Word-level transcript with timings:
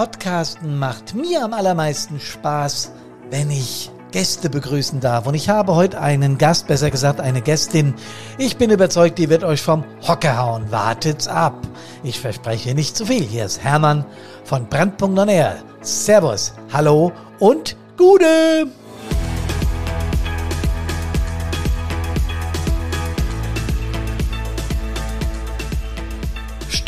Podcasten 0.00 0.78
macht 0.78 1.14
mir 1.14 1.44
am 1.44 1.52
allermeisten 1.52 2.20
Spaß, 2.20 2.90
wenn 3.28 3.50
ich 3.50 3.90
Gäste 4.12 4.48
begrüßen 4.48 4.98
darf. 4.98 5.26
Und 5.26 5.34
ich 5.34 5.50
habe 5.50 5.74
heute 5.74 6.00
einen 6.00 6.38
Gast, 6.38 6.68
besser 6.68 6.90
gesagt 6.90 7.20
eine 7.20 7.42
Gästin. 7.42 7.92
Ich 8.38 8.56
bin 8.56 8.70
überzeugt, 8.70 9.18
die 9.18 9.28
wird 9.28 9.44
euch 9.44 9.60
vom 9.60 9.84
Hocker 10.08 10.38
hauen. 10.38 10.72
Wartet's 10.72 11.28
ab. 11.28 11.52
Ich 12.02 12.18
verspreche 12.18 12.74
nicht 12.74 12.96
zu 12.96 13.04
viel. 13.04 13.24
Hier 13.24 13.44
ist 13.44 13.62
Hermann 13.62 14.06
von 14.44 14.66
Brandpunkt 14.70 15.18
On. 15.18 15.28
Servus, 15.82 16.54
hallo 16.72 17.12
und 17.38 17.76
Gude! 17.98 18.68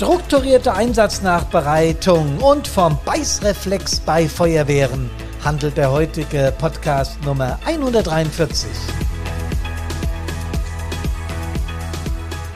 Strukturierte 0.02 0.74
Einsatznachbereitung 0.74 2.38
und 2.38 2.66
vom 2.66 2.98
Beißreflex 3.05 4.01
bei 4.01 4.28
Feuerwehren 4.28 5.09
handelt 5.45 5.77
der 5.77 5.92
heutige 5.92 6.52
Podcast 6.59 7.23
Nummer 7.25 7.61
143. 7.66 8.69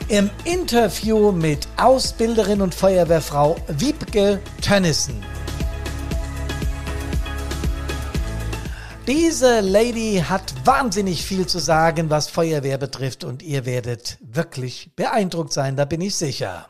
Im 0.09 0.29
Interview 0.43 1.31
mit 1.31 1.69
Ausbilderin 1.77 2.63
und 2.63 2.75
Feuerwehrfrau 2.75 3.55
Wiebke 3.69 4.41
Tönnissen. 4.61 5.15
Diese 9.07 9.61
Lady 9.61 10.21
hat 10.29 10.53
wahnsinnig 10.65 11.25
viel 11.25 11.47
zu 11.47 11.61
sagen, 11.61 12.11
was 12.11 12.27
Feuerwehr 12.27 12.79
betrifft 12.79 13.23
und 13.23 13.45
ihr 13.45 13.65
werdet 13.67 14.19
wirklich 14.21 14.91
beeindruckt 14.97 15.53
sein, 15.53 15.77
da 15.77 15.85
bin 15.85 16.01
ich 16.01 16.17
sicher. 16.17 16.67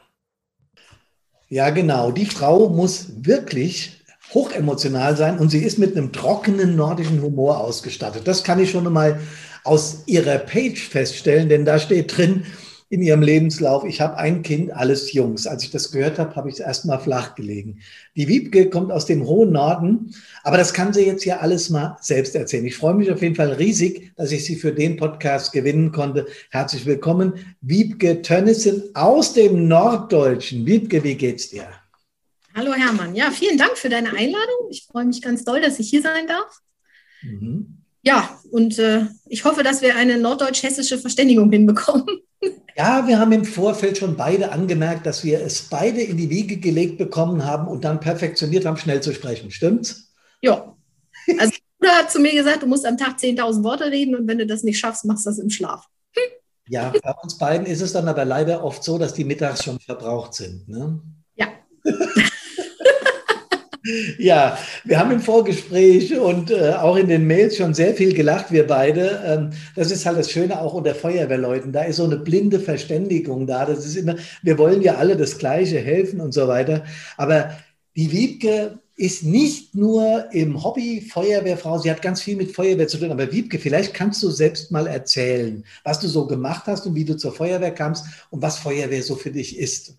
Ja, 1.48 1.70
genau. 1.70 2.10
Die 2.10 2.26
Frau 2.26 2.68
muss 2.68 3.06
wirklich 3.22 4.02
hochemotional 4.34 5.16
sein 5.16 5.38
und 5.38 5.50
sie 5.50 5.62
ist 5.62 5.78
mit 5.78 5.96
einem 5.96 6.12
trockenen 6.12 6.74
nordischen 6.74 7.22
Humor 7.22 7.60
ausgestattet. 7.60 8.26
Das 8.26 8.42
kann 8.42 8.58
ich 8.58 8.70
schon 8.70 8.92
mal 8.92 9.20
aus 9.62 10.02
ihrer 10.06 10.38
Page 10.38 10.80
feststellen, 10.88 11.48
denn 11.48 11.64
da 11.64 11.78
steht 11.78 12.16
drin, 12.16 12.44
in 12.88 13.02
ihrem 13.02 13.22
Lebenslauf, 13.22 13.84
ich 13.84 14.00
habe 14.00 14.16
ein 14.16 14.42
Kind, 14.42 14.72
alles 14.72 15.12
Jungs. 15.12 15.46
Als 15.46 15.64
ich 15.64 15.70
das 15.70 15.90
gehört 15.90 16.18
habe, 16.18 16.36
habe 16.36 16.48
ich 16.48 16.60
erstmal 16.60 17.00
flach 17.00 17.34
gelegen. 17.34 17.80
Die 18.14 18.28
Wiebke 18.28 18.70
kommt 18.70 18.92
aus 18.92 19.06
dem 19.06 19.26
hohen 19.26 19.50
Norden, 19.50 20.14
aber 20.44 20.56
das 20.56 20.72
kann 20.72 20.92
sie 20.92 21.04
jetzt 21.04 21.24
ja 21.24 21.38
alles 21.38 21.68
mal 21.68 21.96
selbst 22.00 22.36
erzählen. 22.36 22.64
Ich 22.64 22.76
freue 22.76 22.94
mich 22.94 23.10
auf 23.10 23.22
jeden 23.22 23.34
Fall 23.34 23.52
riesig, 23.52 24.12
dass 24.16 24.30
ich 24.30 24.44
sie 24.44 24.54
für 24.54 24.72
den 24.72 24.96
Podcast 24.96 25.52
gewinnen 25.52 25.90
konnte. 25.90 26.26
Herzlich 26.50 26.86
willkommen, 26.86 27.56
Wiebke 27.60 28.22
Tönnissen 28.22 28.84
aus 28.94 29.32
dem 29.32 29.66
Norddeutschen. 29.66 30.64
Wiebke, 30.64 31.02
wie 31.02 31.16
geht's 31.16 31.50
dir? 31.50 31.68
Hallo 32.54 32.72
Hermann. 32.72 33.16
Ja, 33.16 33.32
vielen 33.32 33.58
Dank 33.58 33.76
für 33.76 33.88
deine 33.88 34.10
Einladung. 34.10 34.70
Ich 34.70 34.86
freue 34.90 35.04
mich 35.04 35.20
ganz 35.20 35.44
doll, 35.44 35.60
dass 35.60 35.80
ich 35.80 35.90
hier 35.90 36.02
sein 36.02 36.28
darf. 36.28 36.60
Mhm. 37.22 37.82
Ja, 38.02 38.38
und 38.52 38.78
äh, 38.78 39.06
ich 39.28 39.44
hoffe, 39.44 39.64
dass 39.64 39.82
wir 39.82 39.96
eine 39.96 40.16
norddeutsch-hessische 40.18 40.98
Verständigung 40.98 41.50
hinbekommen. 41.50 42.06
Ja, 42.76 43.06
wir 43.06 43.18
haben 43.18 43.32
im 43.32 43.44
Vorfeld 43.44 43.98
schon 43.98 44.16
beide 44.16 44.52
angemerkt, 44.52 45.06
dass 45.06 45.24
wir 45.24 45.40
es 45.40 45.62
beide 45.62 46.02
in 46.02 46.16
die 46.16 46.28
Wiege 46.28 46.58
gelegt 46.58 46.98
bekommen 46.98 47.44
haben 47.44 47.68
und 47.68 47.84
dann 47.84 48.00
perfektioniert 48.00 48.66
haben, 48.66 48.76
schnell 48.76 49.02
zu 49.02 49.14
sprechen. 49.14 49.50
Stimmt's? 49.50 50.12
Ja. 50.42 50.76
Also, 51.38 51.52
Bruder 51.78 51.92
hat 51.92 52.10
zu 52.10 52.20
mir 52.20 52.32
gesagt, 52.32 52.62
du 52.62 52.66
musst 52.66 52.86
am 52.86 52.98
Tag 52.98 53.18
10.000 53.18 53.64
Worte 53.64 53.84
reden 53.84 54.14
und 54.14 54.28
wenn 54.28 54.38
du 54.38 54.46
das 54.46 54.62
nicht 54.62 54.78
schaffst, 54.78 55.04
machst 55.04 55.24
du 55.24 55.30
das 55.30 55.38
im 55.38 55.50
Schlaf. 55.50 55.86
Hm. 56.14 56.22
Ja, 56.68 56.92
bei 57.02 57.14
uns 57.22 57.38
beiden 57.38 57.66
ist 57.66 57.80
es 57.80 57.92
dann 57.92 58.08
aber 58.08 58.24
leider 58.24 58.62
oft 58.64 58.82
so, 58.82 58.98
dass 58.98 59.14
die 59.14 59.24
mittags 59.24 59.64
schon 59.64 59.78
verbraucht 59.80 60.34
sind. 60.34 60.68
Ne? 60.68 61.00
Ja. 61.36 61.48
Ja, 64.18 64.58
wir 64.84 64.98
haben 64.98 65.10
im 65.12 65.20
Vorgespräch 65.20 66.18
und 66.18 66.50
äh, 66.50 66.72
auch 66.72 66.96
in 66.96 67.08
den 67.08 67.26
Mails 67.26 67.56
schon 67.56 67.74
sehr 67.74 67.94
viel 67.94 68.14
gelacht, 68.14 68.50
wir 68.50 68.66
beide. 68.66 69.22
Ähm, 69.24 69.50
das 69.74 69.90
ist 69.90 70.06
halt 70.06 70.18
das 70.18 70.30
Schöne 70.30 70.60
auch 70.60 70.74
unter 70.74 70.94
Feuerwehrleuten. 70.94 71.72
Da 71.72 71.82
ist 71.82 71.96
so 71.96 72.04
eine 72.04 72.16
blinde 72.16 72.58
Verständigung 72.58 73.46
da. 73.46 73.64
Das 73.64 73.84
ist 73.84 73.96
immer, 73.96 74.16
wir 74.42 74.58
wollen 74.58 74.82
ja 74.82 74.96
alle 74.96 75.16
das 75.16 75.38
Gleiche 75.38 75.78
helfen 75.78 76.20
und 76.20 76.32
so 76.32 76.48
weiter. 76.48 76.84
Aber 77.16 77.50
die 77.96 78.10
Wiebke 78.12 78.80
ist 78.96 79.24
nicht 79.24 79.74
nur 79.74 80.26
im 80.32 80.64
Hobby 80.64 81.02
Feuerwehrfrau, 81.02 81.78
sie 81.78 81.90
hat 81.90 82.00
ganz 82.00 82.22
viel 82.22 82.36
mit 82.36 82.52
Feuerwehr 82.52 82.88
zu 82.88 82.98
tun. 82.98 83.12
Aber 83.12 83.30
Wiebke, 83.30 83.58
vielleicht 83.58 83.94
kannst 83.94 84.22
du 84.22 84.30
selbst 84.30 84.72
mal 84.72 84.86
erzählen, 84.86 85.64
was 85.84 86.00
du 86.00 86.08
so 86.08 86.26
gemacht 86.26 86.64
hast 86.66 86.86
und 86.86 86.94
wie 86.94 87.04
du 87.04 87.16
zur 87.16 87.32
Feuerwehr 87.32 87.72
kamst 87.72 88.06
und 88.30 88.42
was 88.42 88.58
Feuerwehr 88.58 89.02
so 89.02 89.14
für 89.16 89.30
dich 89.30 89.58
ist. 89.58 89.96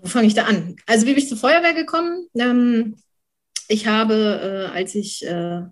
Wo 0.00 0.08
fange 0.08 0.26
ich 0.26 0.34
da 0.34 0.44
an? 0.44 0.76
Also 0.86 1.06
wie 1.06 1.14
bin 1.14 1.22
ich 1.22 1.28
zur 1.28 1.38
Feuerwehr 1.38 1.74
gekommen? 1.74 2.26
Ähm, 2.36 2.96
ich 3.68 3.86
habe, 3.86 4.68
äh, 4.72 4.76
als 4.76 4.94
ich 4.94 5.26
äh, 5.26 5.62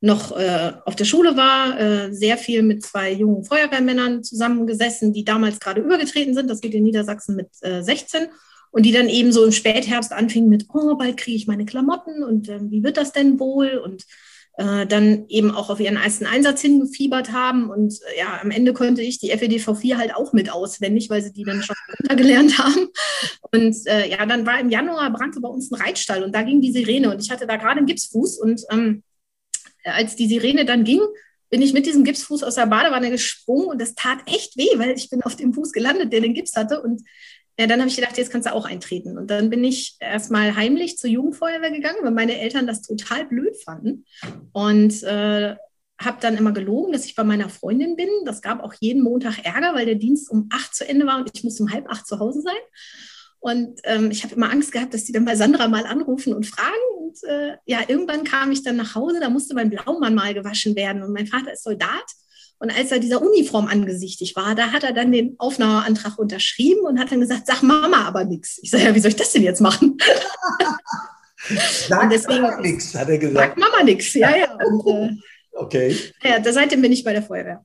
noch 0.00 0.32
äh, 0.36 0.72
auf 0.86 0.96
der 0.96 1.04
Schule 1.04 1.36
war, 1.36 1.78
äh, 1.78 2.12
sehr 2.12 2.38
viel 2.38 2.62
mit 2.62 2.82
zwei 2.82 3.12
jungen 3.12 3.44
Feuerwehrmännern 3.44 4.24
zusammengesessen, 4.24 5.12
die 5.12 5.24
damals 5.24 5.60
gerade 5.60 5.82
übergetreten 5.82 6.34
sind. 6.34 6.48
Das 6.48 6.60
geht 6.60 6.74
in 6.74 6.84
Niedersachsen 6.84 7.36
mit 7.36 7.48
16 7.54 8.22
äh, 8.22 8.28
und 8.70 8.86
die 8.86 8.92
dann 8.92 9.08
eben 9.08 9.32
so 9.32 9.44
im 9.44 9.52
Spätherbst 9.52 10.12
anfingen 10.12 10.48
mit, 10.48 10.66
oh, 10.72 10.96
bald 10.96 11.16
kriege 11.16 11.36
ich 11.36 11.46
meine 11.46 11.66
Klamotten 11.66 12.22
und 12.22 12.48
ähm, 12.48 12.70
wie 12.70 12.82
wird 12.82 12.96
das 12.96 13.12
denn 13.12 13.38
wohl? 13.38 13.78
Und 13.84 14.04
äh, 14.60 14.86
dann 14.86 15.24
eben 15.28 15.50
auch 15.52 15.70
auf 15.70 15.80
ihren 15.80 15.96
ersten 15.96 16.26
Einsatz 16.26 16.60
hingefiebert 16.60 17.32
haben. 17.32 17.70
Und 17.70 17.94
äh, 17.94 18.18
ja, 18.18 18.40
am 18.42 18.50
Ende 18.50 18.74
konnte 18.74 19.00
ich 19.00 19.18
die 19.18 19.30
FEDV 19.30 19.74
4 19.74 19.96
halt 19.96 20.14
auch 20.14 20.34
mit 20.34 20.52
auswendig, 20.52 21.08
weil 21.08 21.22
sie 21.22 21.32
die 21.32 21.44
dann 21.44 21.62
schon 21.62 21.76
runtergelernt 21.98 22.58
haben. 22.58 22.88
Und 23.52 23.74
äh, 23.86 24.10
ja, 24.10 24.26
dann 24.26 24.44
war 24.44 24.60
im 24.60 24.68
Januar 24.68 25.10
brannte 25.12 25.40
bei 25.40 25.48
uns 25.48 25.70
ein 25.70 25.80
Reitstall 25.80 26.22
und 26.22 26.34
da 26.34 26.42
ging 26.42 26.60
die 26.60 26.72
Sirene 26.72 27.10
und 27.10 27.22
ich 27.22 27.30
hatte 27.30 27.46
da 27.46 27.56
gerade 27.56 27.78
einen 27.78 27.86
Gipsfuß 27.86 28.38
und 28.38 28.60
ähm, 28.70 29.02
als 29.82 30.14
die 30.14 30.28
Sirene 30.28 30.66
dann 30.66 30.84
ging, 30.84 31.00
bin 31.48 31.62
ich 31.62 31.72
mit 31.72 31.86
diesem 31.86 32.04
Gipsfuß 32.04 32.42
aus 32.42 32.56
der 32.56 32.66
Badewanne 32.66 33.10
gesprungen 33.10 33.66
und 33.66 33.80
das 33.80 33.94
tat 33.94 34.18
echt 34.26 34.58
weh, 34.58 34.78
weil 34.78 34.90
ich 34.90 35.08
bin 35.08 35.22
auf 35.22 35.36
dem 35.36 35.54
Fuß 35.54 35.72
gelandet, 35.72 36.12
der 36.12 36.20
den 36.20 36.34
Gips 36.34 36.54
hatte 36.54 36.82
und 36.82 37.00
ja, 37.60 37.66
dann 37.66 37.80
habe 37.80 37.90
ich 37.90 37.96
gedacht, 37.96 38.16
jetzt 38.16 38.32
kannst 38.32 38.48
du 38.48 38.54
auch 38.54 38.64
eintreten. 38.64 39.18
Und 39.18 39.30
dann 39.30 39.50
bin 39.50 39.62
ich 39.62 39.98
erstmal 40.00 40.56
heimlich 40.56 40.96
zur 40.96 41.10
Jugendfeuerwehr 41.10 41.70
gegangen, 41.70 41.98
weil 42.00 42.10
meine 42.10 42.40
Eltern 42.40 42.66
das 42.66 42.80
total 42.80 43.26
blöd 43.26 43.54
fanden. 43.62 44.06
Und 44.52 45.02
äh, 45.02 45.56
habe 46.00 46.16
dann 46.22 46.38
immer 46.38 46.52
gelogen, 46.52 46.90
dass 46.94 47.04
ich 47.04 47.14
bei 47.14 47.22
meiner 47.22 47.50
Freundin 47.50 47.96
bin. 47.96 48.08
Das 48.24 48.40
gab 48.40 48.64
auch 48.64 48.72
jeden 48.80 49.02
Montag 49.02 49.44
Ärger, 49.44 49.74
weil 49.74 49.84
der 49.84 49.96
Dienst 49.96 50.30
um 50.30 50.48
acht 50.50 50.74
zu 50.74 50.88
Ende 50.88 51.06
war 51.06 51.18
und 51.18 51.30
ich 51.34 51.44
musste 51.44 51.62
um 51.62 51.70
halb 51.70 51.86
acht 51.90 52.06
zu 52.06 52.18
Hause 52.18 52.40
sein. 52.40 52.56
Und 53.40 53.78
ähm, 53.84 54.10
ich 54.10 54.24
habe 54.24 54.34
immer 54.36 54.50
Angst 54.50 54.72
gehabt, 54.72 54.94
dass 54.94 55.04
die 55.04 55.12
dann 55.12 55.26
bei 55.26 55.36
Sandra 55.36 55.68
mal 55.68 55.84
anrufen 55.84 56.32
und 56.32 56.46
fragen. 56.46 56.70
Und 56.98 57.22
äh, 57.24 57.58
ja, 57.66 57.80
irgendwann 57.88 58.24
kam 58.24 58.52
ich 58.52 58.62
dann 58.62 58.76
nach 58.76 58.94
Hause, 58.94 59.20
da 59.20 59.28
musste 59.28 59.54
mein 59.54 59.68
Blaumann 59.68 60.14
mal 60.14 60.32
gewaschen 60.32 60.74
werden. 60.76 61.02
Und 61.02 61.12
mein 61.12 61.26
Vater 61.26 61.52
ist 61.52 61.64
Soldat. 61.64 62.06
Und 62.60 62.70
als 62.70 62.92
er 62.92 62.98
dieser 62.98 63.22
Uniform 63.22 63.66
angesichtig 63.66 64.36
war, 64.36 64.54
da 64.54 64.70
hat 64.70 64.84
er 64.84 64.92
dann 64.92 65.10
den 65.10 65.34
Aufnahmeantrag 65.38 66.18
unterschrieben 66.18 66.82
und 66.82 67.00
hat 67.00 67.10
dann 67.10 67.20
gesagt, 67.20 67.46
sag 67.46 67.62
Mama 67.62 68.04
aber 68.04 68.24
nichts. 68.24 68.60
Ich 68.62 68.70
sage, 68.70 68.84
ja, 68.84 68.94
wie 68.94 69.00
soll 69.00 69.10
ich 69.10 69.16
das 69.16 69.32
denn 69.32 69.42
jetzt 69.42 69.60
machen? 69.60 69.96
Sag 71.88 72.28
Mama 72.28 72.60
nichts, 72.60 72.94
hat 72.94 73.08
er 73.08 73.16
gesagt. 73.16 73.48
Sag 73.48 73.58
Mama 73.58 73.82
nichts, 73.82 74.12
ja, 74.12 74.36
ja. 74.36 74.54
Und, 74.66 74.86
äh, 74.86 75.16
okay. 75.54 75.96
Ja, 76.22 76.38
da 76.38 76.52
seitdem 76.52 76.82
bin 76.82 76.92
ich 76.92 77.02
bei 77.02 77.14
der 77.14 77.22
Feuerwehr. 77.22 77.64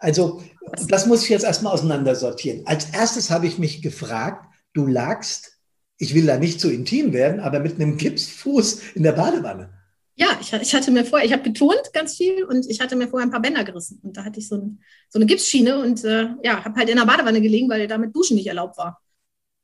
Also, 0.00 0.42
das 0.88 1.04
muss 1.04 1.22
ich 1.22 1.28
jetzt 1.28 1.44
erstmal 1.44 1.74
auseinandersortieren. 1.74 2.66
Als 2.66 2.90
erstes 2.90 3.30
habe 3.30 3.46
ich 3.46 3.58
mich 3.58 3.82
gefragt, 3.82 4.46
du 4.72 4.86
lagst, 4.86 5.58
ich 5.98 6.14
will 6.14 6.24
da 6.24 6.38
nicht 6.38 6.60
zu 6.60 6.70
intim 6.70 7.12
werden, 7.12 7.40
aber 7.40 7.60
mit 7.60 7.74
einem 7.74 7.98
Gipsfuß 7.98 8.94
in 8.94 9.02
der 9.02 9.12
Badewanne. 9.12 9.73
Ja, 10.16 10.38
ich, 10.40 10.52
ich 10.52 10.74
hatte 10.74 10.90
mir 10.92 11.04
vorher, 11.04 11.26
ich 11.26 11.32
habe 11.32 11.42
geturnt 11.42 11.92
ganz 11.92 12.16
viel 12.16 12.44
und 12.44 12.70
ich 12.70 12.80
hatte 12.80 12.94
mir 12.94 13.08
vorher 13.08 13.26
ein 13.26 13.32
paar 13.32 13.42
Bänder 13.42 13.64
gerissen. 13.64 14.00
Und 14.02 14.16
da 14.16 14.24
hatte 14.24 14.38
ich 14.38 14.48
so, 14.48 14.56
ein, 14.56 14.80
so 15.08 15.18
eine 15.18 15.26
Gipsschiene 15.26 15.80
und 15.80 16.04
äh, 16.04 16.28
ja, 16.42 16.64
habe 16.64 16.76
halt 16.76 16.88
in 16.88 16.96
der 16.96 17.04
Badewanne 17.04 17.40
gelegen, 17.40 17.68
weil 17.68 17.88
damit 17.88 18.14
Duschen 18.14 18.36
nicht 18.36 18.46
erlaubt 18.46 18.78
war. 18.78 19.00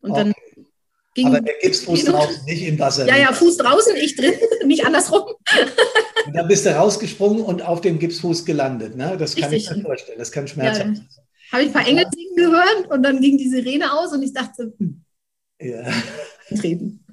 Und 0.00 0.10
okay. 0.10 0.20
dann 0.24 0.34
ging. 1.14 1.26
Aber 1.28 1.40
der 1.40 1.54
Gipsfuß 1.60 2.04
draußen, 2.04 2.44
nicht 2.44 2.62
im 2.62 2.78
Wasser. 2.78 3.06
Ja, 3.06 3.16
ja, 3.16 3.32
Fuß 3.32 3.58
draußen, 3.58 3.94
ich 3.96 4.16
drin, 4.16 4.34
nicht 4.66 4.84
andersrum. 4.84 5.22
Und 6.26 6.36
dann 6.36 6.48
bist 6.48 6.66
du 6.66 6.70
rausgesprungen 6.70 7.42
und 7.42 7.62
auf 7.62 7.80
dem 7.80 7.98
Gipsfuß 7.98 8.44
gelandet. 8.44 8.94
Ne? 8.94 9.16
Das 9.18 9.34
kann 9.34 9.48
Richtig. 9.48 9.70
ich 9.70 9.76
mir 9.78 9.82
vorstellen. 9.84 10.18
Das 10.18 10.30
kann 10.30 10.46
schmerzhaft 10.46 10.96
sein. 10.96 11.08
Ja, 11.10 11.52
habe 11.52 11.62
ich 11.62 11.68
ein 11.70 11.72
paar 11.72 11.86
Engel 11.86 12.04
singen 12.14 12.36
gehört 12.36 12.90
und 12.90 13.02
dann 13.02 13.20
ging 13.22 13.38
die 13.38 13.48
Sirene 13.48 13.90
aus 13.92 14.12
und 14.12 14.22
ich 14.22 14.32
dachte, 14.34 14.72
hm, 14.78 15.02
ja. 15.60 15.82
treten. 16.60 17.04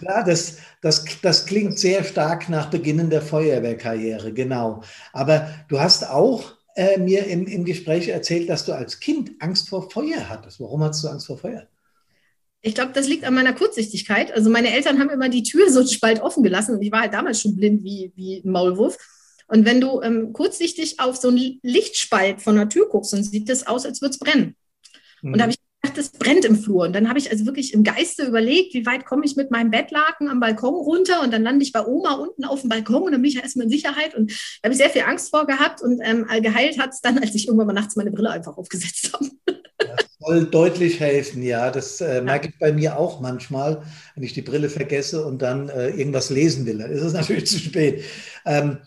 Ja, 0.00 0.22
das, 0.24 0.58
das, 0.80 1.04
das 1.22 1.46
klingt 1.46 1.78
sehr 1.78 2.02
stark 2.04 2.48
nach 2.48 2.70
Beginn 2.70 3.08
der 3.10 3.22
Feuerwehrkarriere, 3.22 4.32
genau. 4.32 4.82
Aber 5.12 5.48
du 5.68 5.80
hast 5.80 6.08
auch 6.08 6.56
äh, 6.74 6.98
mir 6.98 7.26
im, 7.26 7.46
im 7.46 7.64
Gespräch 7.64 8.08
erzählt, 8.08 8.48
dass 8.48 8.64
du 8.64 8.72
als 8.72 9.00
Kind 9.00 9.32
Angst 9.40 9.68
vor 9.68 9.90
Feuer 9.90 10.28
hattest. 10.28 10.60
Warum 10.60 10.82
hattest 10.82 11.04
du 11.04 11.08
Angst 11.08 11.26
vor 11.26 11.38
Feuer? 11.38 11.68
Ich 12.62 12.74
glaube, 12.74 12.92
das 12.92 13.08
liegt 13.08 13.24
an 13.24 13.34
meiner 13.34 13.52
Kurzsichtigkeit. 13.52 14.32
Also 14.32 14.48
meine 14.48 14.72
Eltern 14.72 15.00
haben 15.00 15.10
immer 15.10 15.28
die 15.28 15.42
Tür 15.42 15.70
so 15.70 15.80
einen 15.80 15.88
Spalt 15.88 16.22
offen 16.22 16.42
gelassen 16.42 16.76
und 16.76 16.82
ich 16.82 16.92
war 16.92 17.00
halt 17.00 17.12
damals 17.12 17.40
schon 17.40 17.56
blind 17.56 17.82
wie, 17.82 18.12
wie 18.14 18.38
ein 18.44 18.50
Maulwurf. 18.50 18.96
Und 19.48 19.66
wenn 19.66 19.80
du 19.80 20.00
ähm, 20.00 20.32
kurzsichtig 20.32 20.98
auf 21.00 21.16
so 21.16 21.28
einen 21.28 21.58
Lichtspalt 21.62 22.40
von 22.40 22.56
der 22.56 22.68
Tür 22.68 22.88
guckst, 22.88 23.12
dann 23.12 23.24
sieht 23.24 23.48
das 23.48 23.66
aus, 23.66 23.84
als 23.84 24.00
würde 24.00 24.12
es 24.12 24.18
brennen. 24.18 24.56
Mhm. 25.22 25.32
Und 25.32 25.38
da 25.38 25.42
habe 25.42 25.52
ich 25.52 25.58
dachte, 25.82 26.00
es 26.00 26.10
brennt 26.10 26.44
im 26.44 26.56
Flur. 26.56 26.84
Und 26.84 26.94
dann 26.94 27.08
habe 27.08 27.18
ich 27.18 27.30
also 27.30 27.44
wirklich 27.44 27.74
im 27.74 27.82
Geiste 27.82 28.24
überlegt, 28.24 28.72
wie 28.74 28.86
weit 28.86 29.04
komme 29.04 29.24
ich 29.24 29.36
mit 29.36 29.50
meinem 29.50 29.70
Bettlaken 29.70 30.28
am 30.28 30.40
Balkon 30.40 30.74
runter 30.74 31.22
und 31.22 31.32
dann 31.32 31.42
lande 31.42 31.64
ich 31.64 31.72
bei 31.72 31.84
Oma 31.84 32.14
unten 32.14 32.44
auf 32.44 32.60
dem 32.60 32.70
Balkon 32.70 33.02
und 33.02 33.12
dann 33.12 33.22
bin 33.22 33.28
ich 33.28 33.34
ja 33.34 33.42
erstmal 33.42 33.64
in 33.64 33.70
Sicherheit 33.70 34.14
und 34.14 34.30
da 34.30 34.68
habe 34.68 34.74
ich 34.74 34.78
sehr 34.78 34.90
viel 34.90 35.02
Angst 35.02 35.30
vor 35.30 35.46
gehabt 35.46 35.82
und 35.82 36.00
ähm, 36.02 36.26
geheilt 36.40 36.78
hat 36.78 36.90
es 36.90 37.00
dann, 37.00 37.18
als 37.18 37.34
ich 37.34 37.46
irgendwann 37.48 37.66
mal 37.66 37.72
nachts 37.72 37.96
meine 37.96 38.10
Brille 38.10 38.30
einfach 38.30 38.56
aufgesetzt 38.56 39.12
habe. 39.12 39.26
Das 39.78 40.06
soll 40.20 40.46
deutlich 40.46 41.00
helfen, 41.00 41.42
ja. 41.42 41.70
Das 41.70 42.00
äh, 42.00 42.22
merke 42.22 42.48
ich 42.48 42.58
bei 42.58 42.72
mir 42.72 42.96
auch 42.96 43.20
manchmal, 43.20 43.82
wenn 44.14 44.22
ich 44.22 44.32
die 44.32 44.42
Brille 44.42 44.68
vergesse 44.68 45.26
und 45.26 45.42
dann 45.42 45.68
äh, 45.68 45.90
irgendwas 45.90 46.30
lesen 46.30 46.64
will. 46.66 46.78
Dann 46.78 46.92
ist 46.92 47.02
es 47.02 47.12
natürlich 47.12 47.46
zu 47.46 47.58
spät. 47.58 48.04
Ähm, 48.46 48.78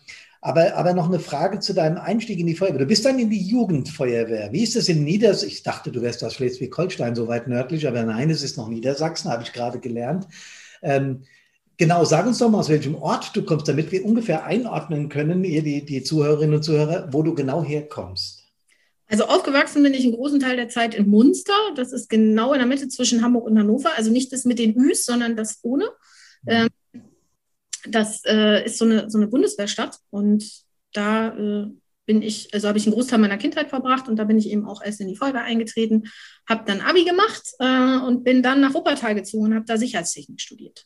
aber, 0.45 0.75
aber 0.75 0.93
noch 0.93 1.07
eine 1.07 1.19
Frage 1.19 1.59
zu 1.59 1.73
deinem 1.73 1.97
Einstieg 1.97 2.37
in 2.37 2.45
die 2.45 2.55
Feuerwehr. 2.55 2.77
Du 2.77 2.85
bist 2.85 3.03
dann 3.03 3.17
in 3.17 3.31
die 3.31 3.41
Jugendfeuerwehr. 3.47 4.51
Wie 4.51 4.61
ist 4.61 4.75
es 4.75 4.87
in 4.87 5.03
Niedersachsen? 5.03 5.47
Ich 5.47 5.63
dachte, 5.63 5.91
du 5.91 6.03
wärst 6.03 6.23
aus 6.23 6.35
Schleswig-Holstein 6.35 7.15
so 7.15 7.27
weit 7.27 7.47
nördlich, 7.47 7.87
aber 7.87 8.03
nein, 8.03 8.29
es 8.29 8.43
ist 8.43 8.55
noch 8.55 8.69
Niedersachsen, 8.69 9.31
habe 9.31 9.41
ich 9.41 9.53
gerade 9.53 9.79
gelernt. 9.79 10.27
Ähm, 10.83 11.23
genau, 11.77 12.05
sag 12.05 12.27
uns 12.27 12.37
doch 12.37 12.51
mal, 12.51 12.59
aus 12.59 12.69
welchem 12.69 12.93
Ort 12.93 13.35
du 13.35 13.43
kommst, 13.43 13.67
damit 13.67 13.91
wir 13.91 14.05
ungefähr 14.05 14.45
einordnen 14.45 15.09
können, 15.09 15.43
ihr, 15.43 15.63
die, 15.63 15.83
die 15.83 16.03
Zuhörerinnen 16.03 16.57
und 16.57 16.63
Zuhörer, 16.63 17.07
wo 17.11 17.23
du 17.23 17.33
genau 17.33 17.63
herkommst. 17.63 18.43
Also 19.07 19.25
aufgewachsen 19.25 19.81
bin 19.81 19.95
ich 19.95 20.03
einen 20.03 20.13
großen 20.13 20.39
Teil 20.39 20.57
der 20.57 20.69
Zeit 20.69 20.93
in 20.93 21.09
Munster. 21.09 21.57
Das 21.75 21.91
ist 21.91 22.07
genau 22.07 22.53
in 22.53 22.59
der 22.59 22.67
Mitte 22.67 22.87
zwischen 22.87 23.23
Hamburg 23.23 23.45
und 23.47 23.57
Hannover. 23.57 23.89
Also 23.97 24.11
nicht 24.11 24.31
das 24.31 24.45
mit 24.45 24.59
den 24.59 24.75
Üs, 24.75 25.05
sondern 25.05 25.35
das 25.35 25.57
ohne. 25.63 25.85
Mhm. 26.43 26.51
Ähm, 26.51 26.69
das 27.89 28.21
äh, 28.25 28.65
ist 28.65 28.77
so 28.77 28.85
eine, 28.85 29.09
so 29.09 29.17
eine 29.17 29.27
Bundeswehrstadt 29.27 29.99
und 30.09 30.43
da 30.93 31.29
äh, 31.29 31.67
bin 32.05 32.21
ich, 32.21 32.53
also 32.53 32.67
habe 32.67 32.77
ich 32.77 32.85
einen 32.85 32.93
Großteil 32.93 33.19
meiner 33.19 33.37
Kindheit 33.37 33.69
verbracht 33.69 34.07
und 34.07 34.15
da 34.17 34.23
bin 34.25 34.37
ich 34.37 34.49
eben 34.49 34.67
auch 34.67 34.83
erst 34.83 35.01
in 35.01 35.07
die 35.07 35.15
Feuerwehr 35.15 35.43
eingetreten, 35.43 36.03
habe 36.47 36.63
dann 36.65 36.81
Abi 36.81 37.03
gemacht 37.03 37.43
äh, 37.59 37.97
und 38.05 38.23
bin 38.23 38.43
dann 38.43 38.61
nach 38.61 38.73
Wuppertal 38.73 39.15
gezogen 39.15 39.45
und 39.45 39.55
habe 39.55 39.65
da 39.65 39.77
Sicherheitstechnik 39.77 40.39
studiert. 40.39 40.85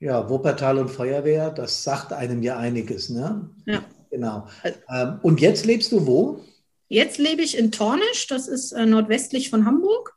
Ja, 0.00 0.28
Wuppertal 0.28 0.78
und 0.78 0.88
Feuerwehr, 0.88 1.50
das 1.50 1.84
sagt 1.84 2.12
einem 2.12 2.42
ja 2.42 2.56
einiges, 2.58 3.08
ne? 3.10 3.50
Ja. 3.66 3.84
Genau. 4.10 4.48
Ähm, 4.88 5.20
und 5.22 5.40
jetzt 5.40 5.64
lebst 5.64 5.92
du 5.92 6.06
wo? 6.06 6.44
Jetzt 6.88 7.18
lebe 7.18 7.42
ich 7.42 7.56
in 7.56 7.72
Tornisch, 7.72 8.26
das 8.26 8.48
ist 8.48 8.72
äh, 8.72 8.84
nordwestlich 8.84 9.48
von 9.48 9.64
Hamburg. 9.64 10.14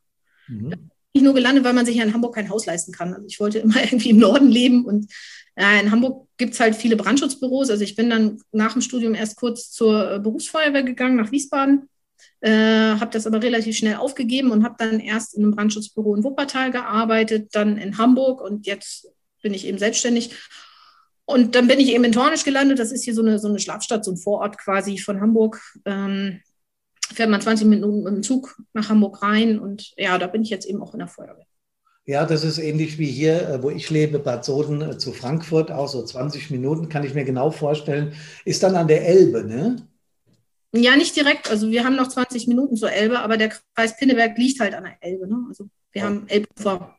Mhm. 0.47 0.89
Ich 1.15 1.21
nur 1.21 1.33
gelandet, 1.33 1.63
weil 1.63 1.71
man 1.71 1.85
sich 1.85 1.95
ja 1.95 2.03
in 2.03 2.13
Hamburg 2.13 2.35
kein 2.35 2.49
Haus 2.49 2.65
leisten 2.65 2.91
kann. 2.91 3.13
Also 3.13 3.25
ich 3.25 3.39
wollte 3.39 3.59
immer 3.59 3.81
irgendwie 3.83 4.09
im 4.09 4.17
Norden 4.17 4.49
leben 4.49 4.83
und 4.83 5.09
ja, 5.57 5.79
in 5.79 5.89
Hamburg 5.89 6.27
gibt 6.35 6.55
es 6.55 6.59
halt 6.59 6.75
viele 6.75 6.97
Brandschutzbüros. 6.97 7.69
Also 7.69 7.85
ich 7.85 7.95
bin 7.95 8.09
dann 8.09 8.41
nach 8.51 8.73
dem 8.73 8.81
Studium 8.81 9.15
erst 9.15 9.37
kurz 9.37 9.71
zur 9.71 10.11
äh, 10.11 10.19
Berufsfeuerwehr 10.19 10.83
gegangen, 10.83 11.15
nach 11.15 11.31
Wiesbaden. 11.31 11.87
Äh, 12.41 12.51
habe 12.51 13.11
das 13.11 13.25
aber 13.25 13.41
relativ 13.41 13.77
schnell 13.77 13.95
aufgegeben 13.95 14.51
und 14.51 14.65
habe 14.65 14.75
dann 14.77 14.99
erst 14.99 15.35
in 15.35 15.43
einem 15.43 15.55
Brandschutzbüro 15.55 16.15
in 16.15 16.25
Wuppertal 16.25 16.71
gearbeitet, 16.71 17.55
dann 17.55 17.77
in 17.77 17.97
Hamburg 17.97 18.41
und 18.41 18.65
jetzt 18.65 19.07
bin 19.41 19.53
ich 19.53 19.65
eben 19.65 19.77
selbstständig. 19.77 20.31
Und 21.23 21.55
dann 21.55 21.69
bin 21.69 21.79
ich 21.79 21.93
eben 21.93 22.03
in 22.03 22.11
Tornisch 22.11 22.43
gelandet. 22.43 22.77
Das 22.77 22.91
ist 22.91 23.05
hier 23.05 23.13
so 23.13 23.21
eine, 23.21 23.39
so 23.39 23.47
eine 23.47 23.59
Schlafstadt, 23.59 24.03
so 24.03 24.11
ein 24.11 24.17
Vorort 24.17 24.57
quasi 24.57 24.97
von 24.97 25.21
Hamburg. 25.21 25.61
Ähm, 25.85 26.41
fährt 27.13 27.29
man 27.29 27.41
20 27.41 27.67
Minuten 27.67 28.03
mit 28.03 28.13
dem 28.13 28.23
Zug 28.23 28.57
nach 28.73 28.89
Hamburg 28.89 29.21
rein 29.21 29.59
und 29.59 29.93
ja, 29.97 30.17
da 30.17 30.27
bin 30.27 30.41
ich 30.41 30.49
jetzt 30.49 30.65
eben 30.65 30.81
auch 30.81 30.93
in 30.93 30.99
der 30.99 31.07
Feuerwehr. 31.07 31.45
Ja, 32.07 32.25
das 32.25 32.43
ist 32.43 32.59
ähnlich 32.59 32.99
wie 32.99 33.07
hier, 33.07 33.49
äh, 33.49 33.63
wo 33.63 33.71
ich 33.71 33.89
lebe, 33.89 34.19
Bad 34.19 34.45
Soden 34.45 34.81
äh, 34.81 34.97
zu 34.97 35.11
Frankfurt, 35.11 35.71
auch 35.71 35.87
so 35.87 36.03
20 36.03 36.51
Minuten, 36.51 36.87
kann 36.87 37.03
ich 37.03 37.15
mir 37.15 37.25
genau 37.25 37.49
vorstellen. 37.49 38.13
Ist 38.45 38.61
dann 38.61 38.75
an 38.75 38.87
der 38.87 39.07
Elbe, 39.07 39.43
ne? 39.43 39.87
Ja, 40.71 40.95
nicht 40.95 41.15
direkt. 41.15 41.49
Also 41.49 41.71
wir 41.71 41.83
haben 41.83 41.95
noch 41.95 42.09
20 42.09 42.47
Minuten 42.47 42.75
zur 42.75 42.91
Elbe, 42.91 43.19
aber 43.19 43.37
der 43.37 43.53
Kreis 43.75 43.97
Pinneberg 43.97 44.37
liegt 44.37 44.59
halt 44.59 44.75
an 44.75 44.83
der 44.83 44.97
Elbe. 44.99 45.27
Ne? 45.27 45.45
Also 45.47 45.67
wir 45.93 46.01
oh. 46.01 46.05
haben 46.05 46.27
Elbufer. 46.27 46.95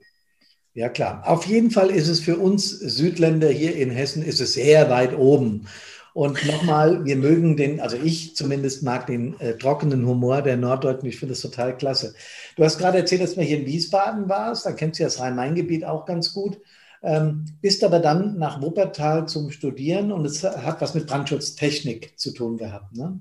Ja, 0.75 0.89
klar. 0.89 1.23
Auf 1.27 1.47
jeden 1.47 1.71
Fall 1.71 1.91
ist 1.91 2.09
es 2.09 2.21
für 2.21 2.37
uns 2.37 2.71
Südländer 2.71 3.49
hier 3.49 3.77
in 3.77 3.91
Hessen, 3.91 4.23
ist 4.23 4.41
es 4.41 4.55
sehr 4.55 4.91
weit 4.91 5.17
oben. 5.17 5.69
Und 6.17 6.47
nochmal, 6.47 7.05
wir 7.05 7.17
mögen 7.17 7.59
den, 7.59 7.79
also 7.79 7.99
ich 7.99 8.35
zumindest 8.35 8.83
mag 8.83 9.07
den 9.07 9.39
äh, 9.39 9.59
trockenen 9.59 10.07
Humor 10.07 10.41
der 10.41 10.57
Norddeutschen. 10.57 11.07
Ich 11.11 11.19
finde 11.19 11.35
das 11.35 11.43
total 11.43 11.77
klasse. 11.77 12.15
Du 12.57 12.65
hast 12.65 12.79
gerade 12.79 12.97
erzählt, 12.97 13.21
dass 13.21 13.35
du 13.35 13.43
hier 13.43 13.59
in 13.59 13.67
Wiesbaden 13.67 14.27
warst. 14.27 14.65
Da 14.65 14.73
kennst 14.73 14.99
du 14.99 15.05
das 15.05 15.21
Rhein-Main-Gebiet 15.21 15.85
auch 15.85 16.07
ganz 16.07 16.33
gut. 16.33 16.59
Ähm, 17.03 17.45
bist 17.61 17.85
aber 17.85 17.99
dann 17.99 18.39
nach 18.39 18.63
Wuppertal 18.63 19.29
zum 19.29 19.51
Studieren 19.51 20.11
und 20.11 20.25
es 20.25 20.43
hat 20.43 20.81
was 20.81 20.95
mit 20.95 21.07
Brandschutztechnik 21.07 22.19
zu 22.19 22.33
tun 22.33 22.57
gehabt, 22.57 22.97
ne? 22.97 23.21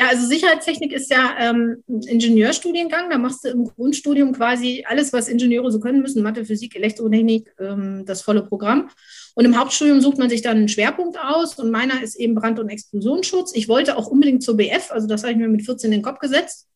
Ja, 0.00 0.10
also 0.10 0.28
Sicherheitstechnik 0.28 0.92
ist 0.92 1.10
ja 1.10 1.34
ähm, 1.40 1.82
ein 1.88 2.02
Ingenieurstudiengang. 2.02 3.10
Da 3.10 3.18
machst 3.18 3.44
du 3.44 3.48
im 3.48 3.64
Grundstudium 3.64 4.32
quasi 4.32 4.84
alles, 4.88 5.12
was 5.12 5.26
Ingenieure 5.26 5.72
so 5.72 5.80
können 5.80 6.02
müssen: 6.02 6.22
Mathe, 6.22 6.44
Physik, 6.44 6.76
Elektrotechnik, 6.76 7.52
ähm, 7.58 8.04
das 8.06 8.22
volle 8.22 8.44
Programm. 8.44 8.90
Und 9.34 9.44
im 9.44 9.58
Hauptstudium 9.58 10.00
sucht 10.00 10.18
man 10.18 10.30
sich 10.30 10.40
dann 10.40 10.56
einen 10.56 10.68
Schwerpunkt 10.68 11.18
aus 11.18 11.58
und 11.58 11.72
meiner 11.72 12.00
ist 12.00 12.14
eben 12.14 12.36
Brand- 12.36 12.60
und 12.60 12.68
Explosionsschutz. 12.68 13.56
Ich 13.56 13.68
wollte 13.68 13.96
auch 13.96 14.06
unbedingt 14.06 14.44
zur 14.44 14.56
BF, 14.56 14.92
also 14.92 15.08
das 15.08 15.22
habe 15.24 15.32
ich 15.32 15.38
mir 15.38 15.48
mit 15.48 15.64
14 15.64 15.90
in 15.90 15.98
den 15.98 16.04
Kopf 16.04 16.20
gesetzt 16.20 16.68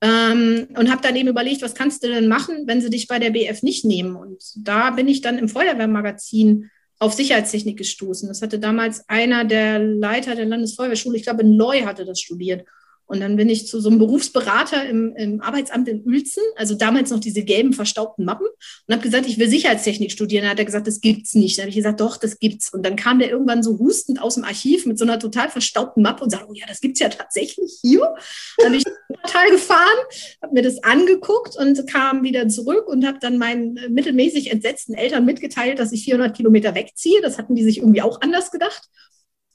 ähm, 0.00 0.68
und 0.76 0.90
habe 0.90 1.02
dann 1.02 1.16
eben 1.16 1.28
überlegt, 1.28 1.62
was 1.62 1.74
kannst 1.74 2.02
du 2.02 2.08
denn 2.08 2.28
machen, 2.28 2.66
wenn 2.66 2.80
sie 2.80 2.90
dich 2.90 3.08
bei 3.08 3.18
der 3.18 3.30
BF 3.30 3.62
nicht 3.62 3.84
nehmen? 3.84 4.16
Und 4.16 4.42
da 4.56 4.90
bin 4.90 5.08
ich 5.08 5.20
dann 5.20 5.38
im 5.38 5.48
Feuerwehrmagazin 5.48 6.70
auf 7.04 7.12
Sicherheitstechnik 7.12 7.76
gestoßen. 7.76 8.28
Das 8.28 8.40
hatte 8.40 8.58
damals 8.58 9.08
einer 9.08 9.44
der 9.44 9.78
Leiter 9.78 10.34
der 10.34 10.46
Landesfeuerwehrschule, 10.46 11.16
ich 11.16 11.22
glaube 11.22 11.42
in 11.42 11.52
Loy 11.52 11.82
hatte 11.82 12.04
das 12.04 12.20
studiert. 12.20 12.66
Und 13.06 13.20
dann 13.20 13.36
bin 13.36 13.48
ich 13.48 13.66
zu 13.66 13.80
so 13.80 13.90
einem 13.90 13.98
Berufsberater 13.98 14.86
im, 14.88 15.14
im 15.16 15.40
Arbeitsamt 15.40 15.88
in 15.88 16.04
Uelzen, 16.06 16.42
also 16.56 16.74
damals 16.74 17.10
noch 17.10 17.20
diese 17.20 17.42
gelben 17.42 17.72
verstaubten 17.72 18.24
Mappen, 18.24 18.46
und 18.46 18.94
habe 18.94 19.02
gesagt, 19.02 19.26
ich 19.26 19.38
will 19.38 19.48
Sicherheitstechnik 19.48 20.10
studieren. 20.10 20.44
Da 20.44 20.50
hat 20.50 20.58
er 20.58 20.64
gesagt, 20.64 20.86
das 20.86 21.00
gibt's 21.00 21.34
nicht. 21.34 21.58
Dann 21.58 21.64
habe 21.64 21.70
ich 21.70 21.76
gesagt, 21.76 22.00
doch, 22.00 22.16
das 22.16 22.38
gibt's. 22.38 22.72
Und 22.72 22.84
dann 22.84 22.96
kam 22.96 23.18
der 23.18 23.30
irgendwann 23.30 23.62
so 23.62 23.78
hustend 23.78 24.22
aus 24.22 24.36
dem 24.36 24.44
Archiv 24.44 24.86
mit 24.86 24.98
so 24.98 25.04
einer 25.04 25.18
total 25.18 25.50
verstaubten 25.50 26.02
Mappe 26.02 26.24
und 26.24 26.30
sagte, 26.30 26.46
oh 26.48 26.54
ja, 26.54 26.66
das 26.66 26.80
gibt's 26.80 27.00
ja 27.00 27.08
tatsächlich 27.08 27.78
hier. 27.82 28.14
Dann 28.58 28.72
bin 28.72 28.80
ich 28.80 28.84
total 29.22 29.50
gefahren, 29.50 29.98
habe 30.42 30.54
mir 30.54 30.62
das 30.62 30.82
angeguckt 30.82 31.56
und 31.56 31.86
kam 31.86 32.22
wieder 32.22 32.48
zurück 32.48 32.88
und 32.88 33.06
habe 33.06 33.18
dann 33.20 33.38
meinen 33.38 33.76
äh, 33.76 33.88
mittelmäßig 33.88 34.50
entsetzten 34.50 34.94
Eltern 34.94 35.24
mitgeteilt, 35.24 35.78
dass 35.78 35.92
ich 35.92 36.04
400 36.04 36.36
Kilometer 36.36 36.74
wegziehe. 36.74 37.20
Das 37.20 37.38
hatten 37.38 37.54
die 37.54 37.64
sich 37.64 37.78
irgendwie 37.78 38.02
auch 38.02 38.20
anders 38.22 38.50
gedacht 38.50 38.88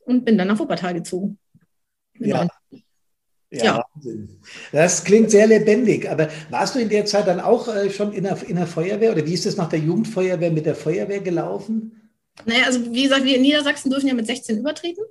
und 0.06 0.26
bin 0.26 0.38
dann 0.38 0.48
nach 0.48 0.60
Wuppertal 0.60 0.94
gezogen. 0.94 1.40
Ja. 2.20 2.48
Ja, 3.52 3.64
ja, 3.64 3.84
Wahnsinn. 3.94 4.40
Das 4.72 5.04
klingt 5.04 5.32
sehr 5.32 5.48
lebendig. 5.48 6.10
Aber 6.10 6.30
warst 6.50 6.76
du 6.76 6.80
in 6.80 6.90
der 6.90 7.06
Zeit 7.06 7.28
dann 7.28 7.40
auch 7.40 7.68
äh, 7.68 7.90
schon 7.90 8.14
in 8.14 8.24
der, 8.24 8.38
in 8.48 8.58
der 8.58 8.68
Feuerwehr 8.68 9.12
oder 9.12 9.26
wie 9.26 9.34
ist 9.34 9.46
es 9.46 9.58
nach 9.58 9.70
der 9.70 9.80
Jugendfeuerwehr 9.80 10.52
mit 10.52 10.66
der 10.66 10.76
Feuerwehr 10.76 11.20
gelaufen? 11.20 12.12
Naja, 12.46 12.66
also 12.66 12.94
wie 12.94 13.04
gesagt, 13.04 13.26
wir 13.26 13.36
in 13.36 13.42
Niedersachsen 13.42 13.90
dürfen 13.90 14.08
ja 14.08 14.14
mit 14.14 14.28
16 14.28 14.60
übertreten. 14.60 15.04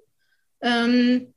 Ähm, 0.61 1.35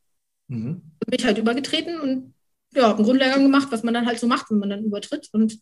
mhm. 0.48 0.82
Bin 1.06 1.20
ich 1.20 1.26
halt 1.26 1.40
übergetreten 1.40 2.00
und 2.00 2.34
ja, 2.74 2.84
habe 2.84 2.98
einen 2.98 3.06
Grundlehrgang 3.06 3.44
gemacht, 3.44 3.68
was 3.72 3.84
man 3.84 3.94
dann 3.94 4.06
halt 4.06 4.20
so 4.20 4.28
macht, 4.28 4.52
wenn 4.52 4.60
man 4.60 4.70
dann 4.70 4.84
übertritt. 4.84 5.28
Und 5.34 5.60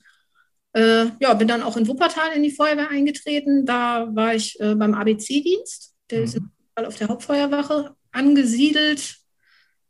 äh, 0.73 1.05
ja, 1.19 1.33
bin 1.33 1.47
dann 1.47 1.63
auch 1.63 1.77
in 1.77 1.87
Wuppertal 1.87 2.33
in 2.35 2.43
die 2.43 2.51
Feuerwehr 2.51 2.89
eingetreten. 2.89 3.65
Da 3.65 4.13
war 4.13 4.35
ich 4.35 4.59
äh, 4.59 4.75
beim 4.75 4.93
ABC-Dienst. 4.93 5.95
Der 6.11 6.19
mhm. 6.19 6.25
ist 6.25 6.41
auf 6.75 6.97
der 6.97 7.07
Hauptfeuerwache 7.07 7.95
angesiedelt 8.11 9.19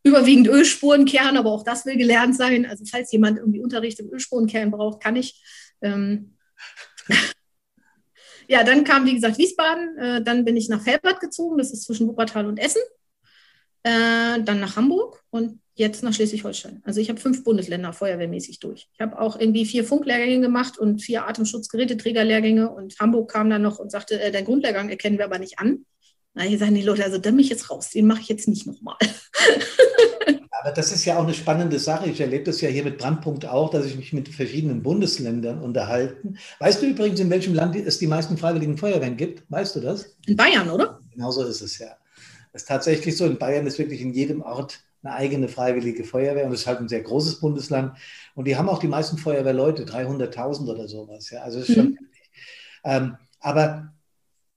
überwiegend 0.03 0.47
Ölspurenkern, 0.47 1.37
aber 1.37 1.51
auch 1.51 1.63
das 1.63 1.85
will 1.85 1.97
gelernt 1.97 2.35
sein. 2.35 2.65
Also 2.65 2.85
falls 2.89 3.11
jemand 3.11 3.37
irgendwie 3.37 3.61
Unterricht 3.61 3.99
im 3.99 4.11
Ölspurenkern 4.11 4.71
braucht, 4.71 5.01
kann 5.01 5.15
ich. 5.15 5.43
Ähm 5.81 6.35
ja, 8.47 8.63
dann 8.63 8.83
kam, 8.83 9.05
wie 9.05 9.15
gesagt, 9.15 9.37
Wiesbaden. 9.37 9.97
Äh, 9.97 10.23
dann 10.23 10.45
bin 10.45 10.57
ich 10.57 10.69
nach 10.69 10.81
Felbert 10.81 11.19
gezogen, 11.19 11.57
das 11.57 11.71
ist 11.71 11.83
zwischen 11.83 12.07
Wuppertal 12.07 12.45
und 12.45 12.57
Essen. 12.57 12.81
Äh, 13.83 14.41
dann 14.43 14.59
nach 14.59 14.75
Hamburg 14.75 15.23
und 15.29 15.59
jetzt 15.75 16.03
nach 16.03 16.13
Schleswig-Holstein. 16.13 16.81
Also 16.83 16.99
ich 16.99 17.09
habe 17.09 17.21
fünf 17.21 17.45
Bundesländer 17.45 17.93
feuerwehrmäßig 17.93 18.59
durch. 18.59 18.89
Ich 18.93 18.99
habe 18.99 19.17
auch 19.17 19.39
irgendwie 19.39 19.65
vier 19.65 19.85
Funklehrgänge 19.85 20.41
gemacht 20.41 20.77
und 20.77 21.01
vier 21.01 21.25
Atemschutzgeräteträgerlehrgänge 21.25 22.69
und 22.69 22.99
Hamburg 22.99 23.31
kam 23.31 23.49
dann 23.49 23.61
noch 23.61 23.79
und 23.79 23.89
sagte, 23.89 24.21
äh, 24.21 24.31
dein 24.31 24.43
Grundlehrgang 24.43 24.89
erkennen 24.89 25.17
wir 25.17 25.25
aber 25.25 25.39
nicht 25.39 25.59
an. 25.59 25.85
Hier 26.37 26.57
sagen 26.57 26.75
die 26.75 26.81
Leute, 26.81 27.03
also 27.03 27.17
dann 27.17 27.35
mich 27.35 27.49
jetzt 27.49 27.69
raus, 27.69 27.89
den 27.89 28.07
mache 28.07 28.21
ich 28.21 28.29
jetzt 28.29 28.47
nicht 28.47 28.65
nochmal. 28.65 28.95
Aber 30.61 30.71
das 30.71 30.91
ist 30.91 31.05
ja 31.05 31.17
auch 31.17 31.23
eine 31.23 31.33
spannende 31.33 31.79
Sache. 31.79 32.09
Ich 32.09 32.19
erlebe 32.19 32.43
das 32.43 32.59
ja 32.59 32.69
hier 32.69 32.83
mit 32.83 32.97
Brandpunkt 32.97 33.45
auch, 33.45 33.69
dass 33.69 33.85
ich 33.85 33.95
mich 33.95 34.11
mit 34.11 34.27
verschiedenen 34.27 34.83
Bundesländern 34.83 35.61
unterhalten. 35.61 36.37
Weißt 36.59 36.81
du 36.81 36.87
übrigens, 36.87 37.19
in 37.21 37.29
welchem 37.29 37.53
Land 37.53 37.75
es 37.77 37.97
die 37.97 38.07
meisten 38.07 38.37
freiwilligen 38.37 38.77
Feuerwehren 38.77 39.15
gibt? 39.15 39.49
Weißt 39.49 39.75
du 39.75 39.79
das? 39.79 40.17
In 40.27 40.35
Bayern, 40.35 40.69
oder? 40.69 40.99
Genau 41.13 41.31
so 41.31 41.43
ist 41.43 41.61
es 41.61 41.77
ja. 41.79 41.95
Das 42.51 42.63
ist 42.63 42.67
tatsächlich 42.67 43.15
so. 43.15 43.25
In 43.25 43.37
Bayern 43.37 43.67
ist 43.67 43.79
wirklich 43.79 44.01
in 44.01 44.13
jedem 44.13 44.41
Ort 44.41 44.79
eine 45.01 45.13
eigene 45.13 45.47
freiwillige 45.47 46.03
Feuerwehr 46.03 46.45
und 46.45 46.51
es 46.51 46.61
ist 46.61 46.67
halt 46.67 46.79
ein 46.79 46.89
sehr 46.89 47.03
großes 47.03 47.39
Bundesland. 47.39 47.97
Und 48.35 48.45
die 48.45 48.57
haben 48.57 48.67
auch 48.67 48.79
die 48.79 48.87
meisten 48.87 49.17
Feuerwehrleute, 49.17 49.85
300.000 49.85 50.67
oder 50.67 50.87
sowas. 50.89 51.29
Ja, 51.29 51.41
also 51.43 51.59
ist 51.59 51.73
schon. 51.73 51.85
Mhm. 51.85 51.97
Ähm, 52.83 53.17
aber 53.39 53.93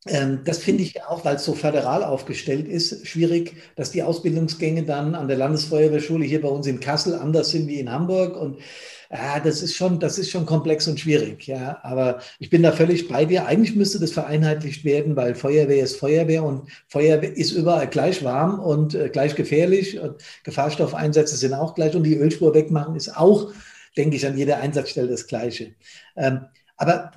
das 0.04 0.58
finde 0.58 0.82
ich 0.82 1.04
auch, 1.04 1.24
weil 1.24 1.36
es 1.36 1.44
so 1.44 1.54
föderal 1.54 2.02
aufgestellt 2.02 2.66
ist, 2.66 3.06
schwierig, 3.06 3.54
dass 3.76 3.92
die 3.92 4.02
Ausbildungsgänge 4.02 4.82
dann 4.82 5.14
an 5.14 5.28
der 5.28 5.36
Landesfeuerwehrschule 5.36 6.24
hier 6.24 6.40
bei 6.40 6.48
uns 6.48 6.66
in 6.66 6.80
Kassel 6.80 7.14
anders 7.14 7.50
sind 7.50 7.68
wie 7.68 7.78
in 7.78 7.92
Hamburg. 7.92 8.36
Und 8.36 8.58
ja, 9.12 9.38
das 9.38 9.62
ist 9.62 9.76
schon, 9.76 10.00
das 10.00 10.18
ist 10.18 10.30
schon 10.30 10.44
komplex 10.44 10.88
und 10.88 10.98
schwierig, 10.98 11.46
ja. 11.46 11.78
Aber 11.84 12.18
ich 12.40 12.50
bin 12.50 12.64
da 12.64 12.72
völlig 12.72 13.06
bei 13.06 13.26
dir. 13.26 13.46
Eigentlich 13.46 13.76
müsste 13.76 14.00
das 14.00 14.10
vereinheitlicht 14.10 14.84
werden, 14.84 15.14
weil 15.14 15.36
Feuerwehr 15.36 15.84
ist 15.84 15.96
Feuerwehr 15.98 16.42
und 16.42 16.68
Feuerwehr 16.88 17.36
ist 17.36 17.52
überall 17.52 17.86
gleich 17.86 18.24
warm 18.24 18.58
und 18.58 18.96
äh, 18.96 19.08
gleich 19.08 19.36
gefährlich 19.36 20.00
und 20.00 20.16
Gefahrstoffeinsätze 20.42 21.36
sind 21.36 21.54
auch 21.54 21.76
gleich 21.76 21.94
und 21.94 22.02
die 22.02 22.16
Ölspur 22.16 22.54
wegmachen 22.54 22.96
ist 22.96 23.16
auch, 23.16 23.52
denke 23.96 24.16
ich, 24.16 24.26
an 24.26 24.36
jeder 24.36 24.58
Einsatzstelle 24.58 25.08
das 25.08 25.28
Gleiche. 25.28 25.74
Ähm, 26.16 26.46
aber 26.76 27.12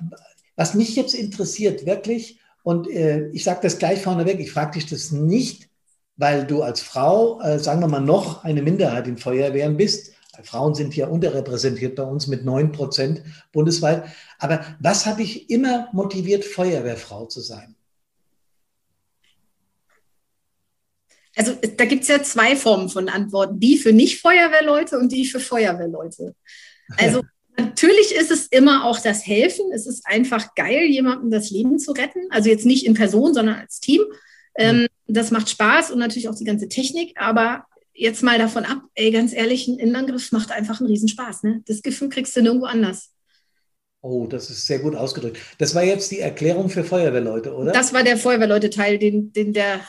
was 0.54 0.74
mich 0.74 0.94
jetzt 0.94 1.14
interessiert, 1.14 1.84
wirklich, 1.84 2.38
und 2.66 2.90
äh, 2.90 3.28
ich 3.28 3.44
sage 3.44 3.60
das 3.62 3.78
gleich 3.78 4.02
vorneweg, 4.02 4.40
ich 4.40 4.50
frage 4.50 4.72
dich 4.72 4.86
das 4.86 5.12
nicht, 5.12 5.68
weil 6.16 6.44
du 6.48 6.62
als 6.62 6.80
Frau, 6.80 7.40
äh, 7.40 7.60
sagen 7.60 7.80
wir 7.80 7.86
mal, 7.86 8.00
noch 8.00 8.42
eine 8.42 8.60
Minderheit 8.60 9.06
in 9.06 9.18
Feuerwehren 9.18 9.76
bist. 9.76 10.14
Frauen 10.42 10.74
sind 10.74 10.96
ja 10.96 11.06
unterrepräsentiert 11.06 11.94
bei 11.94 12.02
uns 12.02 12.26
mit 12.26 12.44
9 12.44 12.72
Prozent 12.72 13.22
bundesweit. 13.52 14.06
Aber 14.40 14.66
was 14.80 15.06
hat 15.06 15.20
dich 15.20 15.48
immer 15.48 15.88
motiviert, 15.92 16.44
Feuerwehrfrau 16.44 17.26
zu 17.26 17.40
sein? 17.40 17.76
Also 21.36 21.54
da 21.76 21.84
gibt 21.84 22.02
es 22.02 22.08
ja 22.08 22.20
zwei 22.20 22.56
Formen 22.56 22.88
von 22.88 23.08
Antworten. 23.08 23.60
Die 23.60 23.78
für 23.78 23.92
Nicht-Feuerwehrleute 23.92 24.98
und 24.98 25.12
die 25.12 25.24
für 25.24 25.38
Feuerwehrleute. 25.38 26.34
Also 26.98 27.22
natürlich 27.58 28.14
ist 28.14 28.30
es 28.30 28.46
immer 28.46 28.84
auch 28.84 29.00
das 29.00 29.26
Helfen. 29.26 29.66
Es 29.72 29.86
ist 29.86 30.06
einfach 30.06 30.54
geil, 30.54 30.84
jemandem 30.86 31.30
das 31.30 31.50
Leben 31.50 31.78
zu 31.78 31.92
retten. 31.92 32.26
Also 32.30 32.48
jetzt 32.48 32.66
nicht 32.66 32.86
in 32.86 32.94
Person, 32.94 33.34
sondern 33.34 33.56
als 33.56 33.80
Team. 33.80 34.02
Ähm, 34.56 34.86
das 35.06 35.30
macht 35.30 35.50
Spaß 35.50 35.90
und 35.90 35.98
natürlich 35.98 36.28
auch 36.28 36.34
die 36.34 36.44
ganze 36.44 36.68
Technik, 36.68 37.12
aber 37.16 37.66
jetzt 37.92 38.22
mal 38.22 38.38
davon 38.38 38.64
ab, 38.64 38.82
ey, 38.94 39.10
ganz 39.10 39.32
ehrlich, 39.32 39.68
ein 39.68 39.78
Innenangriff 39.78 40.32
macht 40.32 40.50
einfach 40.50 40.80
einen 40.80 40.88
Riesenspaß. 40.88 41.42
Ne? 41.44 41.62
Das 41.66 41.82
Gefühl 41.82 42.08
kriegst 42.08 42.36
du 42.36 42.42
nirgendwo 42.42 42.66
anders. 42.66 43.12
Oh, 44.02 44.26
das 44.26 44.50
ist 44.50 44.66
sehr 44.66 44.78
gut 44.78 44.94
ausgedrückt. 44.94 45.38
Das 45.58 45.74
war 45.74 45.82
jetzt 45.82 46.10
die 46.10 46.20
Erklärung 46.20 46.68
für 46.68 46.84
Feuerwehrleute, 46.84 47.54
oder? 47.54 47.72
Das 47.72 47.92
war 47.92 48.04
der 48.04 48.16
Feuerwehrleute-Teil, 48.16 48.98
den, 48.98 49.32
den 49.32 49.52
der 49.52 49.80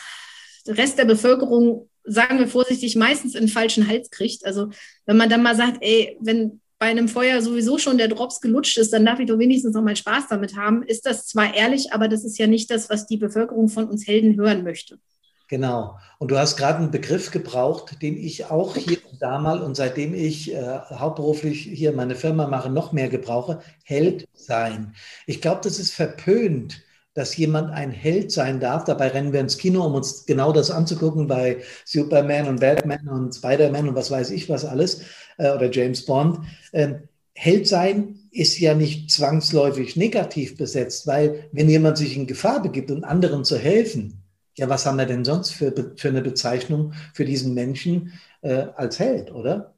Rest 0.67 0.97
der 0.97 1.05
Bevölkerung, 1.05 1.89
sagen 2.03 2.39
wir 2.39 2.47
vorsichtig, 2.47 2.95
meistens 2.95 3.35
in 3.35 3.43
den 3.43 3.49
falschen 3.49 3.87
Hals 3.87 4.09
kriegt. 4.09 4.45
Also 4.45 4.69
wenn 5.05 5.17
man 5.17 5.29
dann 5.29 5.43
mal 5.43 5.55
sagt, 5.55 5.77
ey, 5.81 6.17
wenn 6.19 6.61
bei 6.79 6.87
einem 6.87 7.07
Feuer 7.07 7.41
sowieso 7.41 7.77
schon 7.77 7.97
der 7.97 8.07
Drops 8.07 8.39
gelutscht 8.39 8.77
ist, 8.77 8.93
dann 8.93 9.05
darf 9.05 9.19
ich 9.19 9.27
doch 9.27 9.39
wenigstens 9.39 9.73
noch 9.73 9.81
mal 9.81 9.95
Spaß 9.95 10.27
damit 10.29 10.55
haben. 10.55 10.83
Ist 10.83 11.05
das 11.05 11.25
zwar 11.25 11.53
ehrlich, 11.53 11.91
aber 11.91 12.07
das 12.07 12.23
ist 12.23 12.37
ja 12.37 12.47
nicht 12.47 12.69
das, 12.69 12.89
was 12.89 13.07
die 13.07 13.17
Bevölkerung 13.17 13.67
von 13.67 13.89
uns 13.89 14.07
Helden 14.07 14.35
hören 14.35 14.63
möchte. 14.63 14.99
Genau. 15.47 15.97
Und 16.19 16.29
du 16.29 16.37
hast 16.37 16.57
gerade 16.57 16.79
einen 16.79 16.91
Begriff 16.91 17.31
gebraucht, 17.31 18.01
den 18.01 18.17
ich 18.17 18.45
auch 18.45 18.75
hier 18.75 18.97
und 19.09 19.21
da 19.21 19.39
mal 19.39 19.61
und 19.61 19.75
seitdem 19.75 20.13
ich 20.13 20.53
äh, 20.53 20.79
hauptberuflich 20.91 21.61
hier 21.61 21.93
meine 21.93 22.15
Firma 22.15 22.47
mache, 22.47 22.69
noch 22.69 22.91
mehr 22.91 23.07
gebrauche. 23.07 23.61
Held 23.83 24.27
sein. 24.33 24.93
Ich 25.25 25.41
glaube, 25.41 25.61
das 25.63 25.79
ist 25.79 25.93
verpönt, 25.93 26.83
dass 27.17 27.35
jemand 27.35 27.71
ein 27.71 27.89
Held 27.89 28.31
sein 28.31 28.59
darf. 28.59 28.83
Dabei 28.83 29.07
rennen 29.07 29.33
wir 29.33 29.39
ins 29.39 29.57
Kino, 29.57 29.83
um 29.83 29.95
uns 29.95 30.27
genau 30.27 30.53
das 30.53 30.69
anzugucken 30.69 31.25
bei 31.25 31.63
Superman 31.83 32.47
und 32.47 32.59
Batman 32.59 33.07
und 33.07 33.33
Spider-Man 33.33 33.89
und 33.89 33.95
was 33.95 34.11
weiß 34.11 34.29
ich 34.29 34.47
was 34.49 34.63
alles 34.63 35.01
äh, 35.39 35.49
oder 35.49 35.71
James 35.71 36.05
Bond. 36.05 36.41
Ähm, 36.73 37.07
Held 37.33 37.67
sein 37.67 38.19
ist 38.29 38.59
ja 38.59 38.75
nicht 38.75 39.09
zwangsläufig 39.09 39.95
negativ 39.95 40.57
besetzt, 40.57 41.07
weil 41.07 41.49
wenn 41.51 41.69
jemand 41.69 41.97
sich 41.97 42.15
in 42.15 42.27
Gefahr 42.27 42.61
begibt 42.61 42.91
und 42.91 43.03
anderen 43.03 43.43
zu 43.43 43.57
helfen, 43.57 44.21
ja, 44.55 44.69
was 44.69 44.85
haben 44.85 44.97
wir 44.99 45.07
denn 45.07 45.25
sonst 45.25 45.51
für, 45.51 45.73
für 45.95 46.09
eine 46.09 46.21
Bezeichnung 46.21 46.93
für 47.15 47.25
diesen 47.25 47.55
Menschen 47.55 48.13
äh, 48.41 48.67
als 48.75 48.99
Held, 48.99 49.31
oder? 49.31 49.73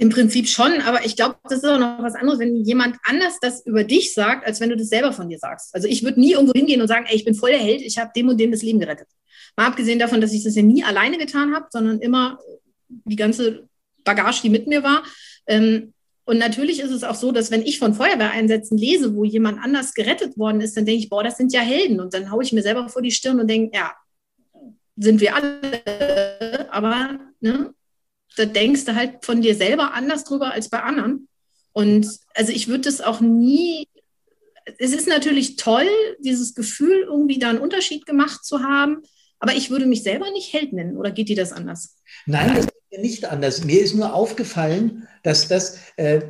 Im 0.00 0.08
Prinzip 0.08 0.48
schon, 0.48 0.80
aber 0.80 1.04
ich 1.04 1.14
glaube, 1.14 1.36
das 1.44 1.58
ist 1.58 1.66
auch 1.66 1.78
noch 1.78 2.02
was 2.02 2.14
anderes, 2.14 2.38
wenn 2.38 2.56
jemand 2.64 2.96
anders 3.04 3.38
das 3.38 3.66
über 3.66 3.84
dich 3.84 4.14
sagt, 4.14 4.46
als 4.46 4.58
wenn 4.58 4.70
du 4.70 4.76
das 4.78 4.88
selber 4.88 5.12
von 5.12 5.28
dir 5.28 5.38
sagst. 5.38 5.74
Also 5.74 5.88
ich 5.88 6.02
würde 6.02 6.18
nie 6.18 6.32
irgendwo 6.32 6.54
hingehen 6.54 6.80
und 6.80 6.88
sagen, 6.88 7.04
ey, 7.06 7.16
ich 7.16 7.26
bin 7.26 7.34
voll 7.34 7.50
der 7.50 7.58
Held, 7.58 7.82
ich 7.82 7.98
habe 7.98 8.10
dem 8.16 8.30
und 8.30 8.40
dem 8.40 8.50
das 8.50 8.62
Leben 8.62 8.80
gerettet. 8.80 9.08
Mal 9.58 9.66
abgesehen 9.66 9.98
davon, 9.98 10.22
dass 10.22 10.32
ich 10.32 10.42
das 10.42 10.56
ja 10.56 10.62
nie 10.62 10.82
alleine 10.82 11.18
getan 11.18 11.54
habe, 11.54 11.66
sondern 11.68 12.00
immer 12.00 12.38
die 12.88 13.16
ganze 13.16 13.68
Bagage, 14.02 14.40
die 14.40 14.48
mit 14.48 14.66
mir 14.68 14.82
war. 14.82 15.02
Ähm, 15.46 15.92
und 16.24 16.38
natürlich 16.38 16.80
ist 16.80 16.92
es 16.92 17.04
auch 17.04 17.14
so, 17.14 17.30
dass 17.30 17.50
wenn 17.50 17.60
ich 17.60 17.78
von 17.78 17.92
Feuerwehreinsätzen 17.92 18.78
lese, 18.78 19.14
wo 19.14 19.24
jemand 19.24 19.62
anders 19.62 19.92
gerettet 19.92 20.38
worden 20.38 20.62
ist, 20.62 20.78
dann 20.78 20.86
denke 20.86 21.02
ich, 21.02 21.10
boah, 21.10 21.22
das 21.22 21.36
sind 21.36 21.52
ja 21.52 21.60
Helden. 21.60 22.00
Und 22.00 22.14
dann 22.14 22.30
haue 22.30 22.42
ich 22.42 22.54
mir 22.54 22.62
selber 22.62 22.88
vor 22.88 23.02
die 23.02 23.10
Stirn 23.10 23.38
und 23.38 23.50
denke, 23.50 23.76
ja, 23.76 23.92
sind 24.96 25.20
wir 25.20 25.34
alle. 25.34 26.68
Aber 26.70 27.18
ne, 27.40 27.74
da 28.36 28.46
denkst 28.46 28.84
du 28.84 28.94
halt 28.94 29.24
von 29.24 29.42
dir 29.42 29.54
selber 29.54 29.94
anders 29.94 30.24
drüber 30.24 30.52
als 30.52 30.68
bei 30.68 30.82
anderen. 30.82 31.28
Und 31.72 32.06
also 32.34 32.52
ich 32.52 32.68
würde 32.68 32.82
das 32.82 33.00
auch 33.00 33.20
nie, 33.20 33.86
es 34.78 34.92
ist 34.92 35.08
natürlich 35.08 35.56
toll, 35.56 35.88
dieses 36.18 36.54
Gefühl, 36.54 37.02
irgendwie 37.02 37.38
da 37.38 37.50
einen 37.50 37.58
Unterschied 37.58 38.06
gemacht 38.06 38.44
zu 38.44 38.62
haben, 38.62 39.02
aber 39.38 39.54
ich 39.54 39.70
würde 39.70 39.86
mich 39.86 40.02
selber 40.02 40.30
nicht 40.30 40.52
Held 40.52 40.72
nennen. 40.72 40.96
Oder 40.96 41.10
geht 41.10 41.28
dir 41.28 41.36
das 41.36 41.52
anders? 41.52 41.96
Nein, 42.26 42.54
das 42.54 42.66
geht 42.66 42.82
mir 42.92 43.00
nicht 43.00 43.24
anders. 43.24 43.64
Mir 43.64 43.80
ist 43.80 43.94
nur 43.94 44.14
aufgefallen, 44.14 45.08
dass 45.22 45.48
das, 45.48 45.78
äh, 45.96 46.20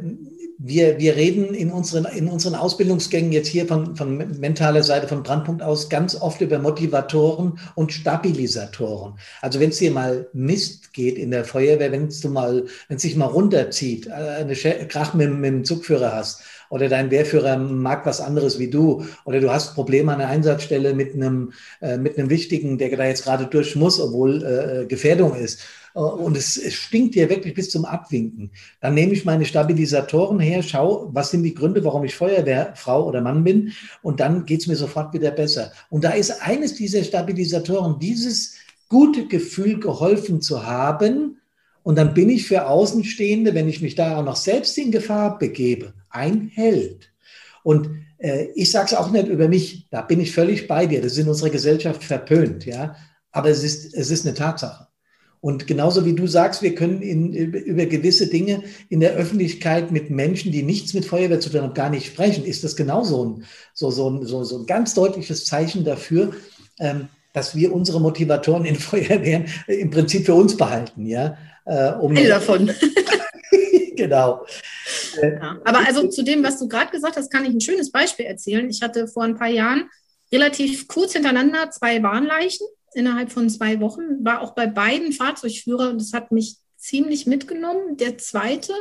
wir, 0.62 0.98
wir 0.98 1.16
reden 1.16 1.54
in 1.54 1.70
unseren, 1.70 2.04
in 2.04 2.28
unseren 2.28 2.54
Ausbildungsgängen 2.54 3.32
jetzt 3.32 3.48
hier 3.48 3.66
von, 3.66 3.96
von 3.96 4.18
mentaler 4.38 4.82
Seite, 4.82 5.08
von 5.08 5.22
Brandpunkt 5.22 5.62
aus, 5.62 5.88
ganz 5.88 6.14
oft 6.14 6.42
über 6.42 6.58
Motivatoren 6.58 7.58
und 7.76 7.92
Stabilisatoren. 7.92 9.14
Also 9.40 9.58
wenn 9.58 9.70
es 9.70 9.78
dir 9.78 9.90
mal 9.90 10.28
Mist 10.34 10.92
geht 10.92 11.16
in 11.16 11.30
der 11.30 11.46
Feuerwehr, 11.46 11.92
wenn 11.92 12.08
es 12.08 12.22
mal, 12.24 12.66
wenn 12.88 12.96
es 12.96 13.02
sich 13.02 13.16
mal 13.16 13.26
runterzieht, 13.26 14.06
äh, 14.06 14.10
eine 14.10 14.54
Krach 14.54 15.14
mit, 15.14 15.32
mit 15.32 15.50
dem 15.50 15.64
Zugführer 15.64 16.14
hast 16.14 16.42
oder 16.68 16.90
dein 16.90 17.10
Wehrführer 17.10 17.56
mag 17.56 18.04
was 18.04 18.20
anderes 18.20 18.58
wie 18.58 18.68
du 18.68 19.06
oder 19.24 19.40
du 19.40 19.50
hast 19.50 19.74
Probleme 19.74 20.12
an 20.12 20.18
der 20.18 20.28
Einsatzstelle 20.28 20.92
mit 20.92 21.14
einem, 21.14 21.52
äh, 21.80 21.96
mit 21.96 22.18
einem 22.18 22.28
Wichtigen, 22.28 22.76
der 22.76 22.94
da 22.94 23.06
jetzt 23.06 23.24
gerade 23.24 23.46
durch 23.46 23.76
muss, 23.76 23.98
obwohl 23.98 24.44
äh, 24.44 24.86
Gefährdung 24.86 25.34
ist 25.34 25.60
äh, 25.60 25.79
und 26.00 26.36
es, 26.36 26.56
es 26.56 26.74
stinkt 26.74 27.14
dir 27.14 27.28
wirklich 27.28 27.54
bis 27.54 27.70
zum 27.70 27.84
Abwinken. 27.84 28.50
Dann 28.80 28.94
nehme 28.94 29.12
ich 29.12 29.24
meine 29.24 29.44
Stabilisatoren 29.44 30.40
her, 30.40 30.62
schau, 30.62 31.10
was 31.12 31.30
sind 31.30 31.42
die 31.42 31.54
Gründe, 31.54 31.84
warum 31.84 32.04
ich 32.04 32.14
Feuerwehrfrau 32.14 33.06
oder 33.06 33.20
Mann 33.20 33.44
bin 33.44 33.72
und 34.02 34.20
dann 34.20 34.46
geht 34.46 34.60
es 34.60 34.66
mir 34.66 34.76
sofort 34.76 35.12
wieder 35.12 35.30
besser. 35.30 35.72
Und 35.90 36.04
da 36.04 36.10
ist 36.10 36.42
eines 36.42 36.74
dieser 36.74 37.04
Stabilisatoren, 37.04 37.98
dieses 37.98 38.54
gute 38.88 39.26
Gefühl, 39.26 39.80
geholfen 39.80 40.42
zu 40.42 40.66
haben. 40.66 41.38
Und 41.82 41.96
dann 41.96 42.12
bin 42.12 42.28
ich 42.28 42.46
für 42.46 42.66
Außenstehende, 42.66 43.54
wenn 43.54 43.68
ich 43.68 43.80
mich 43.80 43.94
da 43.94 44.18
auch 44.18 44.24
noch 44.24 44.36
selbst 44.36 44.76
in 44.76 44.90
Gefahr 44.90 45.38
begebe, 45.38 45.94
ein 46.10 46.50
Held. 46.52 47.10
Und 47.62 47.88
äh, 48.18 48.48
ich 48.54 48.70
sage 48.70 48.86
es 48.86 48.94
auch 48.94 49.10
nicht 49.10 49.28
über 49.28 49.48
mich, 49.48 49.86
da 49.90 50.02
bin 50.02 50.20
ich 50.20 50.32
völlig 50.32 50.68
bei 50.68 50.86
dir. 50.86 51.00
Das 51.00 51.12
ist 51.12 51.18
in 51.18 51.28
unserer 51.28 51.50
Gesellschaft 51.50 52.04
verpönt, 52.04 52.66
ja. 52.66 52.96
Aber 53.32 53.48
es 53.48 53.62
ist, 53.62 53.94
es 53.94 54.10
ist 54.10 54.26
eine 54.26 54.34
Tatsache. 54.34 54.89
Und 55.40 55.66
genauso 55.66 56.04
wie 56.04 56.14
du 56.14 56.26
sagst, 56.26 56.60
wir 56.60 56.74
können 56.74 57.00
in, 57.00 57.32
über 57.32 57.86
gewisse 57.86 58.26
Dinge 58.26 58.62
in 58.90 59.00
der 59.00 59.14
Öffentlichkeit 59.14 59.90
mit 59.90 60.10
Menschen, 60.10 60.52
die 60.52 60.62
nichts 60.62 60.92
mit 60.92 61.06
Feuerwehr 61.06 61.40
zu 61.40 61.48
tun 61.48 61.62
haben, 61.62 61.74
gar 61.74 61.88
nicht 61.88 62.06
sprechen, 62.06 62.44
ist 62.44 62.62
das 62.62 62.76
genauso 62.76 63.24
ein, 63.24 63.44
so, 63.72 63.90
so, 63.90 64.10
ein, 64.10 64.26
so, 64.26 64.44
so 64.44 64.58
ein 64.58 64.66
ganz 64.66 64.92
deutliches 64.92 65.46
Zeichen 65.46 65.84
dafür, 65.84 66.34
ähm, 66.78 67.08
dass 67.32 67.54
wir 67.54 67.72
unsere 67.72 68.00
Motivatoren 68.00 68.66
in 68.66 68.74
Feuerwehren 68.76 69.46
im 69.66 69.90
Prinzip 69.90 70.26
für 70.26 70.34
uns 70.34 70.56
behalten. 70.56 71.06
Ja, 71.06 71.38
äh, 71.64 71.92
um 71.92 72.14
Eine 72.14 72.28
davon. 72.28 72.70
genau. 73.96 74.44
Ja, 75.22 75.58
aber 75.64 75.86
also 75.86 76.06
zu 76.08 76.22
dem, 76.22 76.44
was 76.44 76.58
du 76.58 76.68
gerade 76.68 76.90
gesagt 76.90 77.16
hast, 77.16 77.30
kann 77.30 77.46
ich 77.46 77.50
ein 77.52 77.60
schönes 77.62 77.90
Beispiel 77.90 78.26
erzählen. 78.26 78.68
Ich 78.68 78.82
hatte 78.82 79.08
vor 79.08 79.24
ein 79.24 79.36
paar 79.36 79.48
Jahren 79.48 79.88
relativ 80.32 80.86
kurz 80.86 81.14
hintereinander 81.14 81.70
zwei 81.70 82.02
Warnleichen 82.02 82.66
innerhalb 82.94 83.30
von 83.30 83.48
zwei 83.48 83.80
Wochen, 83.80 84.24
war 84.24 84.40
auch 84.40 84.54
bei 84.54 84.66
beiden 84.66 85.12
Fahrzeugführer 85.12 85.90
und 85.90 86.00
das 86.00 86.12
hat 86.12 86.32
mich 86.32 86.56
ziemlich 86.76 87.26
mitgenommen. 87.26 87.96
Der 87.96 88.18
zweite, 88.18 88.72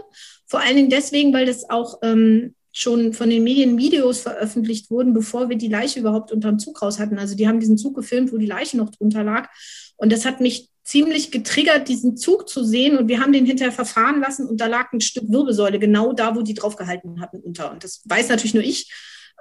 vor 0.45 0.61
allen 0.61 0.75
Dingen 0.75 0.89
deswegen, 0.89 1.33
weil 1.33 1.45
das 1.45 1.69
auch 1.69 1.99
ähm, 2.01 2.55
schon 2.71 3.13
von 3.13 3.29
den 3.29 3.43
Medien 3.43 3.77
Videos 3.77 4.21
veröffentlicht 4.21 4.89
wurden, 4.89 5.13
bevor 5.13 5.49
wir 5.49 5.57
die 5.57 5.67
Leiche 5.67 5.99
überhaupt 5.99 6.31
unterm 6.31 6.59
Zug 6.59 6.81
raus 6.81 6.99
hatten. 6.99 7.19
Also 7.19 7.35
die 7.35 7.47
haben 7.47 7.59
diesen 7.59 7.77
Zug 7.77 7.95
gefilmt, 7.95 8.31
wo 8.31 8.37
die 8.37 8.45
Leiche 8.45 8.77
noch 8.77 8.91
drunter 8.91 9.23
lag. 9.23 9.49
Und 9.97 10.11
das 10.11 10.25
hat 10.25 10.39
mich 10.39 10.69
ziemlich 10.83 11.31
getriggert, 11.31 11.87
diesen 11.87 12.15
Zug 12.17 12.47
zu 12.47 12.63
sehen. 12.63 12.97
Und 12.97 13.07
wir 13.07 13.19
haben 13.19 13.33
den 13.33 13.45
hinterher 13.45 13.71
verfahren 13.71 14.21
lassen 14.21 14.47
und 14.47 14.61
da 14.61 14.67
lag 14.67 14.91
ein 14.93 15.01
Stück 15.01 15.25
Wirbelsäule 15.27 15.77
genau 15.77 16.13
da, 16.13 16.35
wo 16.35 16.41
die 16.41 16.53
draufgehalten 16.53 17.21
hatten 17.21 17.39
unter. 17.39 17.71
Und 17.71 17.83
das 17.83 18.01
weiß 18.05 18.29
natürlich 18.29 18.53
nur 18.53 18.63
ich. 18.63 18.91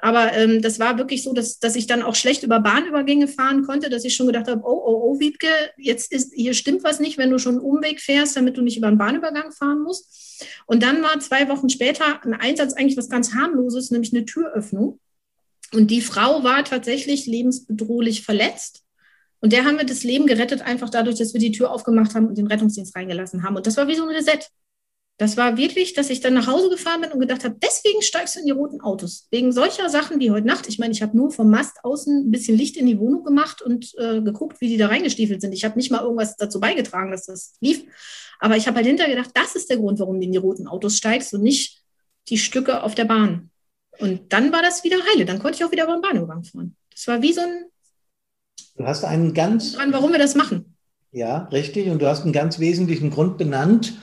Aber 0.01 0.33
ähm, 0.33 0.63
das 0.63 0.79
war 0.79 0.97
wirklich 0.97 1.23
so, 1.23 1.33
dass, 1.33 1.59
dass 1.59 1.75
ich 1.75 1.87
dann 1.87 2.03
auch 2.03 2.15
schlecht 2.15 2.45
über 2.45 2.61
Bahnübergänge 2.61 3.27
fahren 3.27 3.65
konnte, 3.65 3.91
dass 3.91 4.05
ich 4.05 4.15
schon 4.15 4.29
gedacht 4.29 4.49
habe, 4.49 4.63
oh, 4.65 4.83
oh, 4.85 5.01
oh, 5.03 5.21
Wiebke, 5.21 5.49
jetzt 5.77 6.13
ist, 6.13 6.33
hier 6.35 6.55
stimmt 6.55 6.85
was 6.85 7.01
nicht, 7.01 7.19
wenn 7.19 7.31
du 7.31 7.39
schon 7.39 7.57
einen 7.57 7.65
Umweg 7.65 8.01
fährst, 8.01 8.37
damit 8.37 8.57
du 8.57 8.63
nicht 8.63 8.77
über 8.77 8.87
einen 8.87 8.99
Bahnübergang 8.99 9.51
fahren 9.51 9.83
musst. 9.83 10.45
Und 10.67 10.83
dann 10.83 11.03
war 11.03 11.19
zwei 11.19 11.49
Wochen 11.49 11.69
später 11.69 12.25
ein 12.25 12.35
Einsatz 12.35 12.75
eigentlich 12.75 12.97
was 12.97 13.09
ganz 13.09 13.35
harmloses, 13.35 13.91
nämlich 13.91 14.13
eine 14.13 14.25
Türöffnung. 14.25 15.01
Und 15.73 15.91
die 15.91 16.01
Frau 16.01 16.45
war 16.45 16.65
tatsächlich 16.65 17.27
lebensbedrohlich 17.27 18.23
verletzt. 18.23 18.85
Und 19.41 19.53
der 19.53 19.65
haben 19.65 19.79
wir 19.79 19.85
das 19.85 20.03
Leben 20.05 20.27
gerettet, 20.27 20.63
einfach 20.63 20.91
dadurch, 20.91 21.17
dass 21.17 21.33
wir 21.33 21.41
die 21.41 21.53
Tür 21.53 21.71
aufgemacht 21.71 22.15
haben 22.15 22.27
und 22.27 22.39
den 22.39 22.47
Rettungsdienst 22.47 22.95
reingelassen 22.97 23.43
haben. 23.43 23.57
Und 23.57 23.67
das 23.67 23.77
war 23.77 23.87
wie 23.89 23.95
so 23.95 24.03
ein 24.03 24.15
Reset. 24.15 24.41
Das 25.19 25.37
war 25.37 25.57
wirklich, 25.57 25.95
dass 25.95 26.11
ich 26.11 26.21
dann 26.21 26.35
nach 26.35 26.47
Hause 26.47 26.71
gefahren 26.71 27.01
bin 27.01 27.11
und 27.11 27.19
gedacht 27.19 27.43
habe, 27.43 27.57
deswegen 27.61 28.03
steigst 28.03 28.37
du 28.37 28.41
in 28.41 28.47
die 28.47 28.53
roten 28.53 28.81
Autos. 28.81 29.27
Wegen 29.33 29.51
solcher 29.51 29.91
Sachen 29.91 30.21
wie 30.21 30.31
heute 30.31 30.47
Nacht. 30.47 30.69
Ich 30.69 30.79
meine, 30.79 30.93
ich 30.93 31.03
habe 31.03 31.17
nur 31.17 31.33
vom 31.33 31.51
Mast 31.51 31.79
außen 31.83 32.29
ein 32.29 32.31
bisschen 32.31 32.57
Licht 32.57 32.77
in 32.77 32.87
die 32.87 33.01
Wohnung 33.01 33.25
gemacht 33.25 33.61
und 33.61 33.93
äh, 33.99 34.21
geguckt, 34.23 34.61
wie 34.61 34.69
die 34.69 34.77
da 34.77 34.87
reingestiefelt 34.87 35.41
sind. 35.41 35.53
Ich 35.53 35.65
habe 35.65 35.77
nicht 35.77 35.91
mal 35.91 36.03
irgendwas 36.03 36.37
dazu 36.37 36.61
beigetragen, 36.61 37.11
dass 37.11 37.27
das 37.27 37.57
lief. 37.61 37.83
Aber 38.39 38.57
ich 38.57 38.69
habe 38.69 38.77
halt 38.77 38.87
hinterher 38.87 39.17
gedacht, 39.17 39.33
das 39.35 39.57
ist 39.57 39.69
der 39.69 39.79
Grund, 39.79 39.99
warum 39.99 40.21
du 40.21 40.25
in 40.25 40.31
die 40.31 40.39
roten 40.39 40.69
Autos 40.69 40.97
steigst 40.97 41.35
und 41.35 41.43
nicht 41.43 41.83
die 42.29 42.39
Stücke 42.39 42.85
auf 42.85 42.95
der 42.95 43.07
Bahn. 43.07 43.51
Und 43.99 44.33
dann 44.33 44.53
war 44.53 44.63
das 44.63 44.85
wieder 44.85 44.99
heile. 45.13 45.25
Dann 45.25 45.41
konnte 45.41 45.57
ich 45.57 45.65
auch 45.65 45.73
wieder 45.73 45.87
beim 45.87 46.01
Bahnübergang 46.01 46.45
fahren. 46.45 46.77
Das 46.95 47.09
war 47.09 47.23
wie 47.23 47.33
so 47.33 47.41
ein. 47.41 47.65
Du 48.77 48.85
hast 48.85 49.05
einen 49.05 49.35
ganz. 49.35 49.73
Dran, 49.73 49.93
warum 49.93 50.13
wir 50.13 50.21
das 50.21 50.37
machen. 50.37 50.77
Ja, 51.11 51.49
richtig. 51.51 51.89
Und 51.89 52.01
du 52.01 52.07
hast 52.07 52.23
einen 52.23 52.33
ganz 52.33 52.61
wesentlichen 52.61 53.11
Grund 53.11 53.37
benannt 53.37 53.95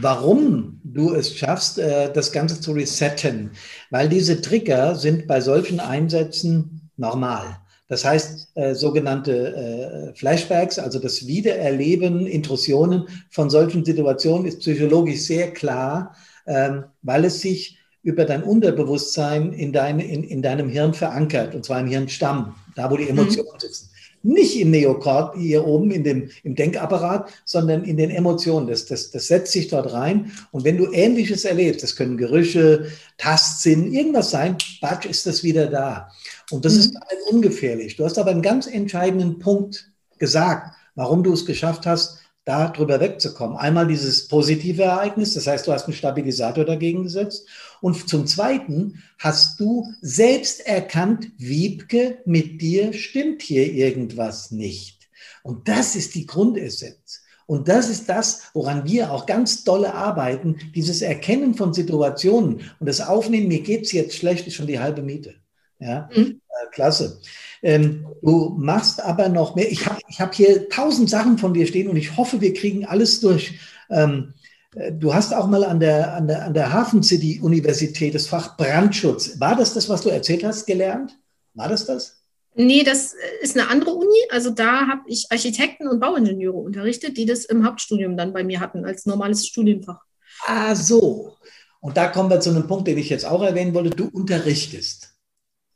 warum 0.00 0.80
du 0.84 1.14
es 1.14 1.36
schaffst, 1.36 1.78
äh, 1.78 2.12
das 2.12 2.32
Ganze 2.32 2.60
zu 2.60 2.72
resetten. 2.72 3.50
Weil 3.90 4.08
diese 4.08 4.40
Trigger 4.40 4.94
sind 4.94 5.26
bei 5.26 5.40
solchen 5.40 5.80
Einsätzen 5.80 6.90
normal. 6.96 7.58
Das 7.88 8.04
heißt, 8.04 8.48
äh, 8.54 8.74
sogenannte 8.74 10.12
äh, 10.12 10.18
Flashbacks, 10.18 10.78
also 10.78 10.98
das 10.98 11.26
Wiedererleben, 11.26 12.26
Intrusionen 12.26 13.06
von 13.30 13.50
solchen 13.50 13.84
Situationen 13.84 14.46
ist 14.46 14.60
psychologisch 14.60 15.20
sehr 15.20 15.52
klar, 15.52 16.16
ähm, 16.46 16.84
weil 17.02 17.26
es 17.26 17.40
sich 17.40 17.78
über 18.02 18.24
dein 18.24 18.42
Unterbewusstsein 18.42 19.52
in, 19.52 19.72
deine, 19.72 20.04
in, 20.06 20.24
in 20.24 20.42
deinem 20.42 20.68
Hirn 20.68 20.94
verankert, 20.94 21.54
und 21.54 21.64
zwar 21.64 21.80
im 21.80 21.86
Hirnstamm, 21.86 22.54
da 22.74 22.90
wo 22.90 22.96
die 22.96 23.04
mhm. 23.04 23.18
Emotionen 23.18 23.50
mhm. 23.54 23.60
sitzen 23.60 23.93
nicht 24.24 24.58
im 24.58 24.70
Neokort 24.70 25.36
hier 25.36 25.66
oben 25.66 25.90
in 25.90 26.02
dem, 26.02 26.30
im 26.42 26.54
Denkapparat, 26.54 27.30
sondern 27.44 27.84
in 27.84 27.96
den 27.96 28.10
Emotionen. 28.10 28.66
Das, 28.66 28.86
das, 28.86 29.10
das 29.10 29.26
setzt 29.26 29.52
sich 29.52 29.68
dort 29.68 29.92
rein. 29.92 30.32
Und 30.50 30.64
wenn 30.64 30.78
du 30.78 30.90
Ähnliches 30.92 31.44
erlebst, 31.44 31.82
das 31.82 31.94
können 31.94 32.16
Gerüche, 32.16 32.86
Tastsinn, 33.18 33.92
irgendwas 33.92 34.30
sein, 34.30 34.56
batsch, 34.80 35.06
ist 35.06 35.26
das 35.26 35.44
wieder 35.44 35.66
da. 35.66 36.08
Und 36.50 36.64
das 36.64 36.74
mhm. 36.74 36.80
ist 36.80 36.96
ungefährlich. 37.30 37.96
Du 37.96 38.04
hast 38.04 38.18
aber 38.18 38.30
einen 38.30 38.42
ganz 38.42 38.66
entscheidenden 38.66 39.38
Punkt 39.38 39.90
gesagt, 40.18 40.74
warum 40.94 41.22
du 41.22 41.32
es 41.32 41.44
geschafft 41.44 41.86
hast, 41.86 42.18
da 42.44 42.68
drüber 42.68 43.00
wegzukommen. 43.00 43.56
Einmal 43.56 43.86
dieses 43.86 44.28
positive 44.28 44.82
Ereignis, 44.82 45.34
das 45.34 45.46
heißt, 45.46 45.66
du 45.66 45.72
hast 45.72 45.86
einen 45.86 45.94
Stabilisator 45.94 46.64
dagegen 46.64 47.02
gesetzt. 47.04 47.46
Und 47.84 48.08
zum 48.08 48.26
Zweiten 48.26 49.02
hast 49.18 49.60
du 49.60 49.92
selbst 50.00 50.66
erkannt, 50.66 51.30
Wiebke, 51.36 52.16
mit 52.24 52.62
dir 52.62 52.94
stimmt 52.94 53.42
hier 53.42 53.70
irgendwas 53.70 54.50
nicht. 54.50 55.10
Und 55.42 55.68
das 55.68 55.94
ist 55.94 56.14
die 56.14 56.24
Grundessenz. 56.24 57.20
Und 57.44 57.68
das 57.68 57.90
ist 57.90 58.08
das, 58.08 58.44
woran 58.54 58.88
wir 58.88 59.12
auch 59.12 59.26
ganz 59.26 59.64
dolle 59.64 59.92
arbeiten, 59.92 60.56
dieses 60.74 61.02
Erkennen 61.02 61.56
von 61.56 61.74
Situationen 61.74 62.62
und 62.80 62.88
das 62.88 63.02
Aufnehmen, 63.02 63.48
mir 63.48 63.60
geht's 63.60 63.92
jetzt 63.92 64.16
schlecht, 64.16 64.46
ist 64.46 64.54
schon 64.54 64.66
die 64.66 64.80
halbe 64.80 65.02
Miete. 65.02 65.34
Ja, 65.78 66.08
mhm. 66.16 66.40
äh, 66.48 66.70
klasse. 66.72 67.20
Ähm, 67.62 68.06
du 68.22 68.56
machst 68.58 69.02
aber 69.02 69.28
noch 69.28 69.56
mehr. 69.56 69.70
Ich 69.70 69.84
habe 69.84 70.00
ich 70.08 70.22
hab 70.22 70.34
hier 70.34 70.70
tausend 70.70 71.10
Sachen 71.10 71.36
von 71.36 71.52
dir 71.52 71.66
stehen 71.66 71.88
und 71.88 71.98
ich 71.98 72.16
hoffe, 72.16 72.40
wir 72.40 72.54
kriegen 72.54 72.86
alles 72.86 73.20
durch. 73.20 73.58
Ähm, 73.90 74.32
äh, 74.32 74.43
du 74.92 75.14
hast 75.14 75.34
auch 75.34 75.46
mal 75.46 75.64
an 75.64 75.80
der, 75.80 76.14
an 76.14 76.26
der, 76.26 76.44
an 76.44 76.54
der 76.54 76.72
Hafen 76.72 77.02
City 77.02 77.40
Universität 77.40 78.14
das 78.14 78.26
Fach 78.26 78.56
Brandschutz. 78.56 79.38
War 79.40 79.56
das 79.56 79.74
das, 79.74 79.88
was 79.88 80.02
du 80.02 80.08
erzählt 80.08 80.44
hast, 80.44 80.66
gelernt? 80.66 81.16
War 81.54 81.68
das 81.68 81.86
das? 81.86 82.20
Nee, 82.56 82.84
das 82.84 83.14
ist 83.40 83.58
eine 83.58 83.68
andere 83.68 83.92
Uni. 83.92 84.18
Also 84.30 84.50
da 84.50 84.86
habe 84.86 85.02
ich 85.06 85.26
Architekten 85.30 85.88
und 85.88 86.00
Bauingenieure 86.00 86.56
unterrichtet, 86.56 87.16
die 87.16 87.26
das 87.26 87.44
im 87.44 87.66
Hauptstudium 87.66 88.16
dann 88.16 88.32
bei 88.32 88.44
mir 88.44 88.60
hatten, 88.60 88.84
als 88.84 89.06
normales 89.06 89.46
Studienfach. 89.46 90.00
Ah, 90.46 90.74
so. 90.74 91.36
Und 91.80 91.96
da 91.96 92.08
kommen 92.08 92.30
wir 92.30 92.40
zu 92.40 92.50
einem 92.50 92.66
Punkt, 92.66 92.86
den 92.86 92.98
ich 92.98 93.10
jetzt 93.10 93.26
auch 93.26 93.42
erwähnen 93.42 93.74
wollte. 93.74 93.90
Du 93.90 94.08
unterrichtest. 94.08 95.14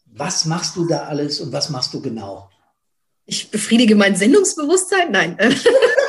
Was 0.06 0.44
machst 0.44 0.76
du 0.76 0.86
da 0.86 1.04
alles 1.04 1.40
und 1.40 1.52
was 1.52 1.70
machst 1.70 1.92
du 1.94 2.00
genau? 2.00 2.48
Ich 3.26 3.50
befriedige 3.50 3.94
mein 3.94 4.16
Sendungsbewusstsein? 4.16 5.12
Nein. 5.12 5.36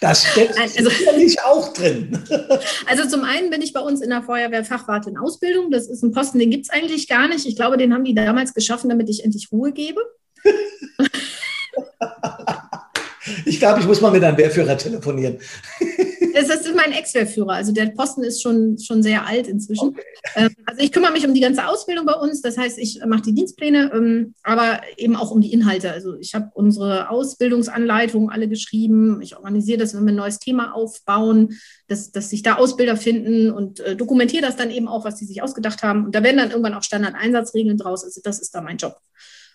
Das 0.00 0.24
steckt 0.24 0.56
also, 0.58 0.90
sicherlich 0.90 1.40
auch 1.42 1.72
drin. 1.72 2.18
Also 2.86 3.08
zum 3.08 3.24
einen 3.24 3.50
bin 3.50 3.62
ich 3.62 3.72
bei 3.72 3.80
uns 3.80 4.00
in 4.00 4.10
der 4.10 4.22
Feuerwehr 4.22 4.64
Fachwart 4.64 5.06
in 5.06 5.16
Ausbildung. 5.16 5.70
Das 5.70 5.88
ist 5.88 6.02
ein 6.02 6.12
Posten, 6.12 6.38
den 6.38 6.50
gibt 6.50 6.66
es 6.66 6.70
eigentlich 6.70 7.08
gar 7.08 7.28
nicht. 7.28 7.46
Ich 7.46 7.56
glaube, 7.56 7.76
den 7.76 7.92
haben 7.92 8.04
die 8.04 8.14
damals 8.14 8.54
geschaffen, 8.54 8.88
damit 8.88 9.08
ich 9.08 9.24
endlich 9.24 9.48
Ruhe 9.52 9.72
gebe. 9.72 10.00
Ich 13.44 13.58
glaube, 13.58 13.80
ich 13.80 13.86
muss 13.86 14.00
mal 14.00 14.10
mit 14.10 14.24
einem 14.24 14.38
Wehrführer 14.38 14.76
telefonieren. 14.78 15.38
Das 16.46 16.66
ist 16.66 16.76
mein 16.76 16.92
Ex-Wehrführer. 16.92 17.52
Also 17.52 17.72
der 17.72 17.86
Posten 17.86 18.22
ist 18.22 18.42
schon, 18.42 18.78
schon 18.78 19.02
sehr 19.02 19.26
alt 19.26 19.46
inzwischen. 19.46 19.88
Okay. 19.88 20.02
Ähm, 20.36 20.54
also 20.66 20.82
ich 20.82 20.92
kümmere 20.92 21.12
mich 21.12 21.26
um 21.26 21.34
die 21.34 21.40
ganze 21.40 21.66
Ausbildung 21.66 22.06
bei 22.06 22.14
uns. 22.14 22.42
Das 22.42 22.56
heißt, 22.56 22.78
ich 22.78 23.00
mache 23.06 23.22
die 23.22 23.34
Dienstpläne, 23.34 23.90
ähm, 23.94 24.34
aber 24.42 24.80
eben 24.96 25.16
auch 25.16 25.30
um 25.30 25.40
die 25.40 25.52
Inhalte. 25.52 25.90
Also 25.90 26.16
ich 26.18 26.34
habe 26.34 26.50
unsere 26.54 27.10
Ausbildungsanleitungen 27.10 28.30
alle 28.30 28.48
geschrieben. 28.48 29.20
Ich 29.22 29.36
organisiere 29.36 29.78
das, 29.78 29.94
wenn 29.94 30.04
wir 30.04 30.12
ein 30.12 30.16
neues 30.16 30.38
Thema 30.38 30.72
aufbauen, 30.74 31.58
dass, 31.88 32.12
dass 32.12 32.30
sich 32.30 32.42
da 32.42 32.56
Ausbilder 32.56 32.96
finden 32.96 33.50
und 33.50 33.80
äh, 33.80 33.96
dokumentiere 33.96 34.42
das 34.42 34.56
dann 34.56 34.70
eben 34.70 34.88
auch, 34.88 35.04
was 35.04 35.16
die 35.16 35.24
sich 35.24 35.42
ausgedacht 35.42 35.82
haben. 35.82 36.04
Und 36.04 36.14
da 36.14 36.22
werden 36.22 36.36
dann 36.36 36.50
irgendwann 36.50 36.74
auch 36.74 36.82
Standardeinsatzregeln 36.82 37.78
draus. 37.78 38.04
Also 38.04 38.20
das 38.22 38.38
ist 38.38 38.54
da 38.54 38.60
mein 38.60 38.76
Job. 38.76 38.96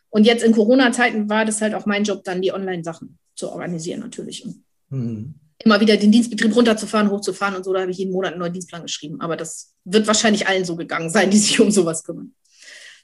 Und 0.09 0.25
jetzt 0.25 0.43
in 0.43 0.51
Corona-Zeiten 0.51 1.29
war 1.29 1.45
das 1.45 1.61
halt 1.61 1.73
auch 1.73 1.85
mein 1.85 2.03
Job, 2.03 2.23
dann 2.23 2.41
die 2.41 2.53
Online-Sachen 2.53 3.17
zu 3.35 3.51
organisieren 3.51 4.01
natürlich. 4.01 4.45
Mhm. 4.89 5.35
Immer 5.63 5.79
wieder 5.79 5.97
den 5.97 6.11
Dienstbetrieb 6.11 6.55
runterzufahren, 6.55 7.09
hochzufahren 7.09 7.55
und 7.55 7.63
so, 7.63 7.73
da 7.73 7.81
habe 7.81 7.91
ich 7.91 7.97
jeden 7.97 8.11
Monat 8.11 8.33
einen 8.33 8.39
neuen 8.39 8.53
Dienstplan 8.53 8.83
geschrieben. 8.83 9.21
Aber 9.21 9.37
das 9.37 9.73
wird 9.85 10.07
wahrscheinlich 10.07 10.47
allen 10.47 10.65
so 10.65 10.75
gegangen 10.75 11.09
sein, 11.09 11.29
die 11.29 11.37
sich 11.37 11.59
um 11.59 11.71
sowas 11.71 12.03
kümmern. 12.03 12.33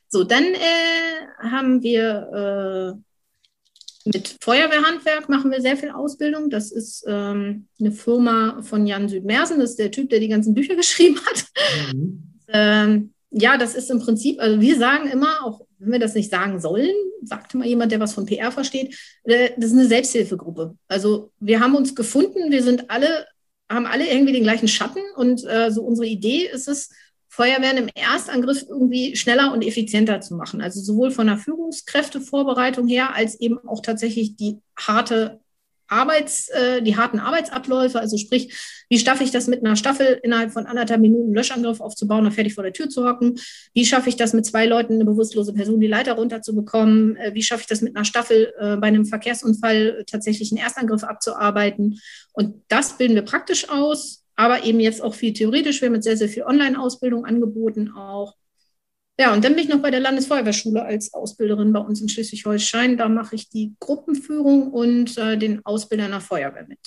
So, 0.07 0.23
dann 0.23 0.43
äh, 0.43 1.49
haben 1.51 1.83
wir 1.83 2.95
äh, 2.95 4.09
mit 4.09 4.37
Feuerwehrhandwerk 4.41 5.29
machen 5.29 5.51
wir 5.51 5.61
sehr 5.61 5.77
viel 5.77 5.91
Ausbildung. 5.91 6.49
Das 6.49 6.71
ist 6.71 7.05
ähm, 7.07 7.67
eine 7.79 7.91
Firma 7.91 8.61
von 8.63 8.87
Jan 8.87 9.07
Südmersen, 9.07 9.59
das 9.59 9.71
ist 9.71 9.79
der 9.79 9.91
Typ, 9.91 10.09
der 10.09 10.19
die 10.19 10.29
ganzen 10.29 10.53
Bücher 10.53 10.75
geschrieben 10.77 11.19
hat. 11.25 11.45
Mhm. 11.93 12.23
Ähm, 12.47 13.13
ja, 13.31 13.57
das 13.57 13.75
ist 13.75 13.91
im 13.91 13.99
Prinzip, 13.99 14.39
also 14.39 14.59
wir 14.59 14.77
sagen 14.77 15.09
immer, 15.09 15.43
auch 15.43 15.61
wenn 15.77 15.91
wir 15.91 15.99
das 15.99 16.15
nicht 16.15 16.31
sagen 16.31 16.59
sollen, 16.59 16.95
sagte 17.23 17.57
mal 17.57 17.67
jemand, 17.67 17.91
der 17.91 17.99
was 17.99 18.13
von 18.13 18.25
PR 18.25 18.51
versteht, 18.51 18.97
äh, 19.23 19.51
das 19.55 19.67
ist 19.71 19.77
eine 19.77 19.87
Selbsthilfegruppe. 19.87 20.75
Also 20.87 21.31
wir 21.39 21.59
haben 21.59 21.75
uns 21.75 21.95
gefunden, 21.95 22.51
wir 22.51 22.63
sind 22.63 22.89
alle, 22.89 23.27
haben 23.69 23.85
alle 23.85 24.09
irgendwie 24.09 24.33
den 24.33 24.43
gleichen 24.43 24.67
Schatten 24.67 25.01
und 25.15 25.45
äh, 25.45 25.71
so 25.71 25.83
unsere 25.83 26.07
Idee 26.07 26.45
ist 26.45 26.67
es, 26.67 26.89
Feuerwehren 27.31 27.77
im 27.77 27.89
Erstangriff 27.93 28.65
irgendwie 28.67 29.15
schneller 29.15 29.53
und 29.53 29.61
effizienter 29.61 30.19
zu 30.19 30.33
machen. 30.33 30.61
Also 30.61 30.81
sowohl 30.81 31.11
von 31.11 31.27
der 31.27 31.37
Führungskräftevorbereitung 31.37 32.87
her 32.87 33.13
als 33.15 33.39
eben 33.39 33.59
auch 33.67 33.81
tatsächlich 33.81 34.35
die 34.35 34.57
harte 34.75 35.39
Arbeits, 35.89 36.49
äh, 36.49 36.81
die 36.81 36.95
harten 36.97 37.19
Arbeitsabläufe, 37.19 37.99
also 37.99 38.17
sprich, 38.17 38.53
wie 38.89 38.99
schaffe 38.99 39.23
ich 39.23 39.31
das 39.31 39.47
mit 39.47 39.63
einer 39.63 39.75
Staffel 39.75 40.19
innerhalb 40.23 40.51
von 40.51 40.65
anderthalb 40.65 41.01
Minuten 41.01 41.33
Löschangriff 41.33 41.79
aufzubauen 41.79 42.25
und 42.25 42.31
fertig 42.31 42.55
vor 42.55 42.63
der 42.63 42.73
Tür 42.73 42.89
zu 42.89 43.05
hocken? 43.07 43.39
Wie 43.73 43.85
schaffe 43.85 44.09
ich 44.09 44.15
das 44.15 44.33
mit 44.33 44.45
zwei 44.45 44.65
Leuten, 44.65 44.93
eine 44.93 45.05
bewusstlose 45.05 45.53
Person 45.53 45.79
die 45.79 45.87
Leiter 45.87 46.13
runterzubekommen? 46.13 47.15
Äh, 47.17 47.33
wie 47.33 47.43
schaffe 47.43 47.61
ich 47.61 47.67
das 47.67 47.81
mit 47.81 47.95
einer 47.95 48.05
Staffel 48.05 48.53
äh, 48.59 48.77
bei 48.77 48.87
einem 48.87 49.05
Verkehrsunfall 49.05 50.03
tatsächlich 50.09 50.51
einen 50.51 50.61
Erstangriff 50.61 51.03
abzuarbeiten? 51.03 51.99
Und 52.33 52.63
das 52.67 52.97
bilden 52.97 53.15
wir 53.15 53.23
praktisch 53.23 53.69
aus, 53.69 54.25
aber 54.35 54.63
eben 54.63 54.79
jetzt 54.79 55.01
auch 55.01 55.13
viel 55.13 55.33
theoretisch. 55.33 55.81
Wir 55.81 55.87
haben 55.87 55.95
jetzt 55.95 56.05
sehr, 56.05 56.17
sehr 56.17 56.29
viel 56.29 56.43
Online-Ausbildung 56.43 57.25
angeboten 57.25 57.91
auch. 57.95 58.35
Ja, 59.19 59.33
und 59.33 59.43
dann 59.43 59.53
bin 59.53 59.65
ich 59.65 59.69
noch 59.69 59.81
bei 59.81 59.91
der 59.91 59.99
Landesfeuerwehrschule 59.99 60.81
als 60.81 61.13
Ausbilderin 61.13 61.73
bei 61.73 61.81
uns 61.81 61.99
in 61.99 62.07
Schleswig-Holstein. 62.07 62.95
Da 62.95 63.09
mache 63.09 63.35
ich 63.35 63.49
die 63.49 63.75
Gruppenführung 63.81 64.71
und 64.71 65.17
äh, 65.17 65.37
den 65.37 65.65
Ausbilder 65.65 66.07
der 66.07 66.21
Feuerwehr 66.21 66.65
mit. 66.65 66.79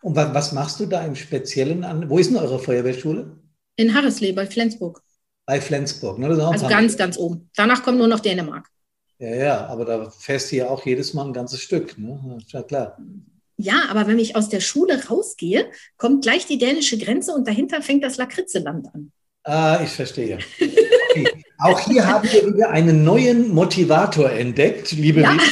Und 0.00 0.14
was, 0.14 0.52
machst 0.52 0.78
du 0.78 0.86
da 0.86 1.04
im 1.04 1.16
Speziellen 1.16 1.82
an? 1.82 2.08
Wo 2.08 2.18
ist 2.18 2.30
denn 2.30 2.36
eure 2.36 2.60
Feuerwehrschule? 2.60 3.36
In 3.74 3.92
Harrisley 3.92 4.32
bei 4.32 4.46
Flensburg. 4.46 5.02
Bei 5.46 5.60
Flensburg, 5.60 6.20
ne? 6.20 6.28
also 6.28 6.68
ganz, 6.68 6.96
ganz 6.96 7.18
oben. 7.18 7.50
Danach 7.56 7.82
kommt 7.82 7.98
nur 7.98 8.06
noch 8.06 8.20
Dänemark. 8.20 8.68
Ja, 9.18 9.34
ja, 9.34 9.66
aber 9.66 9.84
da 9.84 10.10
fährst 10.10 10.52
du 10.52 10.56
ja 10.56 10.68
auch 10.68 10.86
jedes 10.86 11.12
Mal 11.12 11.26
ein 11.26 11.32
ganzes 11.32 11.60
Stück, 11.60 11.98
ne? 11.98 12.38
Ja, 12.48 12.62
klar. 12.62 12.96
Ja, 13.56 13.86
aber 13.88 14.06
wenn 14.06 14.20
ich 14.20 14.36
aus 14.36 14.48
der 14.48 14.60
Schule 14.60 15.08
rausgehe, 15.08 15.68
kommt 15.96 16.22
gleich 16.22 16.46
die 16.46 16.58
dänische 16.58 16.98
Grenze 16.98 17.32
und 17.32 17.48
dahinter 17.48 17.82
fängt 17.82 18.04
das 18.04 18.16
Lakritzeland 18.16 18.94
an. 18.94 19.10
Ah, 19.42 19.80
ich 19.82 19.90
verstehe. 19.90 20.38
Auch 21.58 21.80
hier 21.80 22.06
haben 22.06 22.30
wir 22.30 22.54
wieder 22.54 22.70
einen 22.70 23.04
neuen 23.04 23.52
Motivator 23.52 24.30
entdeckt, 24.30 24.92
liebe 24.92 25.22
ja. 25.22 25.36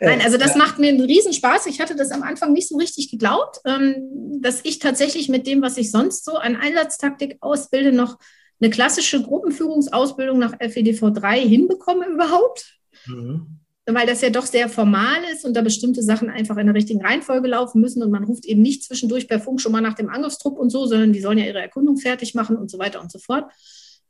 Nein, 0.00 0.20
also 0.20 0.36
das 0.36 0.56
macht 0.56 0.78
mir 0.78 0.88
einen 0.88 1.00
Riesenspaß. 1.00 1.66
Ich 1.66 1.80
hatte 1.80 1.96
das 1.96 2.10
am 2.10 2.22
Anfang 2.22 2.52
nicht 2.52 2.68
so 2.68 2.76
richtig 2.76 3.10
geglaubt, 3.10 3.60
ähm, 3.64 4.40
dass 4.42 4.60
ich 4.62 4.78
tatsächlich 4.78 5.28
mit 5.28 5.46
dem, 5.46 5.62
was 5.62 5.78
ich 5.78 5.90
sonst 5.90 6.24
so 6.24 6.36
an 6.36 6.56
Einsatztaktik 6.56 7.38
ausbilde, 7.40 7.92
noch 7.92 8.18
eine 8.60 8.70
klassische 8.70 9.22
Gruppenführungsausbildung 9.22 10.38
nach 10.38 10.54
FEDV 10.58 11.12
3 11.12 11.40
hinbekomme 11.40 12.06
überhaupt. 12.06 12.74
Mhm. 13.06 13.60
weil 13.88 14.06
das 14.06 14.20
ja 14.20 14.30
doch 14.30 14.46
sehr 14.46 14.68
formal 14.68 15.22
ist 15.32 15.44
und 15.44 15.54
da 15.54 15.62
bestimmte 15.62 16.02
Sachen 16.02 16.28
einfach 16.28 16.56
in 16.56 16.66
der 16.66 16.74
richtigen 16.74 17.04
Reihenfolge 17.04 17.46
laufen 17.46 17.80
müssen 17.80 18.02
und 18.02 18.10
man 18.10 18.24
ruft 18.24 18.44
eben 18.44 18.60
nicht 18.60 18.82
zwischendurch 18.82 19.28
per 19.28 19.38
Funk 19.38 19.60
schon 19.60 19.70
mal 19.70 19.80
nach 19.80 19.94
dem 19.94 20.08
Angriffstrupp 20.08 20.58
und 20.58 20.70
so, 20.70 20.86
sondern 20.86 21.12
die 21.12 21.20
sollen 21.20 21.38
ja 21.38 21.44
ihre 21.44 21.60
Erkundung 21.60 21.96
fertig 21.96 22.34
machen 22.34 22.56
und 22.56 22.68
so 22.68 22.80
weiter 22.80 23.00
und 23.00 23.12
so 23.12 23.20
fort. 23.20 23.44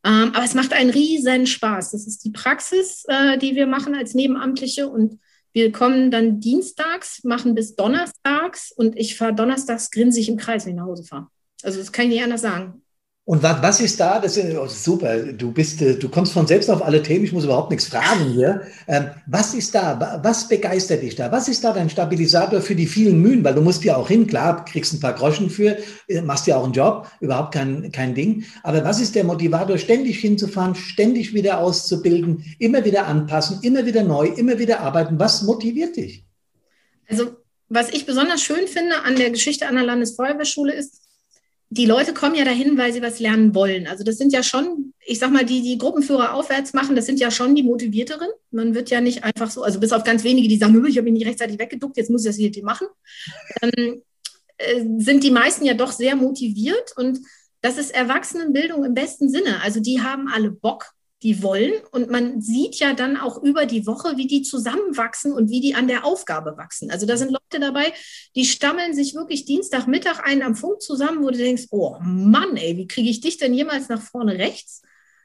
Ähm, 0.06 0.30
aber 0.34 0.44
es 0.44 0.54
macht 0.54 0.72
einen 0.72 0.90
riesen 0.90 1.48
Spaß. 1.48 1.90
Das 1.90 2.06
ist 2.06 2.24
die 2.24 2.30
Praxis, 2.30 3.04
äh, 3.08 3.38
die 3.38 3.56
wir 3.56 3.66
machen 3.66 3.96
als 3.96 4.14
Nebenamtliche 4.14 4.88
und 4.88 5.18
wir 5.52 5.72
kommen 5.72 6.10
dann 6.10 6.38
dienstags, 6.38 7.24
machen 7.24 7.54
bis 7.54 7.74
donnerstags 7.74 8.70
und 8.70 8.96
ich 8.96 9.16
fahre 9.16 9.34
donnerstags 9.34 9.90
grinsig 9.90 10.28
im 10.28 10.36
Kreis, 10.36 10.64
wenn 10.64 10.72
ich 10.72 10.78
nach 10.78 10.86
Hause 10.86 11.02
fahre. 11.02 11.26
Also 11.62 11.78
das 11.80 11.90
kann 11.90 12.04
ich 12.04 12.12
nicht 12.12 12.22
anders 12.22 12.42
sagen. 12.42 12.82
Und 13.28 13.42
was, 13.42 13.60
was 13.60 13.80
ist 13.80 13.98
da? 13.98 14.20
Das 14.20 14.36
ist 14.36 14.56
oh, 14.56 14.68
super. 14.68 15.18
Du 15.18 15.50
bist, 15.50 15.82
äh, 15.82 15.98
du 15.98 16.08
kommst 16.08 16.32
von 16.32 16.46
selbst 16.46 16.70
auf 16.70 16.80
alle 16.84 17.02
Themen. 17.02 17.24
Ich 17.24 17.32
muss 17.32 17.42
überhaupt 17.42 17.72
nichts 17.72 17.88
fragen 17.88 18.30
hier. 18.32 18.62
Ähm, 18.86 19.06
was 19.26 19.52
ist 19.52 19.74
da? 19.74 20.20
Was 20.22 20.46
begeistert 20.46 21.02
dich 21.02 21.16
da? 21.16 21.32
Was 21.32 21.48
ist 21.48 21.64
da 21.64 21.72
dein 21.72 21.90
Stabilisator 21.90 22.60
für 22.60 22.76
die 22.76 22.86
vielen 22.86 23.20
Mühen? 23.20 23.42
Weil 23.42 23.54
du 23.54 23.62
musst 23.62 23.82
ja 23.82 23.96
auch 23.96 24.06
hin. 24.06 24.28
Klar, 24.28 24.64
kriegst 24.64 24.94
ein 24.94 25.00
paar 25.00 25.14
Groschen 25.14 25.50
für, 25.50 25.76
äh, 26.08 26.20
machst 26.20 26.46
ja 26.46 26.56
auch 26.56 26.62
einen 26.62 26.72
Job. 26.72 27.10
Überhaupt 27.18 27.52
kein, 27.52 27.90
kein 27.90 28.14
Ding. 28.14 28.44
Aber 28.62 28.84
was 28.84 29.00
ist 29.00 29.16
der 29.16 29.24
Motivator, 29.24 29.76
ständig 29.76 30.20
hinzufahren, 30.20 30.76
ständig 30.76 31.34
wieder 31.34 31.58
auszubilden, 31.58 32.44
immer 32.60 32.84
wieder 32.84 33.08
anpassen, 33.08 33.58
immer 33.62 33.84
wieder 33.84 34.04
neu, 34.04 34.28
immer 34.28 34.56
wieder 34.60 34.78
arbeiten? 34.78 35.18
Was 35.18 35.42
motiviert 35.42 35.96
dich? 35.96 36.24
Also, 37.08 37.38
was 37.68 37.90
ich 37.90 38.06
besonders 38.06 38.40
schön 38.40 38.68
finde 38.68 39.02
an 39.02 39.16
der 39.16 39.30
Geschichte 39.30 39.66
an 39.66 39.74
der 39.74 39.84
Landesfeuerwehrschule 39.84 40.72
ist, 40.72 41.05
die 41.68 41.86
Leute 41.86 42.14
kommen 42.14 42.36
ja 42.36 42.44
dahin, 42.44 42.78
weil 42.78 42.92
sie 42.92 43.02
was 43.02 43.18
lernen 43.18 43.54
wollen. 43.54 43.86
Also 43.86 44.04
das 44.04 44.16
sind 44.16 44.32
ja 44.32 44.42
schon, 44.42 44.94
ich 45.04 45.18
sag 45.18 45.32
mal, 45.32 45.44
die, 45.44 45.62
die 45.62 45.78
Gruppenführer 45.78 46.34
aufwärts 46.34 46.72
machen, 46.74 46.94
das 46.94 47.06
sind 47.06 47.18
ja 47.18 47.30
schon 47.30 47.54
die 47.54 47.64
Motivierteren. 47.64 48.28
Man 48.50 48.74
wird 48.74 48.90
ja 48.90 49.00
nicht 49.00 49.24
einfach 49.24 49.50
so, 49.50 49.62
also 49.62 49.80
bis 49.80 49.92
auf 49.92 50.04
ganz 50.04 50.22
wenige, 50.22 50.48
die 50.48 50.58
sagen, 50.58 50.84
ich 50.86 50.96
habe 50.96 51.04
mich 51.10 51.18
nicht 51.18 51.26
rechtzeitig 51.26 51.58
weggeduckt, 51.58 51.96
jetzt 51.96 52.10
muss 52.10 52.24
ich 52.24 52.28
das 52.28 52.36
hier 52.36 52.64
machen, 52.64 52.86
ähm, 53.62 54.02
äh, 54.58 54.84
sind 54.98 55.24
die 55.24 55.30
meisten 55.30 55.64
ja 55.64 55.74
doch 55.74 55.92
sehr 55.92 56.14
motiviert 56.14 56.92
und 56.96 57.18
das 57.62 57.78
ist 57.78 57.92
Erwachsenenbildung 57.92 58.84
im 58.84 58.94
besten 58.94 59.28
Sinne. 59.28 59.60
Also 59.62 59.80
die 59.80 60.00
haben 60.00 60.28
alle 60.28 60.52
Bock, 60.52 60.92
die 61.22 61.42
wollen. 61.42 61.72
Und 61.92 62.10
man 62.10 62.40
sieht 62.40 62.76
ja 62.76 62.92
dann 62.92 63.16
auch 63.16 63.42
über 63.42 63.66
die 63.66 63.86
Woche, 63.86 64.16
wie 64.16 64.26
die 64.26 64.42
zusammenwachsen 64.42 65.32
und 65.32 65.50
wie 65.50 65.60
die 65.60 65.74
an 65.74 65.88
der 65.88 66.04
Aufgabe 66.04 66.56
wachsen. 66.56 66.90
Also 66.90 67.06
da 67.06 67.16
sind 67.16 67.30
Leute 67.30 67.60
dabei, 67.60 67.92
die 68.34 68.44
stammeln 68.44 68.94
sich 68.94 69.14
wirklich 69.14 69.44
Dienstagmittag 69.44 70.20
einen 70.24 70.42
am 70.42 70.54
Funk 70.54 70.82
zusammen, 70.82 71.22
wo 71.22 71.30
du 71.30 71.38
denkst, 71.38 71.66
oh 71.70 71.96
Mann, 72.00 72.56
ey, 72.56 72.76
wie 72.76 72.86
kriege 72.86 73.08
ich 73.08 73.20
dich 73.20 73.38
denn 73.38 73.54
jemals 73.54 73.88
nach 73.88 74.02
vorne 74.02 74.38
rechts? 74.38 74.82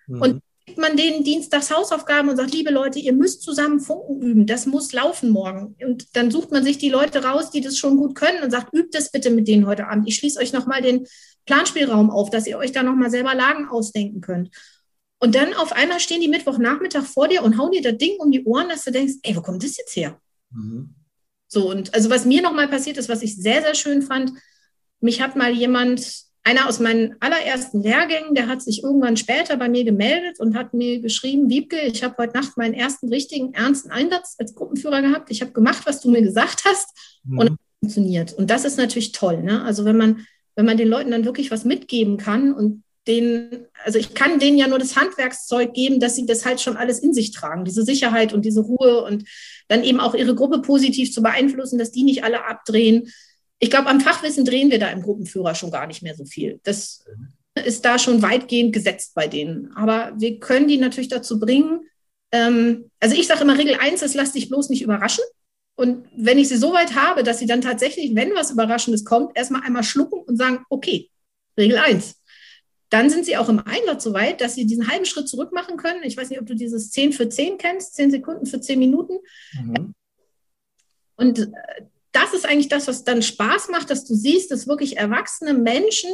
Mhm. 0.07 0.21
Und 0.21 0.41
gibt 0.65 0.77
man 0.77 0.95
denen 0.95 1.23
Dienstags 1.23 1.69
Hausaufgaben 1.69 2.29
und 2.29 2.37
sagt, 2.37 2.53
liebe 2.53 2.71
Leute, 2.71 2.99
ihr 2.99 3.13
müsst 3.13 3.41
zusammen 3.41 3.81
Funken 3.81 4.21
üben, 4.21 4.45
das 4.45 4.65
muss 4.65 4.93
laufen 4.93 5.29
morgen. 5.31 5.75
Und 5.85 6.15
dann 6.15 6.31
sucht 6.31 6.51
man 6.51 6.63
sich 6.63 6.77
die 6.77 6.89
Leute 6.89 7.25
raus, 7.25 7.51
die 7.51 7.61
das 7.61 7.77
schon 7.77 7.97
gut 7.97 8.15
können 8.15 8.41
und 8.43 8.51
sagt, 8.51 8.73
übt 8.73 8.97
das 8.97 9.11
bitte 9.11 9.31
mit 9.31 9.47
denen 9.47 9.67
heute 9.67 9.87
Abend. 9.87 10.07
Ich 10.07 10.15
schließe 10.15 10.39
euch 10.39 10.53
nochmal 10.53 10.81
den 10.81 11.05
Planspielraum 11.45 12.09
auf, 12.09 12.29
dass 12.29 12.47
ihr 12.47 12.57
euch 12.57 12.71
da 12.71 12.83
nochmal 12.83 13.09
selber 13.09 13.35
Lagen 13.35 13.67
ausdenken 13.67 14.21
könnt. 14.21 14.51
Und 15.23 15.35
dann 15.35 15.53
auf 15.53 15.71
einmal 15.71 15.99
stehen 15.99 16.19
die 16.19 16.27
Mittwochnachmittag 16.27 17.03
vor 17.03 17.27
dir 17.27 17.43
und 17.43 17.57
hauen 17.59 17.71
dir 17.71 17.83
das 17.83 17.97
Ding 17.97 18.17
um 18.17 18.31
die 18.31 18.43
Ohren, 18.43 18.69
dass 18.69 18.83
du 18.83 18.91
denkst, 18.91 19.13
ey, 19.21 19.35
wo 19.35 19.41
kommt 19.41 19.63
das 19.63 19.77
jetzt 19.77 19.95
her? 19.95 20.19
Mhm. 20.49 20.95
So, 21.47 21.69
und 21.69 21.93
also 21.93 22.09
was 22.09 22.25
mir 22.25 22.41
nochmal 22.41 22.67
passiert 22.67 22.97
ist, 22.97 23.07
was 23.07 23.21
ich 23.21 23.37
sehr, 23.37 23.61
sehr 23.61 23.75
schön 23.75 24.01
fand, 24.01 24.31
mich 24.99 25.21
hat 25.21 25.35
mal 25.35 25.51
jemand, 25.51 26.23
einer 26.43 26.67
aus 26.67 26.79
meinen 26.79 27.15
allerersten 27.19 27.83
Lehrgängen, 27.83 28.33
der 28.33 28.47
hat 28.47 28.63
sich 28.63 28.83
irgendwann 28.83 29.15
später 29.15 29.57
bei 29.57 29.69
mir 29.69 29.83
gemeldet 29.83 30.39
und 30.39 30.55
hat 30.55 30.73
mir 30.73 30.99
geschrieben, 30.99 31.49
Wiebke, 31.49 31.79
ich 31.81 32.03
habe 32.03 32.15
heute 32.17 32.33
Nacht 32.33 32.57
meinen 32.57 32.73
ersten 32.73 33.09
richtigen, 33.09 33.53
ernsten 33.53 33.91
Einsatz 33.91 34.37
als 34.39 34.55
Gruppenführer 34.55 35.03
gehabt. 35.03 35.29
Ich 35.29 35.41
habe 35.41 35.51
gemacht, 35.51 35.83
was 35.85 36.01
du 36.01 36.09
mir 36.09 36.23
gesagt 36.23 36.63
hast 36.65 36.89
mhm. 37.25 37.37
und 37.37 37.47
es 37.49 37.57
funktioniert. 37.79 38.33
Und 38.33 38.49
das 38.49 38.65
ist 38.65 38.77
natürlich 38.77 39.11
toll. 39.11 39.43
Ne? 39.43 39.61
Also 39.61 39.85
wenn 39.85 39.97
man, 39.97 40.25
wenn 40.55 40.65
man 40.65 40.77
den 40.77 40.87
Leuten 40.87 41.11
dann 41.11 41.25
wirklich 41.25 41.51
was 41.51 41.63
mitgeben 41.63 42.17
kann 42.17 42.53
und 42.53 42.83
den, 43.07 43.65
also 43.83 43.97
ich 43.97 44.13
kann 44.13 44.39
denen 44.39 44.57
ja 44.57 44.67
nur 44.67 44.77
das 44.77 44.95
Handwerkszeug 44.95 45.73
geben, 45.73 45.99
dass 45.99 46.15
sie 46.15 46.25
das 46.25 46.45
halt 46.45 46.61
schon 46.61 46.77
alles 46.77 46.99
in 46.99 47.13
sich 47.13 47.31
tragen, 47.31 47.65
diese 47.65 47.83
Sicherheit 47.83 48.31
und 48.31 48.45
diese 48.45 48.61
Ruhe 48.61 49.03
und 49.03 49.23
dann 49.67 49.83
eben 49.83 49.99
auch 49.99 50.13
ihre 50.13 50.35
Gruppe 50.35 50.61
positiv 50.61 51.11
zu 51.11 51.23
beeinflussen, 51.23 51.79
dass 51.79 51.91
die 51.91 52.03
nicht 52.03 52.23
alle 52.23 52.45
abdrehen. 52.45 53.11
Ich 53.59 53.71
glaube, 53.71 53.87
am 53.87 54.01
Fachwissen 54.01 54.45
drehen 54.45 54.69
wir 54.69 54.79
da 54.79 54.89
im 54.89 55.01
Gruppenführer 55.01 55.55
schon 55.55 55.71
gar 55.71 55.87
nicht 55.87 56.03
mehr 56.03 56.15
so 56.15 56.25
viel. 56.25 56.59
Das 56.63 57.03
ist 57.55 57.85
da 57.85 57.97
schon 57.99 58.21
weitgehend 58.21 58.73
gesetzt 58.73 59.13
bei 59.15 59.27
denen. 59.27 59.71
Aber 59.75 60.13
wir 60.17 60.39
können 60.39 60.67
die 60.67 60.77
natürlich 60.77 61.09
dazu 61.09 61.39
bringen. 61.39 61.81
Ähm, 62.31 62.89
also 62.99 63.15
ich 63.15 63.27
sage 63.27 63.41
immer, 63.41 63.57
Regel 63.57 63.75
1 63.79 64.01
ist, 64.01 64.15
lass 64.15 64.31
dich 64.31 64.49
bloß 64.49 64.69
nicht 64.69 64.81
überraschen. 64.83 65.23
Und 65.75 66.07
wenn 66.15 66.37
ich 66.37 66.49
sie 66.49 66.57
so 66.57 66.73
weit 66.73 66.95
habe, 66.95 67.23
dass 67.23 67.39
sie 67.39 67.47
dann 67.47 67.61
tatsächlich, 67.61 68.13
wenn 68.13 68.35
was 68.35 68.51
Überraschendes 68.51 69.05
kommt, 69.05 69.35
erstmal 69.35 69.63
einmal 69.63 69.83
schlucken 69.83 70.19
und 70.19 70.37
sagen, 70.37 70.63
okay, 70.69 71.09
Regel 71.57 71.77
1, 71.77 72.20
dann 72.91 73.09
sind 73.09 73.25
sie 73.25 73.37
auch 73.37 73.47
im 73.47 73.59
Einsatz 73.59 74.03
so 74.03 74.13
weit, 74.13 74.41
dass 74.41 74.55
sie 74.55 74.65
diesen 74.65 74.91
halben 74.91 75.05
Schritt 75.05 75.29
zurück 75.29 75.53
machen 75.53 75.77
können. 75.77 76.03
Ich 76.03 76.17
weiß 76.17 76.29
nicht, 76.29 76.41
ob 76.41 76.45
du 76.45 76.55
dieses 76.55 76.91
10 76.91 77.13
für 77.13 77.29
10 77.29 77.57
kennst, 77.57 77.95
10 77.95 78.11
Sekunden 78.11 78.45
für 78.45 78.59
10 78.59 78.77
Minuten. 78.77 79.13
Mhm. 79.53 79.93
Und 81.15 81.39
äh, 81.39 81.47
das 82.11 82.33
ist 82.33 82.45
eigentlich 82.45 82.67
das, 82.67 82.89
was 82.89 83.05
dann 83.05 83.21
Spaß 83.21 83.69
macht, 83.69 83.89
dass 83.89 84.03
du 84.03 84.13
siehst, 84.13 84.51
dass 84.51 84.67
wirklich 84.67 84.97
erwachsene 84.97 85.53
Menschen 85.53 86.11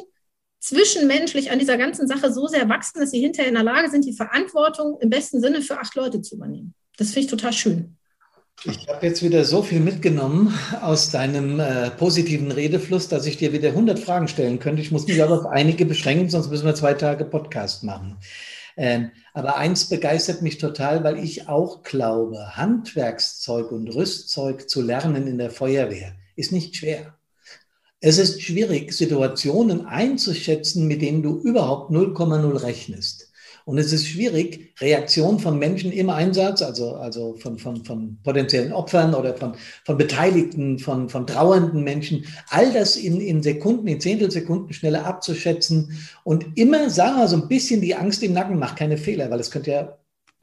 zwischenmenschlich 0.59 1.49
an 1.49 1.57
dieser 1.57 1.77
ganzen 1.77 2.07
Sache 2.07 2.31
so 2.31 2.45
sehr 2.45 2.69
wachsen, 2.69 2.99
dass 2.99 3.09
sie 3.09 3.21
hinterher 3.21 3.49
in 3.49 3.55
der 3.55 3.63
Lage 3.63 3.89
sind, 3.89 4.05
die 4.05 4.13
Verantwortung 4.13 4.99
im 5.01 5.09
besten 5.09 5.41
Sinne 5.41 5.63
für 5.63 5.79
acht 5.79 5.95
Leute 5.95 6.21
zu 6.21 6.35
übernehmen. 6.35 6.75
Das 6.97 7.07
finde 7.07 7.21
ich 7.21 7.27
total 7.27 7.53
schön. 7.53 7.97
Ich 8.63 8.87
habe 8.87 9.05
jetzt 9.05 9.21
wieder 9.21 9.45
so 9.45 9.61
viel 9.61 9.79
mitgenommen 9.79 10.51
aus 10.81 11.11
deinem 11.11 11.59
äh, 11.59 11.91
positiven 11.91 12.51
Redefluss, 12.51 13.07
dass 13.07 13.27
ich 13.27 13.37
dir 13.37 13.53
wieder 13.53 13.69
100 13.69 13.99
Fragen 13.99 14.27
stellen 14.27 14.57
könnte. 14.57 14.81
Ich 14.81 14.91
muss 14.91 15.05
mich 15.05 15.21
aber 15.21 15.39
auf 15.39 15.45
einige 15.45 15.85
beschränken, 15.85 16.29
sonst 16.29 16.49
müssen 16.49 16.65
wir 16.65 16.73
zwei 16.73 16.95
Tage 16.95 17.23
Podcast 17.23 17.83
machen. 17.83 18.17
Ähm, 18.75 19.11
aber 19.33 19.57
eins 19.57 19.89
begeistert 19.89 20.41
mich 20.41 20.57
total, 20.57 21.03
weil 21.03 21.23
ich 21.23 21.47
auch 21.47 21.83
glaube, 21.83 22.57
Handwerkszeug 22.57 23.71
und 23.71 23.89
Rüstzeug 23.89 24.67
zu 24.67 24.81
lernen 24.81 25.27
in 25.27 25.37
der 25.37 25.51
Feuerwehr 25.51 26.15
ist 26.35 26.51
nicht 26.51 26.75
schwer. 26.75 27.15
Es 27.99 28.17
ist 28.17 28.41
schwierig, 28.41 28.93
Situationen 28.93 29.85
einzuschätzen, 29.85 30.87
mit 30.87 31.01
denen 31.01 31.21
du 31.21 31.39
überhaupt 31.39 31.91
0,0 31.91 32.63
rechnest. 32.63 33.26
Und 33.67 33.79
es 33.79 33.91
ist 33.91 34.07
schwierig, 34.07 34.73
Reaktion 34.79 35.39
von 35.39 35.59
Menschen 35.59 35.91
im 35.91 36.09
Einsatz, 36.09 36.61
also, 36.61 36.95
also 36.95 37.33
von, 37.33 37.59
von, 37.59 37.83
von 37.83 38.17
potenziellen 38.23 38.71
Opfern 38.71 39.13
oder 39.13 39.35
von, 39.35 39.55
von 39.83 39.97
Beteiligten, 39.97 40.79
von, 40.79 41.09
von 41.09 41.27
trauernden 41.27 41.83
Menschen, 41.83 42.25
all 42.49 42.71
das 42.71 42.95
in, 42.95 43.19
in 43.19 43.43
Sekunden, 43.43 43.85
in 43.87 43.99
Zehntelsekunden 43.99 44.71
schneller 44.71 45.05
abzuschätzen 45.05 45.99
und 46.23 46.45
immer, 46.55 46.89
sagen 46.89 47.17
wir 47.17 47.27
so 47.27 47.35
ein 47.35 47.49
bisschen 47.49 47.81
die 47.81 47.93
Angst 47.93 48.23
im 48.23 48.31
Nacken 48.31 48.57
macht 48.57 48.77
keine 48.77 48.97
Fehler, 48.97 49.29
weil 49.29 49.41
es 49.41 49.51
könnte 49.51 49.71
ja 49.71 49.97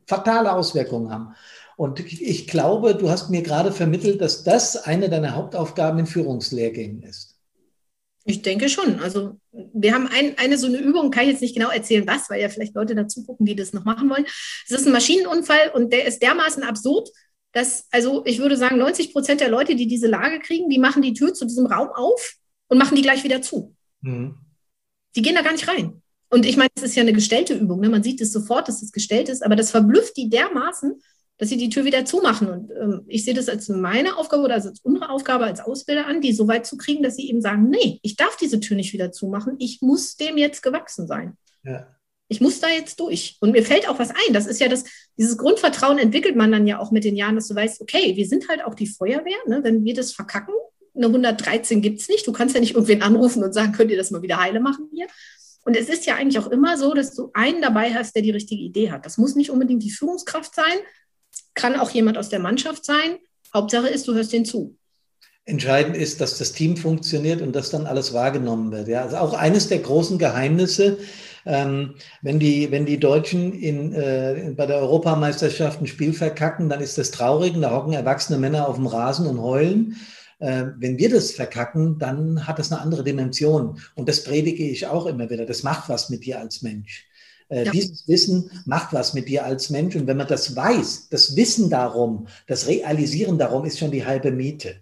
fatale 0.06 0.52
Auswirkungen 0.52 1.10
haben. 1.10 1.34
Und 1.78 2.00
ich 2.00 2.46
glaube, 2.46 2.94
du 2.94 3.08
hast 3.08 3.30
mir 3.30 3.40
gerade 3.40 3.72
vermittelt, 3.72 4.20
dass 4.20 4.44
das 4.44 4.76
eine 4.76 5.08
deiner 5.08 5.34
Hauptaufgaben 5.34 6.00
in 6.00 6.06
Führungslehrgängen 6.06 7.02
ist. 7.02 7.34
Ich 8.24 8.40
denke 8.40 8.70
schon. 8.70 9.00
Also 9.00 9.38
wir 9.52 9.92
haben 9.92 10.08
ein, 10.08 10.38
eine 10.38 10.56
so 10.56 10.66
eine 10.66 10.78
Übung, 10.78 11.10
kann 11.10 11.24
ich 11.24 11.32
jetzt 11.32 11.42
nicht 11.42 11.54
genau 11.54 11.68
erzählen, 11.68 12.06
was, 12.06 12.30
weil 12.30 12.40
ja 12.40 12.48
vielleicht 12.48 12.74
Leute 12.74 12.94
dazu 12.94 13.24
gucken, 13.24 13.44
die 13.44 13.54
das 13.54 13.74
noch 13.74 13.84
machen 13.84 14.08
wollen. 14.08 14.24
Es 14.64 14.70
ist 14.70 14.87
ein 14.87 14.92
Maschinenunfall 14.92 15.70
und 15.74 15.92
der 15.92 16.06
ist 16.06 16.22
dermaßen 16.22 16.62
absurd, 16.62 17.10
dass, 17.52 17.87
also 17.90 18.24
ich 18.24 18.38
würde 18.38 18.56
sagen, 18.56 18.78
90 18.78 19.12
Prozent 19.12 19.40
der 19.40 19.50
Leute, 19.50 19.76
die 19.76 19.87
diese 19.87 20.06
Lage 20.06 20.40
kriegen, 20.40 20.70
die 20.70 20.78
machen 20.78 21.02
die 21.02 21.12
Tür 21.12 21.34
zu 21.34 21.44
diesem 21.44 21.66
Raum 21.66 21.88
auf 21.94 22.34
und 22.68 22.78
machen 22.78 22.96
die 22.96 23.02
gleich 23.02 23.24
wieder 23.24 23.42
zu. 23.42 23.76
Mhm. 24.00 24.37
Die 25.14 25.22
gehen 25.22 25.34
da 25.34 25.42
gar 25.42 25.52
nicht 25.52 25.68
rein. 25.68 26.02
Und 26.30 26.46
ich 26.46 26.56
meine, 26.56 26.70
es 26.74 26.82
ist 26.82 26.96
ja 26.96 27.02
eine 27.02 27.12
gestellte 27.12 27.54
Übung. 27.54 27.78
Ne? 27.80 27.88
Man 27.88 28.02
sieht 28.02 28.20
es 28.20 28.32
sofort, 28.32 28.66
dass 28.66 28.82
es 28.82 28.90
gestellt 28.90 29.28
ist, 29.28 29.44
aber 29.44 29.54
das 29.54 29.70
verblüfft 29.70 30.16
die 30.16 30.28
dermaßen, 30.28 31.00
dass 31.38 31.49
sie 31.49 31.57
die 31.57 31.68
Tür 31.68 31.85
wieder 31.85 32.05
zumachen. 32.05 32.49
Und 32.49 32.70
ähm, 32.70 33.03
ich 33.07 33.25
sehe 33.25 33.35
das 33.35 33.49
als 33.49 33.68
meine 33.68 34.16
Aufgabe 34.16 34.42
oder 34.42 34.55
als 34.55 34.81
unsere 34.83 35.11
Aufgabe 35.11 35.44
als 35.44 35.61
Ausbilder 35.61 36.07
an, 36.07 36.20
die 36.20 36.33
so 36.33 36.47
weit 36.47 36.66
zu 36.66 36.77
kriegen, 36.77 37.03
dass 37.03 37.16
sie 37.16 37.29
eben 37.29 37.40
sagen, 37.40 37.68
nee, 37.70 37.99
ich 38.03 38.16
darf 38.16 38.37
diese 38.37 38.61
Tür 38.61 38.77
nicht 38.77 38.92
wieder 38.92 39.12
zumachen. 39.12 39.57
Ich 39.59 39.81
muss 39.83 40.16
dem 40.16 40.38
jetzt 40.38 40.62
gewachsen 40.62 41.07
sein. 41.07 41.37
Ja. 41.64 41.88
Ich 42.29 42.40
muss 42.40 42.61
da 42.61 42.68
jetzt 42.68 43.01
durch. 43.01 43.37
Und 43.40 43.53
mir 43.53 43.64
fällt 43.64 43.88
auch 43.88 43.99
was 43.99 44.11
ein. 44.11 44.33
Das 44.33 44.47
ist 44.47 44.61
ja 44.61 44.68
das, 44.68 44.85
dieses 45.18 45.37
Grundvertrauen 45.37 45.99
entwickelt 45.99 46.37
man 46.37 46.51
dann 46.51 46.66
ja 46.66 46.79
auch 46.79 46.90
mit 46.90 47.05
den 47.05 47.16
Jahren, 47.16 47.35
dass 47.35 47.49
du 47.49 47.55
weißt, 47.55 47.81
okay, 47.81 48.16
wir 48.16 48.27
sind 48.27 48.49
halt 48.49 48.64
auch 48.64 48.75
die 48.75 48.87
Feuerwehr. 48.87 49.37
Ne? 49.47 49.61
Wenn 49.62 49.85
wir 49.85 49.94
das 49.94 50.12
verkacken, 50.12 50.55
eine 50.94 51.07
113 51.07 51.83
gibt 51.83 52.01
es 52.01 52.09
nicht. 52.09 52.27
Du 52.27 52.33
kannst 52.33 52.55
ja 52.55 52.61
nicht 52.61 52.75
irgendwen 52.75 53.03
anrufen 53.03 53.42
und 53.42 53.53
sagen, 53.53 53.73
könnt 53.73 53.90
ihr 53.90 53.97
das 53.97 54.11
mal 54.11 54.23
wieder 54.23 54.40
heile 54.40 54.61
machen 54.61 54.88
hier. 54.92 55.07
Und 55.64 55.77
es 55.77 55.88
ist 55.88 56.07
ja 56.07 56.14
eigentlich 56.14 56.38
auch 56.38 56.51
immer 56.51 56.77
so, 56.77 56.94
dass 56.94 57.14
du 57.14 57.31
einen 57.33 57.62
dabei 57.62 57.94
hast, 57.94 58.14
der 58.14 58.23
die 58.23 58.31
richtige 58.31 58.62
Idee 58.62 58.90
hat. 58.90 59.07
Das 59.07 59.18
muss 59.18 59.35
nicht 59.35 59.51
unbedingt 59.51 59.83
die 59.83 59.90
Führungskraft 59.90 60.55
sein, 60.55 60.79
kann 61.55 61.77
auch 61.77 61.90
jemand 61.90 62.19
aus 62.19 62.29
der 62.29 62.40
Mannschaft 62.40 62.85
sein. 62.85 63.19
Hauptsache 63.53 63.88
ist, 63.88 64.07
du 64.09 64.14
hörst 64.14 64.33
den 64.33 64.45
zu. 64.45 64.77
Entscheidend 65.45 65.97
ist, 65.97 66.21
dass 66.21 66.38
das 66.38 66.53
Team 66.53 66.77
funktioniert 66.77 67.43
und 67.43 67.55
dass 67.55 67.71
dann 67.71 67.87
alles 67.87 68.12
wahrgenommen 68.12 68.73
wird. 68.73 68.88
Ja, 68.88 69.03
also 69.03 69.17
auch 69.19 69.35
eines 69.35 69.69
der 69.69 69.79
großen 69.79 70.19
Geheimnisse 70.19 70.99
Ähm, 71.47 71.97
wenn, 72.23 72.38
die, 72.38 72.71
wenn 72.71 72.87
die 72.87 72.99
Deutschen 72.99 73.53
in, 73.53 73.93
äh, 73.93 74.55
bei 74.57 74.67
der 74.67 74.79
Europameisterschaft 74.79 75.81
ein 75.81 75.87
Spiel 75.87 76.12
verkacken, 76.12 76.69
dann 76.69 76.81
ist 76.81 76.97
das 76.97 77.11
traurig. 77.11 77.55
Da 77.61 77.71
hocken 77.71 77.93
erwachsene 77.93 78.38
Männer 78.38 78.67
auf 78.69 78.77
dem 78.77 78.87
Rasen 78.87 79.27
und 79.27 79.40
heulen. 79.40 79.97
Äh, 80.38 80.67
wenn 80.79 80.99
wir 80.99 81.11
das 81.11 81.33
verkacken, 81.33 81.99
dann 81.99 82.47
hat 82.47 82.59
das 82.59 82.73
eine 82.73 82.81
andere 82.81 83.05
Dimension. 83.05 83.79
Und 83.95 84.09
das 84.09 84.25
predige 84.25 84.64
ich 84.64 84.87
auch 84.87 85.07
immer 85.07 85.29
wieder. 85.29 85.45
Das 85.45 85.62
macht 85.62 85.88
was 85.88 86.09
mit 86.11 86.25
dir 86.25 86.38
als 86.40 86.62
Mensch. 86.62 87.07
Äh, 87.48 87.64
ja. 87.64 87.72
Dieses 87.72 88.09
Wissen 88.09 88.50
macht 88.64 88.92
was 88.92 89.14
mit 89.14 89.28
dir 89.28 89.44
als 89.44 89.70
Mensch. 89.70 89.96
Und 89.96 90.07
wenn 90.07 90.16
man 90.16 90.26
das 90.26 90.54
weiß, 90.54 91.09
das 91.11 91.37
Wissen 91.37 91.70
darum, 91.70 92.26
das 92.46 92.66
Realisieren 92.66 93.38
darum 93.38 93.64
ist 93.64 93.78
schon 93.78 93.90
die 93.90 94.04
halbe 94.04 94.30
Miete. 94.30 94.76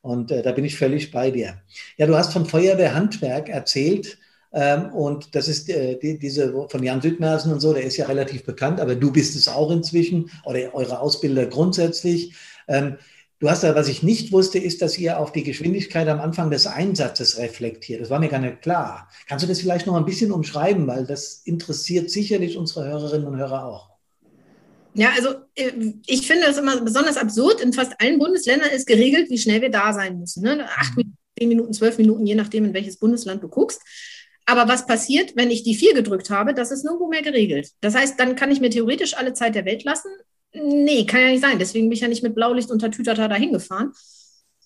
Und 0.00 0.30
äh, 0.30 0.42
da 0.42 0.52
bin 0.52 0.64
ich 0.64 0.76
völlig 0.76 1.10
bei 1.10 1.30
dir. 1.30 1.60
Ja, 1.96 2.06
du 2.06 2.16
hast 2.16 2.32
von 2.32 2.46
Feuerwehrhandwerk 2.46 3.48
erzählt. 3.48 4.18
Ähm, 4.52 4.92
und 4.92 5.34
das 5.34 5.48
ist 5.48 5.68
äh, 5.68 5.98
die, 5.98 6.18
diese 6.18 6.52
von 6.68 6.82
Jan 6.82 7.02
Südmersen 7.02 7.52
und 7.52 7.60
so, 7.60 7.72
der 7.74 7.82
ist 7.82 7.96
ja 7.96 8.06
relativ 8.06 8.44
bekannt, 8.44 8.80
aber 8.80 8.94
du 8.94 9.12
bist 9.12 9.36
es 9.36 9.48
auch 9.48 9.70
inzwischen 9.70 10.30
oder 10.44 10.74
eure 10.74 11.00
Ausbilder 11.00 11.46
grundsätzlich. 11.46 12.34
Ähm, 12.68 12.96
Du 13.38 13.50
hast 13.50 13.62
ja, 13.62 13.74
was 13.74 13.88
ich 13.88 14.02
nicht 14.02 14.32
wusste, 14.32 14.58
ist, 14.58 14.80
dass 14.80 14.96
ihr 14.96 15.18
auf 15.18 15.30
die 15.30 15.42
Geschwindigkeit 15.42 16.08
am 16.08 16.20
Anfang 16.20 16.50
des 16.50 16.66
Einsatzes 16.66 17.36
reflektiert. 17.36 18.00
Das 18.00 18.08
war 18.08 18.18
mir 18.18 18.28
gar 18.28 18.38
nicht 18.38 18.62
klar. 18.62 19.10
Kannst 19.28 19.44
du 19.44 19.48
das 19.48 19.60
vielleicht 19.60 19.86
noch 19.86 19.94
ein 19.94 20.06
bisschen 20.06 20.32
umschreiben, 20.32 20.86
weil 20.86 21.04
das 21.04 21.42
interessiert 21.44 22.10
sicherlich 22.10 22.56
unsere 22.56 22.86
Hörerinnen 22.86 23.26
und 23.26 23.36
Hörer 23.36 23.66
auch. 23.66 23.90
Ja, 24.94 25.10
also 25.14 25.34
äh, 25.54 25.70
ich 26.06 26.26
finde 26.26 26.46
es 26.46 26.56
immer 26.56 26.80
besonders 26.80 27.18
absurd. 27.18 27.60
In 27.60 27.74
fast 27.74 27.92
allen 28.00 28.18
Bundesländern 28.18 28.70
ist 28.70 28.86
geregelt, 28.86 29.28
wie 29.28 29.36
schnell 29.36 29.60
wir 29.60 29.70
da 29.70 29.92
sein 29.92 30.18
müssen. 30.18 30.42
Ne? 30.42 30.66
Acht 30.74 30.96
Minuten, 30.96 31.18
zehn 31.38 31.48
Minuten, 31.48 31.72
zwölf 31.74 31.98
Minuten, 31.98 32.26
je 32.26 32.34
nachdem, 32.34 32.64
in 32.64 32.72
welches 32.72 32.96
Bundesland 32.96 33.42
du 33.42 33.48
guckst. 33.48 33.82
Aber 34.46 34.66
was 34.66 34.86
passiert, 34.86 35.36
wenn 35.36 35.50
ich 35.50 35.64
die 35.64 35.74
vier 35.74 35.92
gedrückt 35.92 36.30
habe? 36.30 36.54
Das 36.54 36.70
ist 36.70 36.84
nirgendwo 36.84 37.08
mehr 37.08 37.20
geregelt. 37.20 37.72
Das 37.82 37.94
heißt, 37.94 38.18
dann 38.18 38.36
kann 38.36 38.50
ich 38.50 38.60
mir 38.60 38.70
theoretisch 38.70 39.14
alle 39.14 39.34
Zeit 39.34 39.54
der 39.54 39.66
Welt 39.66 39.84
lassen. 39.84 40.08
Nee, 40.62 41.04
kann 41.06 41.20
ja 41.20 41.28
nicht 41.28 41.42
sein. 41.42 41.58
Deswegen 41.58 41.86
bin 41.88 41.92
ich 41.94 42.00
ja 42.00 42.08
nicht 42.08 42.22
mit 42.22 42.34
Blaulicht 42.34 42.70
unter 42.70 42.90
Tütata 42.90 43.28
dahin 43.28 43.52
gefahren. 43.52 43.92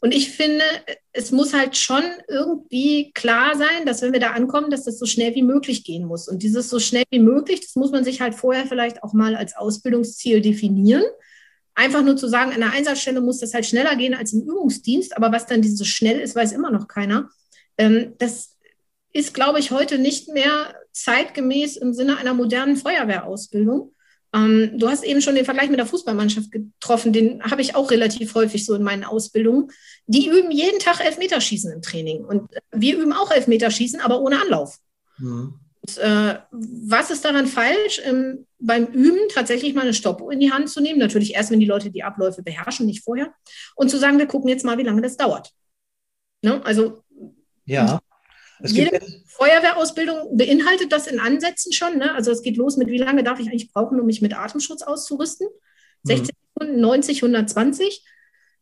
Und 0.00 0.14
ich 0.14 0.30
finde, 0.30 0.64
es 1.12 1.30
muss 1.30 1.52
halt 1.52 1.76
schon 1.76 2.02
irgendwie 2.26 3.12
klar 3.12 3.54
sein, 3.56 3.84
dass 3.84 4.00
wenn 4.00 4.12
wir 4.12 4.20
da 4.20 4.30
ankommen, 4.30 4.70
dass 4.70 4.84
das 4.84 4.98
so 4.98 5.04
schnell 5.04 5.34
wie 5.34 5.42
möglich 5.42 5.84
gehen 5.84 6.06
muss. 6.06 6.26
Und 6.26 6.42
dieses 6.42 6.70
so 6.70 6.78
schnell 6.78 7.04
wie 7.10 7.18
möglich, 7.18 7.60
das 7.60 7.76
muss 7.76 7.90
man 7.90 8.04
sich 8.04 8.20
halt 8.20 8.34
vorher 8.34 8.66
vielleicht 8.66 9.02
auch 9.02 9.12
mal 9.12 9.36
als 9.36 9.54
Ausbildungsziel 9.56 10.40
definieren. 10.40 11.04
Einfach 11.74 12.02
nur 12.02 12.16
zu 12.16 12.28
sagen, 12.28 12.52
an 12.52 12.60
der 12.60 12.72
Einsatzstelle 12.72 13.20
muss 13.20 13.40
das 13.40 13.52
halt 13.52 13.66
schneller 13.66 13.94
gehen 13.96 14.14
als 14.14 14.32
im 14.32 14.42
Übungsdienst, 14.42 15.16
aber 15.16 15.32
was 15.32 15.46
dann 15.46 15.60
dieses 15.60 15.86
schnell 15.86 16.18
ist, 16.20 16.34
weiß 16.34 16.52
immer 16.52 16.70
noch 16.70 16.88
keiner. 16.88 17.28
Ähm, 17.76 18.14
das 18.18 18.56
ist, 19.12 19.34
glaube 19.34 19.58
ich, 19.58 19.70
heute 19.70 19.98
nicht 19.98 20.28
mehr 20.28 20.74
zeitgemäß 20.92 21.76
im 21.76 21.92
Sinne 21.92 22.16
einer 22.16 22.34
modernen 22.34 22.76
Feuerwehrausbildung. 22.76 23.92
Ähm, 24.32 24.78
du 24.78 24.88
hast 24.88 25.04
eben 25.04 25.20
schon 25.20 25.34
den 25.34 25.44
Vergleich 25.44 25.70
mit 25.70 25.78
der 25.78 25.86
Fußballmannschaft 25.86 26.52
getroffen, 26.52 27.12
den 27.12 27.42
habe 27.42 27.62
ich 27.62 27.74
auch 27.74 27.90
relativ 27.90 28.34
häufig 28.34 28.64
so 28.64 28.74
in 28.74 28.82
meinen 28.82 29.04
Ausbildungen. 29.04 29.70
Die 30.06 30.28
üben 30.28 30.50
jeden 30.50 30.78
Tag 30.78 31.04
Elfmeterschießen 31.04 31.72
im 31.72 31.82
Training 31.82 32.24
und 32.24 32.48
wir 32.70 32.96
üben 32.96 33.12
auch 33.12 33.30
Elfmeterschießen, 33.30 34.00
aber 34.00 34.20
ohne 34.20 34.40
Anlauf. 34.40 34.78
Mhm. 35.18 35.54
Und, 35.82 35.98
äh, 35.98 36.38
was 36.50 37.10
ist 37.10 37.24
daran 37.24 37.46
falsch, 37.46 38.00
ähm, 38.04 38.46
beim 38.58 38.86
Üben 38.86 39.28
tatsächlich 39.32 39.74
mal 39.74 39.82
eine 39.82 39.94
Stoppuhr 39.94 40.32
in 40.32 40.40
die 40.40 40.52
Hand 40.52 40.68
zu 40.68 40.80
nehmen? 40.80 40.98
Natürlich 40.98 41.34
erst, 41.34 41.50
wenn 41.50 41.60
die 41.60 41.66
Leute 41.66 41.90
die 41.90 42.02
Abläufe 42.02 42.42
beherrschen, 42.42 42.86
nicht 42.86 43.02
vorher. 43.02 43.32
Und 43.74 43.90
zu 43.90 43.98
sagen, 43.98 44.18
wir 44.18 44.26
gucken 44.26 44.50
jetzt 44.50 44.64
mal, 44.64 44.78
wie 44.78 44.82
lange 44.82 45.02
das 45.02 45.16
dauert. 45.16 45.52
Ne? 46.42 46.64
Also 46.64 47.02
ja. 47.64 48.00
Es 48.62 48.72
Jede 48.72 49.00
Feuerwehrausbildung 49.26 50.36
beinhaltet 50.36 50.92
das 50.92 51.06
in 51.06 51.20
Ansätzen 51.20 51.72
schon. 51.72 51.98
Ne? 51.98 52.14
Also 52.14 52.30
es 52.30 52.42
geht 52.42 52.56
los 52.56 52.76
mit, 52.76 52.88
wie 52.88 52.98
lange 52.98 53.22
darf 53.22 53.40
ich 53.40 53.48
eigentlich 53.48 53.72
brauchen, 53.72 53.98
um 54.00 54.06
mich 54.06 54.22
mit 54.22 54.36
Atemschutz 54.36 54.82
auszurüsten? 54.82 55.48
60 56.04 56.28
mhm. 56.28 56.38
Sekunden, 56.54 56.80
90, 56.80 57.22
120. 57.22 58.04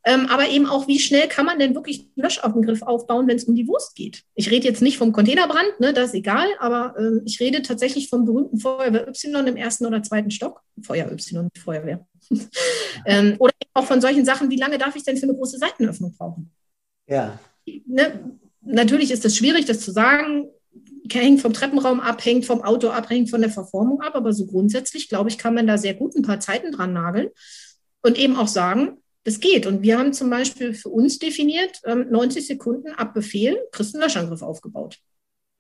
Ähm, 0.05 0.27
aber 0.27 0.49
eben 0.49 0.67
auch, 0.67 0.87
wie 0.87 1.01
schnell 1.01 1.29
kann 1.29 1.45
man 1.45 1.59
denn 1.59 1.75
wirklich 1.75 2.01
einen 2.01 2.25
Löschaufengriff 2.25 2.83
aufbauen, 2.83 3.27
wenn 3.27 3.37
es 3.37 3.45
um 3.45 3.55
die 3.55 3.67
Wurst 3.67 3.95
geht? 3.95 4.23
Ich 4.35 4.51
rede 4.51 4.67
jetzt 4.67 4.81
nicht 4.81 4.97
vom 4.97 5.13
Containerbrand, 5.13 5.81
ne, 5.81 5.93
das 5.93 6.07
ist 6.07 6.15
egal, 6.15 6.47
aber 6.61 6.95
ähm, 6.99 7.23
ich 7.27 7.41
rede 7.41 7.63
tatsächlich 7.63 8.09
vom 8.09 8.25
berühmten 8.25 8.59
Feuerwehr 8.59 9.09
Y 9.09 9.47
im 9.47 9.57
ersten 9.57 9.87
oder 9.87 10.03
zweiten 10.03 10.31
Stock. 10.31 10.63
Feuer 10.83 11.11
Y, 11.11 11.51
Feuerwehr. 11.59 12.07
ähm, 13.07 13.35
oder 13.39 13.53
auch 13.75 13.85
von 13.85 14.01
solchen 14.01 14.25
Sachen, 14.25 14.51
wie 14.51 14.57
lange 14.57 14.79
darf 14.79 14.95
ich 14.97 15.03
denn 15.03 15.17
für 15.17 15.25
eine 15.25 15.35
große 15.35 15.59
Seitenöffnung 15.59 16.15
brauchen? 16.17 16.53
Ja. 17.07 17.39
Ne, 17.87 18.39
natürlich 18.63 19.11
ist 19.11 19.25
es 19.25 19.37
schwierig, 19.37 19.65
das 19.67 19.81
zu 19.81 19.93
sagen. 19.93 20.49
Hängt 21.11 21.41
vom 21.41 21.55
Treppenraum 21.55 22.01
ab, 22.01 22.23
hängt 22.23 22.45
vom 22.45 22.61
Auto 22.61 22.91
ab, 22.91 23.09
hängt 23.09 23.31
von 23.31 23.41
der 23.41 23.51
Verformung 23.51 24.03
ab. 24.03 24.15
Aber 24.15 24.33
so 24.35 24.47
grundsätzlich, 24.47 25.09
glaube 25.09 25.31
ich, 25.31 25.39
kann 25.39 25.55
man 25.55 25.67
da 25.67 25.79
sehr 25.79 25.95
gut 25.95 26.15
ein 26.15 26.23
paar 26.23 26.41
Zeiten 26.41 26.71
dran 26.71 26.93
nageln 26.93 27.31
und 28.03 28.19
eben 28.19 28.37
auch 28.37 28.49
sagen, 28.49 28.99
das 29.25 29.41
geht. 29.41 29.67
Und 29.67 29.83
wir 29.83 29.99
haben 29.99 30.13
zum 30.13 30.31
Beispiel 30.31 30.75
für 30.75 30.89
uns 30.89 31.19
definiert, 31.19 31.81
90 31.85 32.43
ähm, 32.43 32.47
Sekunden 32.47 32.93
ab 32.93 33.15
Befehl, 33.15 33.59
kriegst 33.73 33.95
einen 33.95 34.03
Löschangriff 34.03 34.43
aufgebaut. 34.43 34.99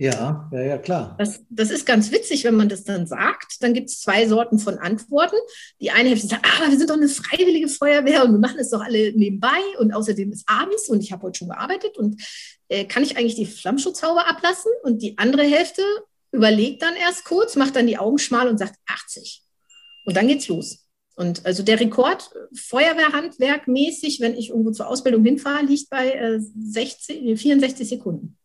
Ja, 0.00 0.48
ja, 0.52 0.60
ja, 0.60 0.78
klar. 0.78 1.16
Das, 1.18 1.42
das 1.50 1.70
ist 1.70 1.84
ganz 1.84 2.12
witzig, 2.12 2.44
wenn 2.44 2.54
man 2.54 2.68
das 2.68 2.84
dann 2.84 3.08
sagt. 3.08 3.56
Dann 3.60 3.74
gibt 3.74 3.90
es 3.90 4.00
zwei 4.00 4.28
Sorten 4.28 4.60
von 4.60 4.78
Antworten. 4.78 5.36
Die 5.80 5.90
eine 5.90 6.08
Hälfte 6.08 6.28
sagt, 6.28 6.46
ah, 6.46 6.70
wir 6.70 6.78
sind 6.78 6.88
doch 6.88 6.96
eine 6.96 7.08
freiwillige 7.08 7.66
Feuerwehr 7.66 8.24
und 8.24 8.30
wir 8.30 8.38
machen 8.38 8.60
es 8.60 8.70
doch 8.70 8.80
alle 8.80 9.12
nebenbei 9.14 9.58
und 9.80 9.92
außerdem 9.92 10.30
ist 10.30 10.48
abends 10.48 10.88
und 10.88 11.02
ich 11.02 11.10
habe 11.10 11.24
heute 11.24 11.38
schon 11.38 11.48
gearbeitet 11.48 11.98
und 11.98 12.22
äh, 12.68 12.84
kann 12.84 13.02
ich 13.02 13.16
eigentlich 13.16 13.34
die 13.34 13.46
Flammschutzhaube 13.46 14.26
ablassen? 14.26 14.70
Und 14.82 15.02
die 15.02 15.18
andere 15.18 15.42
Hälfte 15.42 15.82
überlegt 16.32 16.82
dann 16.82 16.94
erst 16.96 17.24
kurz, 17.24 17.56
macht 17.56 17.76
dann 17.76 17.86
die 17.86 17.98
Augen 17.98 18.18
schmal 18.18 18.48
und 18.48 18.58
sagt 18.58 18.76
80. 18.86 19.42
Und 20.04 20.16
dann 20.16 20.28
geht's 20.28 20.48
los. 20.48 20.86
Und 21.14 21.44
also 21.44 21.64
der 21.64 21.80
Rekord 21.80 22.30
Feuerwehrhandwerk 22.54 23.66
mäßig, 23.66 24.20
wenn 24.20 24.36
ich 24.36 24.50
irgendwo 24.50 24.70
zur 24.70 24.86
Ausbildung 24.86 25.24
hinfahre, 25.24 25.64
liegt 25.64 25.90
bei 25.90 26.12
äh, 26.12 26.38
60, 26.38 27.40
64 27.40 27.88
Sekunden. 27.88 28.38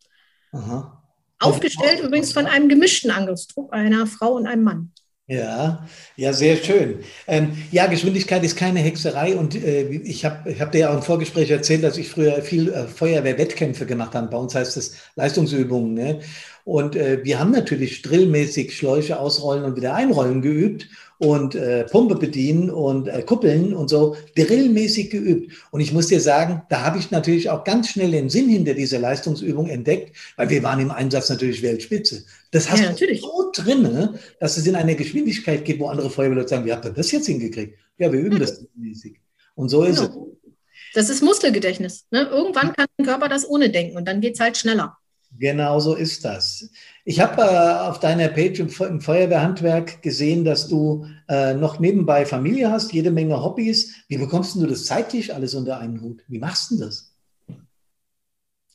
Aha. 0.52 1.04
Aufgestellt 1.40 2.02
übrigens 2.02 2.34
von 2.34 2.46
einem 2.46 2.70
gemischten 2.70 3.12
Angriffstrupp, 3.12 3.72
einer 3.72 4.08
Frau 4.08 4.34
und 4.34 4.48
einem 4.48 4.64
Mann. 4.64 4.92
Ja, 5.28 5.88
ja, 6.18 6.34
sehr 6.34 6.58
schön. 6.58 7.00
Ähm, 7.28 7.56
ja, 7.72 7.88
Geschwindigkeit 7.88 8.44
ist 8.44 8.58
keine 8.58 8.82
Hexerei 8.82 9.38
und 9.38 9.56
äh, 9.56 9.84
ich 9.84 10.26
habe 10.26 10.52
ich 10.52 10.60
hab 10.60 10.74
dir 10.74 10.80
ja 10.80 10.90
auch 10.90 10.96
im 10.96 11.02
Vorgespräch 11.02 11.50
erzählt, 11.50 11.82
dass 11.82 11.98
ich 11.98 12.10
früher 12.10 12.42
viel 12.42 12.68
äh, 12.74 12.88
Feuerwehrwettkämpfe 12.88 13.86
gemacht 13.86 14.16
habe. 14.16 14.28
Bei 14.28 14.38
uns 14.38 14.54
heißt 14.54 14.76
das 14.76 14.96
Leistungsübungen. 15.16 15.94
Ne? 15.94 16.20
Und 16.66 16.96
äh, 16.96 17.24
wir 17.24 17.40
haben 17.40 17.52
natürlich 17.52 18.02
drillmäßig 18.02 18.76
Schläuche 18.76 19.20
ausrollen 19.20 19.66
und 19.66 19.76
wieder 19.76 19.96
einrollen 19.96 20.42
geübt 20.42 20.88
und 21.18 21.56
äh, 21.56 21.84
Pumpe 21.86 22.16
bedienen 22.16 22.70
und 22.70 23.08
äh, 23.08 23.22
Kuppeln 23.22 23.74
und 23.74 23.90
so 23.90 24.16
drillmäßig 24.36 25.10
geübt. 25.10 25.54
Und 25.72 25.82
ich 25.82 25.92
muss 25.92 26.08
dir 26.08 26.22
sagen, 26.22 26.62
da 26.70 26.84
habe 26.84 27.00
ich 27.00 27.12
natürlich 27.12 27.50
auch 27.50 27.66
ganz 27.66 27.90
schnell 27.90 28.12
den 28.12 28.30
Sinn 28.30 28.48
hinter 28.48 28.74
dieser 28.74 29.00
Leistungsübung 29.00 29.68
entdeckt, 29.68 30.16
weil 30.38 30.50
wir 30.50 30.64
waren 30.64 30.80
im 30.80 30.92
Einsatz 30.92 31.30
natürlich 31.30 31.62
Weltspitze. 31.62 32.24
Das 32.52 32.70
hast 32.70 32.82
ja, 32.82 32.92
du 32.92 33.16
so 33.18 33.52
drin, 33.54 34.10
dass 34.40 34.56
es 34.58 34.66
in 34.66 34.76
einer 34.76 34.96
Geschwindigkeit 34.96 35.66
gibt, 35.66 35.82
wo 35.82 35.88
andere 35.88 36.10
Feuerwehrleute 36.10 36.50
sagen, 36.50 36.66
wie 36.66 36.72
habt 36.72 36.86
ihr 36.86 36.92
das 36.92 37.12
jetzt 37.12 37.28
hingekriegt? 37.28 37.78
Ja, 37.98 38.12
wir 38.12 38.20
üben 38.20 38.40
das 38.40 38.66
mäßig. 38.76 39.20
Und 39.56 39.70
so 39.70 39.84
ist 39.84 40.00
genau. 40.00 40.28
es. 40.32 40.52
Das 40.94 41.10
ist 41.10 41.24
Muskelgedächtnis. 41.24 42.06
Ne? 42.12 42.22
Irgendwann 42.32 42.74
kann 42.74 42.86
der 42.98 43.06
Körper 43.06 43.28
das 43.28 43.50
ohne 43.50 43.70
denken 43.70 43.98
und 43.98 44.08
dann 44.08 44.22
geht 44.22 44.36
es 44.36 44.40
halt 44.40 44.58
schneller. 44.58 44.98
Genau 45.40 45.80
so 45.80 45.96
ist 45.96 46.26
das. 46.26 46.70
Ich 47.06 47.20
habe 47.20 47.42
äh, 47.42 47.90
auf 47.90 48.00
deiner 48.00 48.28
Page 48.30 48.60
im, 48.60 48.70
im, 48.70 49.02
Feuerwehrhandwerk 49.02 50.02
gesehen, 50.02 50.46
dass 50.46 50.68
du 50.68 51.08
äh, 51.28 51.54
noch 51.54 51.80
nebenbei 51.80 52.26
Familie 52.26 52.72
hast, 52.72 52.94
jede 52.94 53.12
Menge 53.12 53.42
Hobbys. 53.44 53.96
Wie 54.08 54.18
bekommst 54.18 54.56
du 54.56 54.68
das 54.68 54.86
zeitlich 54.86 55.34
alles 55.34 55.56
unter 55.56 55.80
einen 55.80 56.02
Hut? 56.02 56.24
Wie 56.28 56.40
machst 56.40 56.72
du 56.72 56.78
das? 56.78 57.14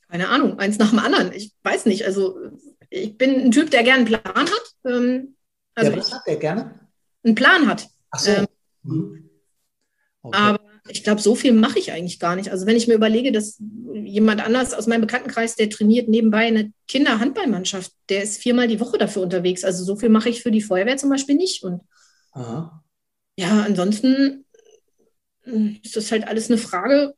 Keine 0.08 0.28
Ahnung, 0.28 0.58
eins 0.58 0.78
nach 0.78 0.90
dem 0.90 0.98
anderen. 0.98 1.32
Ich 1.32 1.52
weiß 1.62 1.86
nicht. 1.86 2.04
Also 2.06 2.38
ich 2.90 3.16
bin 3.16 3.40
ein 3.40 3.50
Typ, 3.50 3.70
der 3.70 3.82
gerne 3.82 3.98
einen 3.98 4.06
Plan 4.06 4.22
hat. 4.34 4.74
Ähm, 4.84 5.36
also 5.74 5.90
ja, 5.92 5.96
was 5.96 6.12
hat 6.12 6.22
der 6.26 6.36
gerne? 6.36 6.88
Einen 7.22 7.34
Plan 7.34 7.68
hat. 7.68 7.88
Ach 8.10 8.18
so. 8.18 8.30
Ähm, 8.32 8.46
mhm. 8.82 9.30
okay. 10.22 10.38
Aber 10.38 10.57
ich 10.88 11.04
glaube, 11.04 11.20
so 11.20 11.34
viel 11.34 11.52
mache 11.52 11.78
ich 11.78 11.92
eigentlich 11.92 12.18
gar 12.18 12.36
nicht. 12.36 12.50
Also 12.50 12.66
wenn 12.66 12.76
ich 12.76 12.88
mir 12.88 12.94
überlege, 12.94 13.32
dass 13.32 13.60
jemand 13.94 14.44
anders 14.44 14.74
aus 14.74 14.86
meinem 14.86 15.02
Bekanntenkreis, 15.02 15.56
der 15.56 15.70
trainiert 15.70 16.08
nebenbei 16.08 16.46
eine 16.46 16.72
Kinderhandballmannschaft, 16.86 17.92
der 18.08 18.22
ist 18.22 18.38
viermal 18.38 18.68
die 18.68 18.80
Woche 18.80 18.98
dafür 18.98 19.22
unterwegs. 19.22 19.64
Also 19.64 19.84
so 19.84 19.96
viel 19.96 20.08
mache 20.08 20.28
ich 20.28 20.42
für 20.42 20.50
die 20.50 20.62
Feuerwehr 20.62 20.96
zum 20.96 21.10
Beispiel 21.10 21.34
nicht. 21.34 21.62
Und 21.62 21.82
Aha. 22.32 22.82
ja, 23.36 23.62
ansonsten 23.62 24.44
hm, 25.44 25.78
ist 25.82 25.96
das 25.96 26.10
halt 26.10 26.26
alles 26.26 26.50
eine 26.50 26.58
Frage, 26.58 27.14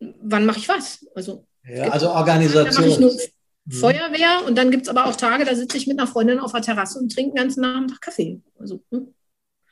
wann 0.00 0.46
mache 0.46 0.58
ich 0.58 0.68
was? 0.68 1.06
Also, 1.14 1.46
ja, 1.64 1.90
also 1.90 2.10
Organisation. 2.10 2.88
ich 2.88 2.98
nur 2.98 3.12
mhm. 3.12 3.72
Feuerwehr 3.72 4.42
und 4.46 4.56
dann 4.56 4.70
gibt 4.70 4.84
es 4.84 4.88
aber 4.88 5.06
auch 5.06 5.16
Tage, 5.16 5.44
da 5.44 5.54
sitze 5.54 5.76
ich 5.76 5.86
mit 5.86 5.98
einer 5.98 6.08
Freundin 6.08 6.38
auf 6.38 6.52
der 6.52 6.62
Terrasse 6.62 6.98
und 6.98 7.12
trinke 7.12 7.32
den 7.32 7.42
ganzen 7.42 7.62
Nachmittag 7.62 8.00
Kaffee. 8.00 8.40
Also, 8.58 8.82
hm. 8.90 9.14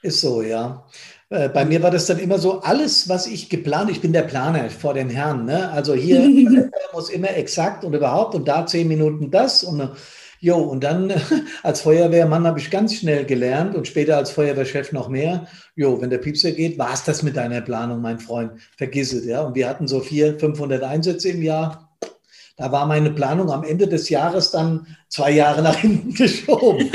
Ist 0.02 0.20
so, 0.20 0.42
ja. 0.42 0.84
Äh, 1.32 1.48
bei 1.48 1.64
mir 1.64 1.82
war 1.82 1.90
das 1.90 2.04
dann 2.04 2.18
immer 2.18 2.38
so, 2.38 2.60
alles, 2.60 3.08
was 3.08 3.26
ich 3.26 3.48
geplant, 3.48 3.90
ich 3.90 4.02
bin 4.02 4.12
der 4.12 4.22
Planer 4.22 4.68
vor 4.68 4.92
den 4.92 5.08
Herren, 5.08 5.46
ne? 5.46 5.70
also 5.70 5.94
hier 5.94 6.20
muss 6.92 7.08
immer 7.08 7.34
exakt 7.34 7.84
und 7.84 7.94
überhaupt 7.94 8.34
und 8.34 8.46
da 8.46 8.66
zehn 8.66 8.86
Minuten 8.86 9.30
das 9.30 9.64
und 9.64 9.90
Jo, 10.40 10.56
und 10.56 10.82
dann 10.82 11.12
als 11.62 11.82
Feuerwehrmann 11.82 12.46
habe 12.48 12.58
ich 12.58 12.68
ganz 12.68 12.96
schnell 12.96 13.24
gelernt 13.24 13.76
und 13.76 13.86
später 13.86 14.16
als 14.16 14.32
Feuerwehrchef 14.32 14.90
noch 14.90 15.08
mehr. 15.08 15.46
Jo, 15.76 16.00
wenn 16.00 16.10
der 16.10 16.18
Piepser 16.18 16.50
geht, 16.50 16.78
war 16.78 16.92
es 16.92 17.04
das 17.04 17.22
mit 17.22 17.36
deiner 17.36 17.60
Planung, 17.60 18.00
mein 18.00 18.18
Freund. 18.18 18.50
Vergiss 18.76 19.12
es, 19.12 19.24
ja. 19.24 19.42
Und 19.42 19.54
wir 19.54 19.68
hatten 19.68 19.86
so 19.86 20.00
400, 20.00 20.40
500 20.40 20.82
Einsätze 20.82 21.28
im 21.28 21.42
Jahr. 21.42 21.96
Da 22.56 22.72
war 22.72 22.86
meine 22.86 23.12
Planung 23.12 23.52
am 23.52 23.62
Ende 23.62 23.86
des 23.86 24.08
Jahres 24.08 24.50
dann 24.50 24.88
zwei 25.08 25.30
Jahre 25.30 25.62
nach 25.62 25.76
hinten 25.80 26.12
geschoben. 26.12 26.90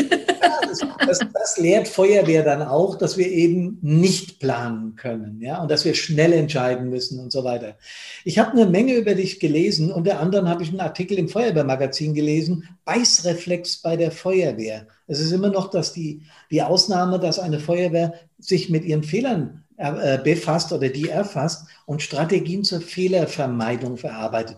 Das, 0.68 0.80
das, 1.06 1.20
das, 1.34 1.58
lehrt 1.58 1.88
Feuerwehr 1.88 2.44
dann 2.44 2.62
auch, 2.62 2.98
dass 2.98 3.18
wir 3.18 3.28
eben 3.28 3.80
nicht 3.82 4.40
planen 4.40 4.96
können, 4.96 5.42
ja, 5.42 5.62
und 5.62 5.72
dass 5.72 5.86
wir 5.86 5.96
schnell 5.96 6.34
entscheiden 6.34 6.90
müssen 6.90 7.20
und 7.20 7.32
so 7.32 7.44
weiter. 7.44 7.78
Ich 8.24 8.40
habe 8.40 8.52
eine 8.52 8.66
Menge 8.66 8.94
über 8.96 9.16
dich 9.16 9.40
gelesen. 9.40 9.92
Unter 9.92 10.20
anderem 10.20 10.48
habe 10.48 10.64
ich 10.64 10.70
einen 10.70 10.80
Artikel 10.80 11.18
im 11.18 11.30
Feuerwehrmagazin 11.30 12.14
gelesen, 12.14 12.68
Beißreflex 12.86 13.78
bei 13.78 13.96
der 13.96 14.12
Feuerwehr. 14.12 14.88
Es 15.08 15.20
ist 15.20 15.32
immer 15.32 15.50
noch 15.50 15.70
dass 15.70 15.94
die, 15.94 16.24
die 16.52 16.62
Ausnahme, 16.62 17.20
dass 17.20 17.40
eine 17.40 17.60
Feuerwehr 17.60 18.14
sich 18.40 18.70
mit 18.70 18.86
ihren 18.86 19.04
Fehlern 19.04 19.64
äh, 19.78 20.18
befasst 20.18 20.74
oder 20.74 20.90
die 20.90 21.10
erfasst 21.10 21.68
und 21.86 22.02
Strategien 22.02 22.64
zur 22.64 22.82
Fehlervermeidung 22.82 23.98
verarbeitet. 23.98 24.58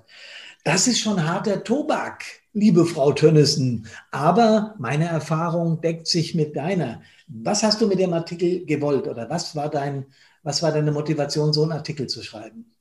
Das 0.64 0.88
ist 0.88 1.00
schon 1.00 1.28
harter 1.28 1.64
Tobak 1.64 2.24
liebe 2.54 2.86
Frau 2.86 3.12
Tönnissen. 3.12 3.88
Aber 4.12 4.76
meine 4.80 5.06
Erfahrung 5.06 5.82
deckt 5.82 6.08
sich 6.08 6.36
mit 6.36 6.56
deiner. 6.56 7.02
Was 7.28 7.64
hast 7.64 7.82
du 7.82 7.88
mit 7.88 8.00
dem 8.00 8.14
Artikel 8.14 8.66
gewollt 8.66 9.08
oder 9.08 9.30
was 9.30 9.56
war, 9.56 9.70
dein, 9.70 10.06
was 10.44 10.64
war 10.64 10.72
deine 10.72 10.92
Motivation, 10.92 11.54
so 11.54 11.64
einen 11.64 11.74
Artikel 11.74 12.08
zu 12.08 12.24
schreiben? 12.24 12.72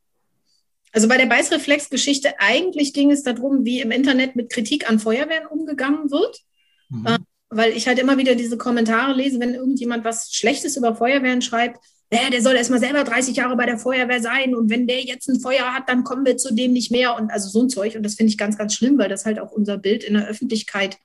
Also 0.93 1.07
bei 1.07 1.19
der 1.19 1.27
Beißreflex-Geschichte, 1.27 2.35
eigentlich 2.39 2.95
ging 2.95 3.11
es 3.11 3.23
darum, 3.23 3.65
wie 3.65 3.81
im 3.81 3.91
Internet 3.91 4.37
mit 4.37 4.51
Kritik 4.51 4.89
an 4.89 4.99
Feuerwehren 4.99 5.47
umgegangen 5.47 6.11
wird. 6.11 6.41
Mhm. 6.89 7.07
Äh, 7.07 7.19
weil 7.51 7.73
ich 7.73 7.89
halt 7.89 7.99
immer 7.99 8.19
wieder 8.19 8.35
diese 8.35 8.59
Kommentare 8.59 9.15
lese, 9.15 9.41
wenn 9.41 9.55
irgendjemand 9.55 10.05
was 10.05 10.33
Schlechtes 10.33 10.77
über 10.77 10.95
Feuerwehren 10.95 11.43
schreibt, 11.43 11.79
äh, 12.11 12.31
der 12.31 12.43
soll 12.43 12.55
erstmal 12.55 12.81
selber 12.81 13.05
30 13.05 13.37
Jahre 13.37 13.57
bei 13.57 13.67
der 13.67 13.79
Feuerwehr 13.79 14.23
sein 14.23 14.55
und 14.55 14.71
wenn 14.71 14.87
der 14.87 15.03
jetzt 15.03 15.29
ein 15.29 15.41
Feuer 15.41 15.75
hat, 15.75 15.89
dann 15.89 16.05
kommen 16.05 16.25
wir 16.25 16.37
zu 16.37 16.55
dem 16.55 16.73
nicht 16.73 16.91
mehr 16.91 17.17
und 17.17 17.31
also 17.31 17.49
so 17.49 17.63
ein 17.63 17.69
Zeug 17.69 17.97
und 17.97 18.03
das 18.03 18.15
finde 18.15 18.31
ich 18.31 18.39
ganz, 18.39 18.57
ganz 18.57 18.75
schlimm, 18.75 18.99
weil 18.99 19.09
das 19.09 19.27
halt 19.27 19.39
auch 19.39 19.53
unser 19.53 19.79
Bild 19.79 20.05
in 20.05 20.15
der 20.15 20.27
Öffentlichkeit 20.27 20.99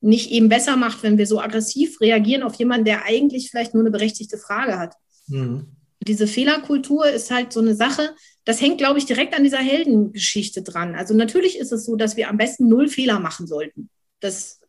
nicht 0.00 0.30
eben 0.30 0.48
besser 0.48 0.76
macht, 0.76 1.02
wenn 1.02 1.18
wir 1.18 1.26
so 1.26 1.40
aggressiv 1.40 2.00
reagieren 2.00 2.42
auf 2.42 2.54
jemanden, 2.54 2.84
der 2.84 3.04
eigentlich 3.04 3.50
vielleicht 3.50 3.74
nur 3.74 3.82
eine 3.82 3.90
berechtigte 3.90 4.38
Frage 4.38 4.78
hat. 4.78 4.94
Mhm. 5.26 5.66
Diese 6.06 6.26
Fehlerkultur 6.26 7.08
ist 7.08 7.30
halt 7.30 7.52
so 7.52 7.60
eine 7.60 7.74
Sache, 7.74 8.14
das 8.44 8.60
hängt, 8.60 8.78
glaube 8.78 8.98
ich, 8.98 9.06
direkt 9.06 9.34
an 9.34 9.42
dieser 9.42 9.58
Heldengeschichte 9.58 10.62
dran. 10.62 10.94
Also 10.94 11.14
natürlich 11.14 11.58
ist 11.58 11.72
es 11.72 11.84
so, 11.84 11.96
dass 11.96 12.16
wir 12.16 12.30
am 12.30 12.36
besten 12.36 12.68
null 12.68 12.88
Fehler 12.88 13.18
machen 13.18 13.46
sollten. 13.46 13.90
Das. 14.20 14.60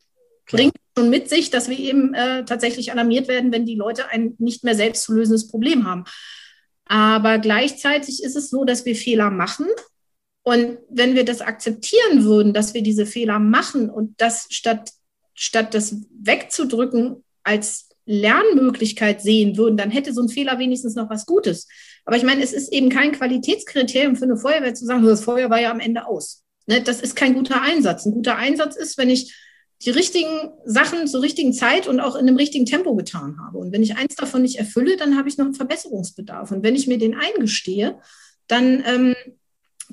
Bringt 0.48 0.76
schon 0.98 1.10
mit 1.10 1.30
sich, 1.30 1.50
dass 1.50 1.70
wir 1.70 1.78
eben 1.78 2.14
äh, 2.14 2.46
tatsächlich 2.46 2.92
alarmiert 2.92 3.28
werden, 3.28 3.52
wenn 3.52 3.66
die 3.66 3.76
Leute 3.76 4.10
ein 4.10 4.36
nicht 4.40 4.64
mehr 4.64 4.76
selbst 4.76 5.04
zu 5.04 5.14
lösendes 5.14 5.48
Problem 5.48 5.86
haben. 5.86 6.06
Aber 6.86 7.38
gleichzeitig 7.40 8.24
ist 8.24 8.36
es 8.36 8.50
so, 8.50 8.64
dass 8.64 8.86
wir 8.86 8.96
Fehler 8.96 9.30
machen. 9.30 9.68
Und 10.44 10.78
wenn 10.90 11.16
wir 11.16 11.26
das 11.26 11.42
akzeptieren 11.42 12.24
würden, 12.24 12.54
dass 12.54 12.74
wir 12.74 12.82
diese 12.82 13.06
Fehler 13.06 13.40
machen 13.40 13.90
und 13.90 14.20
das 14.22 14.48
statt, 14.50 14.92
statt 15.34 15.74
das 15.74 15.98
wegzudrücken 16.22 17.24
als 17.44 17.90
Lernmöglichkeit 18.06 19.22
sehen 19.22 19.58
würden, 19.58 19.76
dann 19.76 19.92
hätte 19.92 20.14
so 20.14 20.22
ein 20.22 20.30
Fehler 20.30 20.60
wenigstens 20.60 20.96
noch 20.96 21.10
was 21.10 21.26
Gutes. 21.26 21.68
Aber 22.06 22.16
ich 22.16 22.24
meine, 22.24 22.42
es 22.42 22.54
ist 22.54 22.72
eben 22.72 22.90
kein 22.90 23.12
Qualitätskriterium 23.12 24.16
für 24.16 24.24
eine 24.24 24.38
Feuerwehr 24.38 24.74
zu 24.74 24.86
sagen, 24.86 25.06
das 25.06 25.26
Feuer 25.26 25.50
war 25.50 25.60
ja 25.60 25.72
am 25.72 25.82
Ende 25.82 26.08
aus. 26.08 26.46
Ne, 26.68 26.82
das 26.82 27.02
ist 27.02 27.18
kein 27.18 27.34
guter 27.34 27.62
Einsatz. 27.62 28.06
Ein 28.06 28.14
guter 28.14 28.38
Einsatz 28.38 28.78
ist, 28.78 28.98
wenn 28.98 29.10
ich 29.10 29.36
die 29.84 29.92
richtigen 29.92 30.52
Sachen 30.66 31.08
zur 31.08 31.22
richtigen 31.22 31.54
Zeit 31.54 31.88
und 31.88 32.00
auch 32.00 32.16
in 32.16 32.26
dem 32.26 32.36
richtigen 32.36 32.66
Tempo 32.66 32.96
getan 32.96 33.38
habe. 33.40 33.60
Und 33.60 33.72
wenn 33.72 33.84
ich 33.84 33.96
eins 33.96 34.16
davon 34.16 34.42
nicht 34.42 34.58
erfülle, 34.58 34.98
dann 34.98 35.18
habe 35.18 35.30
ich 35.30 35.38
noch 35.38 35.46
einen 35.46 35.54
Verbesserungsbedarf. 35.54 36.52
Und 36.52 36.64
wenn 36.64 36.76
ich 36.76 36.88
mir 36.88 36.98
den 36.98 37.16
eingestehe, 37.16 38.00
dann 38.48 38.84
ähm, 38.86 39.16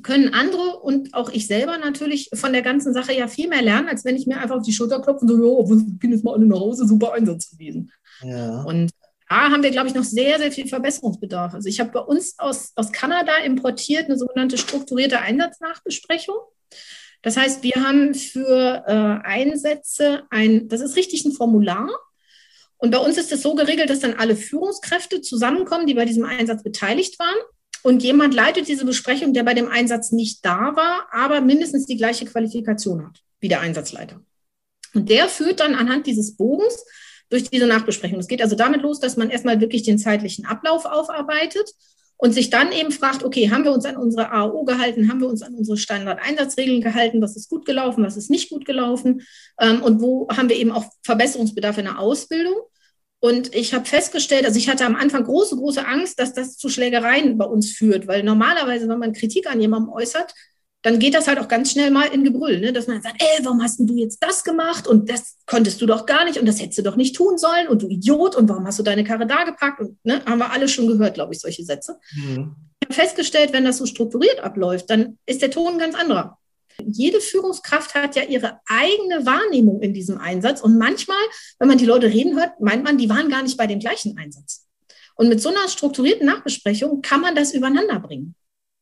können 0.02 0.32
andere 0.32 0.78
und 0.80 1.14
auch 1.14 1.30
ich 1.30 1.46
selber 1.46 1.78
natürlich 1.78 2.30
von 2.34 2.52
der 2.52 2.62
ganzen 2.62 2.94
Sache 2.94 3.12
ja 3.12 3.28
viel 3.28 3.48
mehr 3.48 3.62
lernen, 3.62 3.88
als 3.88 4.04
wenn 4.04 4.16
ich 4.16 4.26
mir 4.26 4.38
einfach 4.38 4.56
auf 4.56 4.64
die 4.64 4.72
Schulter 4.72 5.00
klopfe 5.00 5.26
und 5.26 5.28
so, 5.28 5.58
oh, 5.58 5.68
wir 5.68 5.76
gehen 5.98 6.12
jetzt 6.12 6.24
mal 6.24 6.34
alle 6.34 6.46
nach 6.46 6.58
Hause, 6.58 6.86
super 6.86 7.12
Einsatz 7.12 7.50
gewesen. 7.50 7.92
Ja. 8.22 8.62
Und 8.62 8.90
da 9.28 9.50
haben 9.50 9.62
wir, 9.62 9.70
glaube 9.70 9.88
ich, 9.88 9.94
noch 9.94 10.04
sehr, 10.04 10.38
sehr 10.38 10.52
viel 10.52 10.66
Verbesserungsbedarf. 10.66 11.54
Also 11.54 11.68
ich 11.68 11.80
habe 11.80 11.90
bei 11.90 12.00
uns 12.00 12.38
aus, 12.38 12.72
aus 12.74 12.92
Kanada 12.92 13.36
importiert 13.44 14.06
eine 14.06 14.18
sogenannte 14.18 14.58
strukturierte 14.58 15.20
Einsatznachbesprechung. 15.20 16.36
Das 17.24 17.38
heißt, 17.38 17.62
wir 17.62 17.76
haben 17.76 18.14
für 18.14 18.84
äh, 18.86 19.26
Einsätze 19.26 20.24
ein, 20.28 20.68
das 20.68 20.82
ist 20.82 20.94
richtig 20.94 21.24
ein 21.24 21.32
Formular. 21.32 21.88
Und 22.76 22.90
bei 22.90 22.98
uns 22.98 23.16
ist 23.16 23.32
es 23.32 23.40
so 23.40 23.54
geregelt, 23.54 23.88
dass 23.88 24.00
dann 24.00 24.14
alle 24.14 24.36
Führungskräfte 24.36 25.22
zusammenkommen, 25.22 25.86
die 25.86 25.94
bei 25.94 26.04
diesem 26.04 26.26
Einsatz 26.26 26.62
beteiligt 26.62 27.18
waren. 27.18 27.36
Und 27.82 28.02
jemand 28.02 28.34
leitet 28.34 28.68
diese 28.68 28.84
Besprechung, 28.84 29.32
der 29.32 29.42
bei 29.42 29.54
dem 29.54 29.68
Einsatz 29.68 30.12
nicht 30.12 30.44
da 30.44 30.76
war, 30.76 31.06
aber 31.12 31.40
mindestens 31.40 31.86
die 31.86 31.96
gleiche 31.96 32.26
Qualifikation 32.26 33.06
hat 33.06 33.22
wie 33.40 33.48
der 33.48 33.60
Einsatzleiter. 33.60 34.20
Und 34.94 35.08
der 35.08 35.28
führt 35.28 35.60
dann 35.60 35.74
anhand 35.74 36.06
dieses 36.06 36.36
Bogens 36.36 36.84
durch 37.30 37.48
diese 37.48 37.66
Nachbesprechung. 37.66 38.18
Es 38.18 38.28
geht 38.28 38.42
also 38.42 38.54
damit 38.54 38.82
los, 38.82 39.00
dass 39.00 39.16
man 39.16 39.30
erstmal 39.30 39.60
wirklich 39.60 39.82
den 39.82 39.98
zeitlichen 39.98 40.44
Ablauf 40.44 40.84
aufarbeitet 40.84 41.70
und 42.24 42.32
sich 42.32 42.48
dann 42.48 42.72
eben 42.72 42.90
fragt, 42.90 43.22
okay, 43.22 43.50
haben 43.50 43.64
wir 43.64 43.72
uns 43.72 43.84
an 43.84 43.98
unsere 43.98 44.32
AO 44.32 44.64
gehalten, 44.64 45.10
haben 45.10 45.20
wir 45.20 45.28
uns 45.28 45.42
an 45.42 45.54
unsere 45.54 45.76
Standardeinsatzregeln 45.76 46.80
gehalten, 46.80 47.20
was 47.20 47.36
ist 47.36 47.50
gut 47.50 47.66
gelaufen, 47.66 48.02
was 48.02 48.16
ist 48.16 48.30
nicht 48.30 48.48
gut 48.48 48.64
gelaufen 48.64 49.20
ähm, 49.60 49.82
und 49.82 50.00
wo 50.00 50.26
haben 50.34 50.48
wir 50.48 50.56
eben 50.56 50.72
auch 50.72 50.86
Verbesserungsbedarf 51.02 51.76
in 51.76 51.84
der 51.84 51.98
Ausbildung. 51.98 52.54
Und 53.20 53.54
ich 53.54 53.74
habe 53.74 53.84
festgestellt, 53.84 54.46
also 54.46 54.58
ich 54.58 54.70
hatte 54.70 54.86
am 54.86 54.96
Anfang 54.96 55.24
große, 55.24 55.54
große 55.54 55.86
Angst, 55.86 56.18
dass 56.18 56.32
das 56.32 56.56
zu 56.56 56.70
Schlägereien 56.70 57.36
bei 57.36 57.44
uns 57.44 57.72
führt, 57.72 58.06
weil 58.06 58.22
normalerweise, 58.22 58.88
wenn 58.88 58.98
man 58.98 59.12
Kritik 59.12 59.46
an 59.50 59.60
jemandem 59.60 59.92
äußert, 59.92 60.32
dann 60.84 60.98
geht 60.98 61.14
das 61.14 61.26
halt 61.26 61.38
auch 61.38 61.48
ganz 61.48 61.72
schnell 61.72 61.90
mal 61.90 62.04
in 62.04 62.24
Gebrüll, 62.24 62.60
ne? 62.60 62.70
dass 62.70 62.86
man 62.86 63.00
sagt, 63.00 63.16
ey, 63.18 63.42
warum 63.42 63.62
hast 63.62 63.80
du 63.80 63.96
jetzt 63.96 64.18
das 64.22 64.44
gemacht 64.44 64.86
und 64.86 65.08
das 65.08 65.38
konntest 65.46 65.80
du 65.80 65.86
doch 65.86 66.04
gar 66.04 66.26
nicht 66.26 66.38
und 66.38 66.44
das 66.44 66.60
hättest 66.60 66.78
du 66.78 66.82
doch 66.82 66.96
nicht 66.96 67.16
tun 67.16 67.38
sollen 67.38 67.68
und 67.68 67.80
du 67.80 67.88
Idiot 67.88 68.36
und 68.36 68.50
warum 68.50 68.66
hast 68.66 68.78
du 68.78 68.82
deine 68.82 69.02
Karre 69.02 69.26
da 69.26 69.44
gepackt 69.44 69.80
und 69.80 69.96
ne? 70.04 70.22
haben 70.26 70.38
wir 70.38 70.52
alle 70.52 70.68
schon 70.68 70.86
gehört, 70.86 71.14
glaube 71.14 71.32
ich, 71.32 71.40
solche 71.40 71.64
Sätze. 71.64 71.98
Mhm. 72.14 72.54
Ich 72.80 72.86
habe 72.86 72.94
festgestellt, 72.94 73.54
wenn 73.54 73.64
das 73.64 73.78
so 73.78 73.86
strukturiert 73.86 74.40
abläuft, 74.40 74.90
dann 74.90 75.18
ist 75.24 75.40
der 75.40 75.50
Ton 75.50 75.78
ganz 75.78 75.94
anderer. 75.94 76.38
Jede 76.84 77.20
Führungskraft 77.20 77.94
hat 77.94 78.14
ja 78.14 78.24
ihre 78.24 78.60
eigene 78.66 79.24
Wahrnehmung 79.24 79.80
in 79.80 79.94
diesem 79.94 80.18
Einsatz 80.18 80.60
und 80.60 80.76
manchmal, 80.76 81.16
wenn 81.58 81.68
man 81.68 81.78
die 81.78 81.86
Leute 81.86 82.08
reden 82.08 82.36
hört, 82.38 82.60
meint 82.60 82.84
man, 82.84 82.98
die 82.98 83.08
waren 83.08 83.30
gar 83.30 83.42
nicht 83.42 83.56
bei 83.56 83.66
dem 83.66 83.78
gleichen 83.78 84.18
Einsatz. 84.18 84.66
Und 85.14 85.30
mit 85.30 85.40
so 85.40 85.48
einer 85.48 85.66
strukturierten 85.66 86.26
Nachbesprechung 86.26 87.00
kann 87.00 87.22
man 87.22 87.34
das 87.34 87.54
übereinander 87.54 88.00
bringen. 88.00 88.34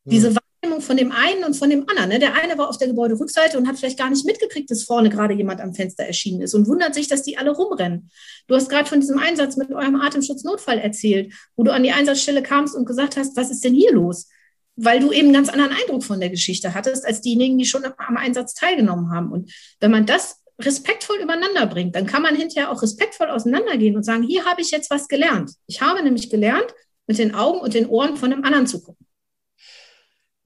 Mhm. 0.05 0.11
Diese 0.11 0.35
von 0.81 0.97
dem 0.97 1.13
einen 1.13 1.45
und 1.45 1.55
von 1.55 1.71
dem 1.71 1.89
anderen. 1.89 2.11
Ne? 2.11 2.19
Der 2.19 2.35
eine 2.35 2.57
war 2.57 2.69
auf 2.69 2.79
der 2.79 2.89
Gebäuderückseite 2.89 3.59
und 3.59 3.67
hat 3.67 3.79
vielleicht 3.79 3.99
gar 3.99 4.11
nicht 4.11 4.25
mitgekriegt, 4.25 4.71
dass 4.71 4.85
vorne 4.85 5.11
gerade 5.11 5.35
jemand 5.35 5.61
am 5.61 5.75
Fenster 5.75 6.05
erschienen 6.05 6.41
ist 6.41 6.55
und 6.55 6.69
wundert 6.69 6.95
sich, 6.95 7.09
dass 7.09 7.23
die 7.23 7.37
alle 7.37 7.51
rumrennen. 7.51 8.11
Du 8.47 8.55
hast 8.55 8.69
gerade 8.69 8.89
von 8.89 9.01
diesem 9.01 9.19
Einsatz 9.19 9.57
mit 9.57 9.71
eurem 9.73 9.97
Atemschutznotfall 9.97 10.79
erzählt, 10.79 11.33
wo 11.57 11.65
du 11.65 11.73
an 11.73 11.83
die 11.83 11.91
Einsatzstelle 11.91 12.43
kamst 12.43 12.77
und 12.77 12.87
gesagt 12.87 13.17
hast, 13.17 13.37
was 13.37 13.51
ist 13.51 13.65
denn 13.65 13.75
hier 13.75 13.93
los? 13.93 14.29
Weil 14.77 15.01
du 15.01 15.11
eben 15.11 15.29
einen 15.29 15.35
ganz 15.35 15.49
anderen 15.49 15.73
Eindruck 15.73 16.05
von 16.05 16.21
der 16.21 16.31
Geschichte 16.31 16.75
hattest, 16.75 17.05
als 17.05 17.21
diejenigen, 17.21 17.59
die 17.59 17.67
schon 17.67 17.85
am 17.85 18.17
Einsatz 18.17 18.55
teilgenommen 18.55 19.11
haben. 19.11 19.33
Und 19.33 19.53
wenn 19.81 19.91
man 19.91 20.07
das 20.07 20.43
respektvoll 20.61 21.17
übereinander 21.17 21.67
bringt, 21.67 21.97
dann 21.97 22.07
kann 22.07 22.23
man 22.23 22.37
hinterher 22.37 22.71
auch 22.71 22.83
respektvoll 22.83 23.31
auseinandergehen 23.31 23.97
und 23.97 24.05
sagen, 24.05 24.23
hier 24.23 24.45
habe 24.45 24.63
ich 24.63 24.71
jetzt 24.71 24.91
was 24.91 25.09
gelernt. 25.09 25.51
Ich 25.67 25.83
habe 25.83 26.03
nämlich 26.03 26.31
gelernt, 26.31 26.73
mit 27.09 27.19
den 27.19 27.35
Augen 27.35 27.59
und 27.59 27.75
den 27.75 27.87
Ohren 27.87 28.17
von 28.17 28.31
dem 28.31 28.45
anderen 28.45 28.67
zu 28.69 28.81
gucken. 28.81 29.07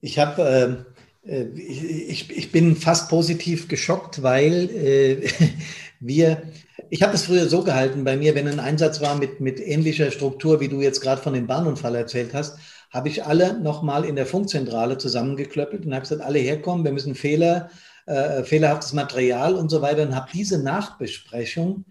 Ich 0.01 0.19
habe, 0.19 0.85
äh, 1.25 1.31
äh 1.31 1.47
ich, 1.59 2.29
ich 2.35 2.51
bin 2.51 2.75
fast 2.75 3.09
positiv 3.09 3.67
geschockt, 3.67 4.23
weil 4.23 4.69
äh, 4.69 5.29
wir, 5.99 6.43
ich 6.89 7.01
habe 7.01 7.13
es 7.13 7.23
früher 7.23 7.47
so 7.47 7.63
gehalten 7.63 8.03
bei 8.03 8.17
mir, 8.17 8.35
wenn 8.35 8.47
ein 8.47 8.59
Einsatz 8.59 9.01
war 9.01 9.15
mit, 9.15 9.41
mit 9.41 9.59
ähnlicher 9.59 10.11
Struktur, 10.11 10.59
wie 10.59 10.69
du 10.69 10.81
jetzt 10.81 11.01
gerade 11.01 11.21
von 11.21 11.33
dem 11.33 11.47
Bahnunfall 11.47 11.95
erzählt 11.95 12.33
hast, 12.33 12.57
habe 12.89 13.09
ich 13.09 13.25
alle 13.25 13.59
nochmal 13.59 14.05
in 14.05 14.15
der 14.15 14.25
Funkzentrale 14.25 14.97
zusammengeklöppelt 14.97 15.85
und 15.85 15.93
habe 15.93 16.03
gesagt, 16.03 16.21
alle 16.21 16.39
herkommen, 16.39 16.85
wir 16.85 16.93
müssen 16.93 17.15
Fehler, 17.15 17.69
äh, 18.05 18.43
fehlerhaftes 18.43 18.93
Material 18.93 19.55
und 19.55 19.69
so 19.69 19.81
weiter 19.81 20.03
und 20.03 20.15
habe 20.15 20.29
diese 20.33 20.61
Nachbesprechung 20.63 21.85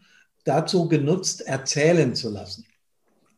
dazu 0.45 0.89
genutzt, 0.89 1.47
erzählen 1.47 2.14
zu 2.14 2.30
lassen. 2.30 2.64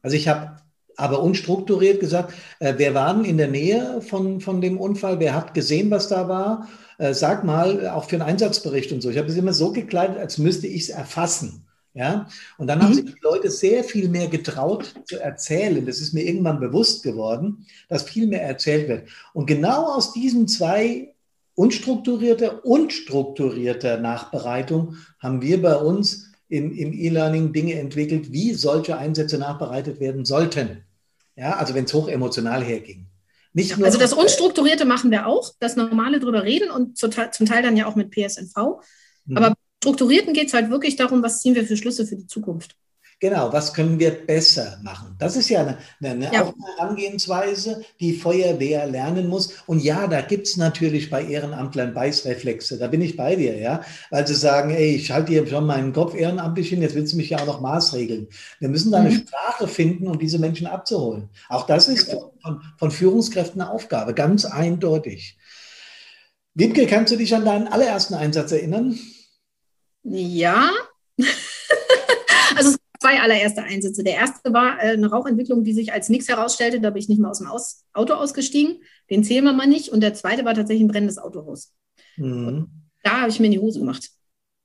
Also 0.03 0.17
ich 0.17 0.29
habe 0.29 0.57
aber 0.99 1.23
unstrukturiert 1.23 2.01
gesagt, 2.01 2.35
äh, 2.59 2.75
wer 2.77 2.93
war 2.93 3.15
denn 3.15 3.25
in 3.25 3.39
der 3.39 3.49
Nähe 3.49 4.03
von, 4.03 4.41
von 4.41 4.61
dem 4.61 4.79
Unfall? 4.79 5.21
Wer 5.21 5.35
hat 5.35 5.55
gesehen, 5.55 5.91
was 5.91 6.09
da 6.09 6.29
war? 6.29 6.69
Äh, 6.99 7.15
sag 7.15 7.45
mal, 7.45 7.89
auch 7.89 8.05
für 8.05 8.17
einen 8.17 8.29
Einsatzbericht 8.29 8.93
und 8.93 9.01
so. 9.01 9.09
Ich 9.09 9.17
habe 9.17 9.29
es 9.29 9.37
immer 9.37 9.53
so 9.53 9.73
gekleidet, 9.73 10.19
als 10.19 10.39
müsste 10.39 10.67
ich 10.67 10.83
es 10.83 10.89
erfassen. 10.89 11.65
Ja? 11.95 12.29
Und 12.59 12.67
dann 12.67 12.81
mhm. 12.81 12.83
haben 12.83 12.95
sich 12.95 13.05
die 13.05 13.21
Leute 13.23 13.51
sehr 13.51 13.85
viel 13.85 14.09
mehr 14.09 14.27
getraut 14.27 14.95
zu 15.07 15.21
erzählen. 15.21 15.87
Das 15.87 16.01
ist 16.01 16.13
mir 16.15 16.23
irgendwann 16.23 16.59
bewusst 16.59 17.05
geworden, 17.05 17.65
dass 17.89 18.03
viel 18.03 18.27
mehr 18.27 18.43
erzählt 18.43 18.89
wird. 18.89 19.09
Und 19.33 19.47
genau 19.47 19.95
aus 19.95 20.13
diesen 20.13 20.49
zwei 20.49 21.15
unstrukturierter 21.55 22.65
und 22.65 22.93
strukturierter 22.93 23.99
Nachbereitung 23.99 24.97
haben 25.21 25.43
wir 25.43 25.63
bei 25.63 25.77
uns 25.77 26.33
im, 26.49 26.73
im 26.73 26.93
E-Learning 26.93 27.53
Dinge 27.53 27.75
entwickelt, 27.75 28.33
wie 28.33 28.55
solche 28.55 28.97
Einsätze 28.97 29.39
nachbereitet 29.39 30.01
werden 30.01 30.25
sollten. 30.25 30.85
Ja, 31.39 31.57
also 31.57 31.73
wenn 31.75 31.85
es 31.85 31.95
hochemotional 31.95 32.65
herging. 32.65 33.07
Nicht 33.53 33.77
nur 33.77 33.87
also 33.87 33.99
das 33.99 34.13
Unstrukturierte 34.13 34.85
machen 34.85 35.13
wir 35.13 35.27
auch, 35.27 35.55
das 35.61 35.77
Normale 35.77 36.19
drüber 36.19 36.43
reden 36.43 36.71
und 36.71 36.99
zum 36.99 37.11
Teil 37.11 37.63
dann 37.63 37.77
ja 37.77 37.87
auch 37.87 37.95
mit 37.95 38.11
PSNV. 38.11 38.83
Mhm. 39.25 39.37
Aber 39.37 39.55
Strukturierten 39.83 40.35
geht 40.35 40.49
es 40.49 40.55
halt 40.55 40.71
wirklich 40.71 40.97
darum, 40.97 41.23
was 41.23 41.41
ziehen 41.41 41.55
wir 41.55 41.65
für 41.65 41.77
Schlüsse 41.77 42.07
für 42.07 42.17
die 42.17 42.27
Zukunft. 42.27 42.77
Genau, 43.21 43.53
was 43.53 43.75
können 43.75 43.99
wir 43.99 44.13
besser 44.13 44.79
machen? 44.85 45.17
Das 45.19 45.35
ist 45.35 45.49
ja 45.49 45.63
eine, 45.63 45.79
eine, 46.01 46.33
ja. 46.33 46.55
Herangehensweise, 46.77 47.85
die 47.99 48.13
Feuerwehr 48.13 48.87
lernen 48.87 49.27
muss. 49.27 49.55
Und 49.67 49.83
ja, 49.83 50.07
da 50.07 50.21
gibt 50.21 50.47
es 50.47 50.57
natürlich 50.57 51.11
bei 51.11 51.25
Ehrenamtlern 51.25 51.95
Beißreflexe. 51.95 52.79
Da 52.79 52.87
bin 52.87 53.01
ich 53.01 53.17
bei 53.17 53.35
dir, 53.35 53.59
ja. 53.59 53.83
Weil 54.11 54.25
sie 54.25 54.37
sagen, 54.37 54.71
ey, 54.71 54.95
ich 54.95 55.11
halte 55.11 55.33
hier 55.33 55.45
schon 55.49 55.67
meinen 55.67 55.93
Kopf 55.93 56.15
ehrenamtlich 56.15 56.69
hin, 56.69 56.81
jetzt 56.81 56.95
willst 56.95 57.13
du 57.13 57.17
mich 57.17 57.31
ja 57.31 57.41
auch 57.41 57.47
noch 57.47 57.61
maßregeln. 57.61 58.29
Wir 58.61 58.69
müssen 58.69 58.93
da 58.93 58.99
eine 58.99 59.11
mhm. 59.11 59.27
Sprache 59.27 59.67
finden, 59.67 60.07
um 60.07 60.19
diese 60.21 60.39
Menschen 60.39 60.69
abzuholen. 60.69 61.29
Auch 61.49 61.67
das 61.67 61.89
ist 61.89 62.13
von, 62.41 62.63
von 62.77 62.91
Führungskräften 62.93 63.61
eine 63.61 63.71
Aufgabe, 63.73 64.15
ganz 64.15 64.45
eindeutig. 64.45 65.37
Wiebke, 66.55 66.87
kannst 66.87 67.13
du 67.13 67.17
dich 67.17 67.35
an 67.35 67.45
deinen 67.45 67.67
allerersten 67.67 68.15
Einsatz 68.15 68.53
erinnern? 68.53 68.97
Ja. 70.05 70.71
zwei 73.09 73.21
allererste 73.21 73.63
Einsätze. 73.63 74.05
Der 74.05 74.15
erste 74.15 74.53
war 74.53 74.79
äh, 74.83 74.93
eine 74.93 75.11
Rauchentwicklung, 75.11 75.65
die 75.65 75.73
sich 75.73 75.93
als 75.93 76.09
nichts 76.09 76.29
herausstellte. 76.29 76.81
Da 76.81 76.91
bin 76.91 77.01
ich 77.01 77.09
nicht 77.09 77.21
mehr 77.21 77.31
aus 77.31 77.39
dem 77.39 77.47
aus 77.47 77.85
Auto 77.93 78.15
ausgestiegen. 78.15 78.83
Den 79.11 79.25
zählen 79.25 79.45
wir 79.45 79.53
mal 79.53 79.67
nicht. 79.67 79.89
Und 79.89 80.01
der 80.01 80.15
zweite 80.15 80.45
war 80.45 80.55
tatsächlich 80.55 80.85
ein 80.85 80.89
brennendes 80.89 81.19
Autohaus. 81.19 81.73
Mhm. 82.17 82.69
Da 83.03 83.21
habe 83.21 83.31
ich 83.31 83.41
mir 83.41 83.47
in 83.47 83.53
die 83.53 83.59
Hose 83.61 83.79
gemacht. 83.79 84.11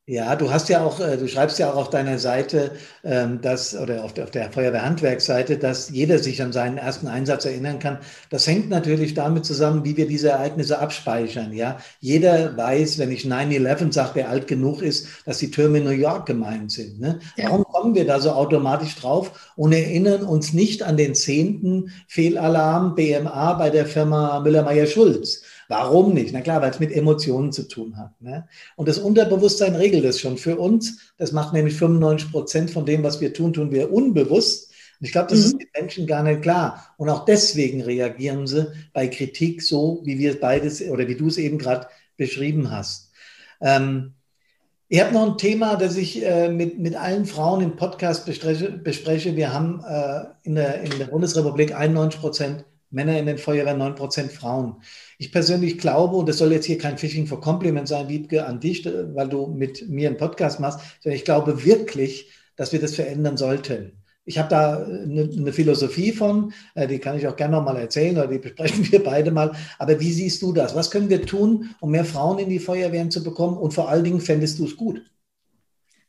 Ja, 0.06 0.36
du 0.36 0.52
hast 0.52 0.68
ja 0.68 0.84
auch, 0.84 1.00
äh, 1.00 1.16
du 1.16 1.30
schreibst 1.30 1.60
ja 1.60 1.72
auch 1.72 1.78
auf 1.78 1.90
deiner 1.90 2.20
Seite, 2.20 2.72
ähm, 3.06 3.40
dass, 3.40 3.74
oder 3.74 4.04
auf 4.04 4.14
der, 4.14 4.26
auf 4.26 4.32
der 4.32 4.52
Feuerwehrhandwerksseite, 4.52 5.58
dass 5.58 5.92
jeder 5.92 6.20
sich 6.20 6.42
an 6.42 6.52
seinen 6.52 6.78
ersten 6.78 7.08
Einsatz 7.08 7.46
erinnern 7.46 7.80
kann. 7.80 8.00
Das 8.30 8.46
hängt 8.46 8.70
natürlich 8.70 9.14
damit 9.14 9.46
zusammen, 9.46 9.86
wie 9.86 9.96
wir 9.96 10.06
diese 10.06 10.32
Ereignisse 10.32 10.80
abspeichern. 10.80 11.54
Ja, 11.54 11.78
jeder 12.02 12.58
weiß, 12.58 12.98
wenn 12.98 13.14
ich 13.14 13.24
9-11 13.24 13.94
sage, 13.94 14.12
wer 14.16 14.30
alt 14.30 14.48
genug 14.48 14.82
ist, 14.82 15.08
dass 15.26 15.38
die 15.38 15.52
Türme 15.52 15.78
in 15.78 15.86
New 15.86 15.92
York 15.92 16.26
gemeint 16.26 16.74
sind. 16.74 17.00
Ne? 17.00 17.20
Ja. 17.38 17.46
Warum 17.46 17.64
kommen 17.64 17.96
wir 17.96 18.06
da 18.06 18.20
so 18.20 18.32
automatisch 18.32 18.98
drauf 18.98 19.54
und 19.56 19.72
erinnern 19.72 20.24
uns 20.24 20.52
nicht 20.52 20.84
an 20.84 20.98
den 20.98 21.16
zehnten 21.16 21.94
Fehlalarm 22.10 22.96
BMA 22.96 23.54
bei 23.54 23.70
der 23.70 23.86
Firma 23.86 24.42
Müller-Meyer-Schulz? 24.42 25.44
Warum 25.74 26.14
nicht? 26.14 26.34
Na 26.34 26.42
klar, 26.42 26.62
weil 26.62 26.70
es 26.70 26.80
mit 26.80 26.92
Emotionen 26.92 27.52
zu 27.52 27.68
tun 27.68 27.98
hat. 27.98 28.22
Ne? 28.22 28.48
Und 28.76 28.88
das 28.88 29.00
Unterbewusstsein 29.00 29.74
regelt 29.76 30.06
es 30.06 30.20
schon 30.20 30.38
für 30.38 30.60
uns. 30.60 31.14
Das 31.18 31.32
macht 31.32 31.52
nämlich 31.52 31.74
95 31.74 32.32
Prozent 32.32 32.70
von 32.70 32.86
dem, 32.86 33.02
was 33.02 33.22
wir 33.22 33.34
tun, 33.34 33.54
tun 33.54 33.72
wir 33.72 33.92
unbewusst. 33.92 34.72
Und 35.00 35.08
ich 35.08 35.12
glaube, 35.12 35.30
das 35.32 35.40
mhm. 35.40 35.46
ist 35.46 35.58
den 35.58 35.68
Menschen 35.76 36.06
gar 36.06 36.22
nicht 36.22 36.44
klar. 36.44 36.94
Und 36.98 37.10
auch 37.10 37.26
deswegen 37.26 37.82
reagieren 37.82 38.46
sie 38.46 38.72
bei 38.94 39.08
Kritik 39.08 39.64
so, 39.64 40.02
wie 40.04 40.20
wir 40.20 40.40
beides 40.40 40.80
oder 40.88 41.08
wie 41.08 41.16
du 41.16 41.26
es 41.26 41.40
eben 41.40 41.58
gerade 41.58 41.88
beschrieben 42.18 42.70
hast. 42.70 43.10
Ähm, 43.60 44.14
ich 44.90 45.02
habe 45.02 45.12
noch 45.12 45.26
ein 45.26 45.38
Thema, 45.40 45.76
das 45.76 45.98
ich 45.98 46.24
äh, 46.24 46.50
mit, 46.50 46.78
mit 46.78 46.96
allen 46.96 47.26
Frauen 47.26 47.62
im 47.62 47.78
Podcast 47.78 48.28
bespreche. 48.28 48.70
bespreche. 48.70 49.36
Wir 49.36 49.52
haben 49.52 49.84
äh, 49.84 50.26
in, 50.44 50.54
der, 50.54 50.82
in 50.82 51.00
der 51.00 51.06
Bundesrepublik 51.06 51.74
91 51.74 52.22
Prozent 52.22 52.66
Männer 52.94 53.18
in 53.18 53.26
den 53.26 53.38
Feuerwehren, 53.38 53.80
9 53.80 53.96
Prozent 53.96 54.32
Frauen. 54.32 54.76
Ich 55.24 55.32
persönlich 55.32 55.78
glaube, 55.78 56.18
und 56.18 56.28
das 56.28 56.38
soll 56.38 56.52
jetzt 56.52 56.66
hier 56.66 56.78
kein 56.78 56.98
Fishing 56.98 57.28
for 57.28 57.40
Compliment 57.40 57.88
sein, 57.88 58.10
Wiebke, 58.10 58.46
an 58.46 58.60
dich, 58.60 58.86
weil 58.86 59.30
du 59.30 59.48
mit 59.48 59.88
mir 59.88 60.10
einen 60.10 60.18
Podcast 60.18 60.60
machst, 60.60 60.82
sondern 61.00 61.16
ich 61.16 61.24
glaube 61.24 61.64
wirklich, 61.64 62.30
dass 62.58 62.74
wir 62.74 62.82
das 62.82 62.96
verändern 62.96 63.38
sollten. 63.38 63.94
Ich 64.26 64.38
habe 64.38 64.50
da 64.50 64.84
eine, 64.84 65.30
eine, 65.34 65.54
Philosophie 65.54 66.12
von, 66.12 66.52
äh, 66.76 66.88
die 66.88 67.00
kann 67.00 67.18
ich 67.18 67.26
auch 67.26 67.38
gerne 67.38 67.56
nochmal 67.56 67.78
erzählen 67.78 68.18
oder 68.18 68.28
die 68.28 68.38
besprechen 68.40 68.92
wir 68.92 69.02
beide 69.02 69.32
mal. 69.32 69.54
Aber 69.80 69.98
wie 69.98 70.12
siehst 70.12 70.42
du 70.42 70.52
das? 70.52 70.76
Was 70.76 70.92
können 70.92 71.10
wir 71.10 71.26
tun, 71.26 71.74
um 71.80 71.92
mehr 71.92 72.04
Frauen 72.04 72.40
in 72.40 72.50
die 72.50 72.60
Feuerwehren 72.60 73.10
zu 73.10 73.24
bekommen? 73.24 73.58
Und 73.58 73.74
vor 73.74 73.88
allen 73.88 74.04
Dingen, 74.04 74.20
fändest 74.20 74.60
du 74.60 74.66
es 74.66 74.76
gut? 74.76 75.10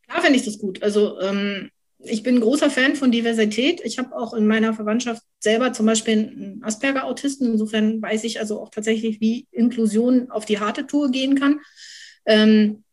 Klar 0.08 0.22
fände 0.22 0.40
ich 0.40 0.44
das 0.44 0.58
gut. 0.58 0.82
Also 0.82 1.20
ähm, 1.20 1.70
ich 2.06 2.22
bin 2.22 2.36
ein 2.36 2.40
großer 2.40 2.70
Fan 2.70 2.96
von 2.96 3.10
Diversität. 3.10 3.80
Ich 3.84 3.98
habe 3.98 4.16
auch 4.16 4.34
in 4.34 4.46
meiner 4.46 4.74
Verwandtschaft 4.74 5.22
selber 5.40 5.72
zum 5.72 5.86
Beispiel 5.86 6.12
einen 6.14 6.62
Asperger-Autisten. 6.62 7.52
Insofern 7.52 8.00
weiß 8.00 8.24
ich 8.24 8.40
also 8.40 8.60
auch 8.60 8.70
tatsächlich, 8.70 9.20
wie 9.20 9.46
Inklusion 9.50 10.30
auf 10.30 10.44
die 10.44 10.60
harte 10.60 10.86
Tour 10.86 11.10
gehen 11.10 11.38
kann. 11.38 11.60
Ähm, 12.26 12.84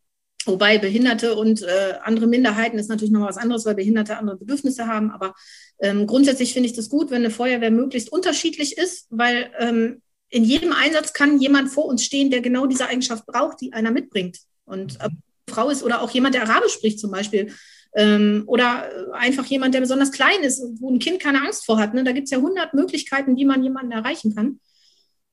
wobei 0.45 0.77
Behinderte 0.77 1.35
und 1.35 1.61
äh, 1.61 1.95
andere 2.03 2.27
Minderheiten 2.27 2.79
ist 2.79 2.89
natürlich 2.89 3.11
noch 3.11 3.27
was 3.27 3.37
anderes, 3.37 3.65
weil 3.65 3.75
Behinderte 3.75 4.17
andere 4.17 4.37
Bedürfnisse 4.37 4.87
haben. 4.87 5.11
Aber 5.11 5.33
ähm, 5.79 6.07
grundsätzlich 6.07 6.53
finde 6.53 6.67
ich 6.67 6.75
das 6.75 6.89
gut, 6.89 7.11
wenn 7.11 7.23
eine 7.23 7.31
Feuerwehr 7.31 7.71
möglichst 7.71 8.11
unterschiedlich 8.11 8.77
ist, 8.77 9.07
weil 9.09 9.51
ähm, 9.59 10.01
in 10.29 10.43
jedem 10.43 10.71
Einsatz 10.71 11.13
kann 11.13 11.39
jemand 11.39 11.69
vor 11.69 11.85
uns 11.85 12.05
stehen, 12.05 12.31
der 12.31 12.41
genau 12.41 12.65
diese 12.65 12.87
Eigenschaft 12.87 13.25
braucht, 13.25 13.61
die 13.61 13.73
einer 13.73 13.91
mitbringt. 13.91 14.39
Und 14.65 14.97
mhm. 14.99 15.17
Frau 15.49 15.69
ist 15.69 15.83
oder 15.83 16.01
auch 16.01 16.11
jemand, 16.11 16.35
der 16.35 16.43
Arabisch 16.43 16.73
spricht 16.73 16.99
zum 16.99 17.11
Beispiel 17.11 17.53
ähm, 17.95 18.43
oder 18.47 19.13
einfach 19.13 19.45
jemand, 19.45 19.73
der 19.73 19.81
besonders 19.81 20.11
klein 20.11 20.43
ist, 20.43 20.63
wo 20.79 20.91
ein 20.91 20.99
Kind 20.99 21.19
keine 21.19 21.41
Angst 21.41 21.65
vor 21.65 21.77
hat. 21.77 21.93
Ne? 21.93 22.03
Da 22.03 22.11
gibt 22.11 22.25
es 22.25 22.31
ja 22.31 22.39
hundert 22.39 22.73
Möglichkeiten, 22.73 23.35
wie 23.37 23.45
man 23.45 23.63
jemanden 23.63 23.91
erreichen 23.91 24.35
kann. 24.35 24.59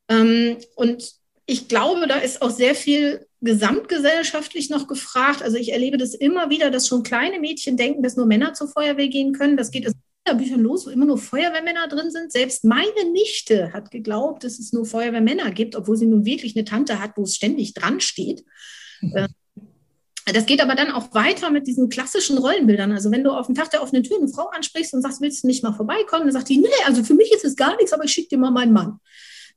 Ähm, 0.08 0.56
und 0.74 1.12
ich 1.46 1.68
glaube, 1.68 2.06
da 2.06 2.16
ist 2.16 2.42
auch 2.42 2.50
sehr 2.50 2.74
viel 2.74 3.26
gesamtgesellschaftlich 3.40 4.68
noch 4.70 4.88
gefragt. 4.88 5.42
Also 5.42 5.56
ich 5.56 5.72
erlebe 5.72 5.96
das 5.96 6.14
immer 6.14 6.50
wieder, 6.50 6.70
dass 6.70 6.88
schon 6.88 7.02
kleine 7.02 7.38
Mädchen 7.38 7.76
denken, 7.76 8.02
dass 8.02 8.16
nur 8.16 8.26
Männer 8.26 8.52
zur 8.54 8.68
Feuerwehr 8.68 9.08
gehen 9.08 9.32
können. 9.32 9.56
Das 9.56 9.70
geht 9.70 9.86
in 9.86 9.92
Büchern 10.36 10.60
los, 10.60 10.86
wo 10.86 10.90
immer 10.90 11.06
nur 11.06 11.16
Feuerwehrmänner 11.16 11.88
drin 11.88 12.10
sind. 12.10 12.32
Selbst 12.32 12.64
meine 12.64 13.10
Nichte 13.12 13.72
hat 13.72 13.90
geglaubt, 13.90 14.44
dass 14.44 14.58
es 14.58 14.72
nur 14.72 14.84
Feuerwehrmänner 14.84 15.50
gibt, 15.52 15.76
obwohl 15.76 15.96
sie 15.96 16.06
nun 16.06 16.26
wirklich 16.26 16.54
eine 16.56 16.64
Tante 16.64 17.00
hat, 17.00 17.12
wo 17.16 17.22
es 17.22 17.36
ständig 17.36 17.72
dran 17.72 18.00
steht. 18.00 18.44
Mhm. 19.00 19.28
Das 20.32 20.46
geht 20.46 20.60
aber 20.60 20.74
dann 20.74 20.90
auch 20.90 21.14
weiter 21.14 21.50
mit 21.50 21.66
diesen 21.66 21.88
klassischen 21.88 22.38
Rollenbildern. 22.38 22.92
Also 22.92 23.10
wenn 23.10 23.24
du 23.24 23.30
auf 23.30 23.46
dem 23.46 23.54
Tag 23.54 23.70
der 23.70 23.82
offenen 23.82 24.02
Tür 24.02 24.18
eine 24.18 24.28
Frau 24.28 24.48
ansprichst 24.48 24.94
und 24.94 25.02
sagst, 25.02 25.20
willst 25.20 25.42
du 25.42 25.46
nicht 25.46 25.62
mal 25.62 25.72
vorbeikommen, 25.72 26.24
dann 26.24 26.32
sagt 26.32 26.48
die, 26.48 26.58
nee, 26.58 26.68
also 26.86 27.02
für 27.04 27.14
mich 27.14 27.32
ist 27.32 27.44
es 27.44 27.56
gar 27.56 27.76
nichts, 27.76 27.92
aber 27.92 28.04
ich 28.04 28.12
schicke 28.12 28.28
dir 28.28 28.38
mal 28.38 28.50
meinen 28.50 28.72
Mann. 28.72 29.00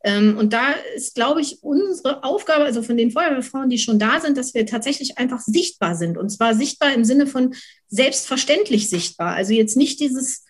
Ähm, 0.04 0.38
und 0.38 0.54
da 0.54 0.72
ist, 0.96 1.16
glaube 1.16 1.42
ich, 1.42 1.62
unsere 1.62 2.24
Aufgabe, 2.24 2.64
also 2.64 2.82
von 2.82 2.98
den 2.98 3.12
Feuerwehrfrauen, 3.12 3.70
die 3.70 3.78
schon 3.78 4.00
da 4.00 4.20
sind, 4.20 4.38
dass 4.38 4.54
wir 4.54 4.66
tatsächlich 4.66 5.18
einfach 5.18 5.40
sichtbar 5.40 5.96
sind. 5.96 6.18
Und 6.18 6.30
zwar 6.30 6.56
sichtbar 6.56 6.94
im 6.94 7.06
Sinne 7.06 7.28
von 7.28 7.54
selbstverständlich 7.88 8.90
sichtbar. 8.90 9.36
Also 9.36 9.54
jetzt 9.54 9.78
nicht 9.78 10.00
dieses, 10.00 10.44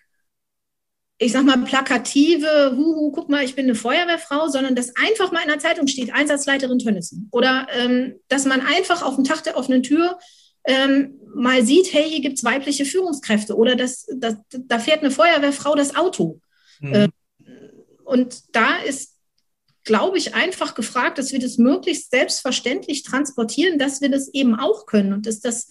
ich 1.22 1.34
sag 1.34 1.46
mal, 1.46 1.64
plakative, 1.64 2.76
huhu, 2.76 3.12
guck 3.12 3.30
mal, 3.30 3.44
ich 3.44 3.54
bin 3.54 3.66
eine 3.66 3.76
Feuerwehrfrau, 3.76 4.48
sondern 4.48 4.76
dass 4.76 4.96
einfach 4.96 5.32
mal 5.32 5.44
in 5.44 5.50
der 5.50 5.60
Zeitung 5.60 5.86
steht, 5.86 6.12
Einsatzleiterin 6.12 6.80
Tönnissen. 6.80 7.30
Oder 7.32 7.68
ähm, 7.74 8.16
dass 8.28 8.46
man 8.46 8.60
einfach 8.62 9.04
auf 9.04 9.16
dem 9.16 9.24
Tag 9.24 9.44
der 9.44 9.56
offenen 9.56 9.84
Tür 9.84 10.18
ähm, 10.64 11.20
mal 11.36 11.64
sieht, 11.64 11.94
hey, 11.94 12.10
hier 12.10 12.22
gibt 12.22 12.40
es 12.40 12.44
weibliche 12.44 12.86
Führungskräfte 12.86 13.56
oder 13.56 13.76
das, 13.76 14.08
das, 14.16 14.38
da 14.50 14.80
fährt 14.80 15.02
eine 15.02 15.12
Feuerwehrfrau 15.12 15.76
das 15.76 15.96
Auto. 15.96 16.40
Mhm. 16.80 16.94
Ähm, 16.96 17.12
und 18.04 18.56
da 18.56 18.78
ist, 18.78 19.16
glaube 19.84 20.18
ich, 20.18 20.34
einfach 20.34 20.74
gefragt, 20.74 21.20
dass 21.20 21.32
wir 21.32 21.40
das 21.40 21.60
möglichst 21.60 22.10
selbstverständlich 22.10 23.04
transportieren, 23.04 23.78
dass 23.78 24.02
wir 24.02 24.10
das 24.10 24.34
eben 24.34 24.56
auch 24.56 24.88
können 24.88 25.14
und 25.14 25.28
dass 25.28 25.40
das 25.40 25.68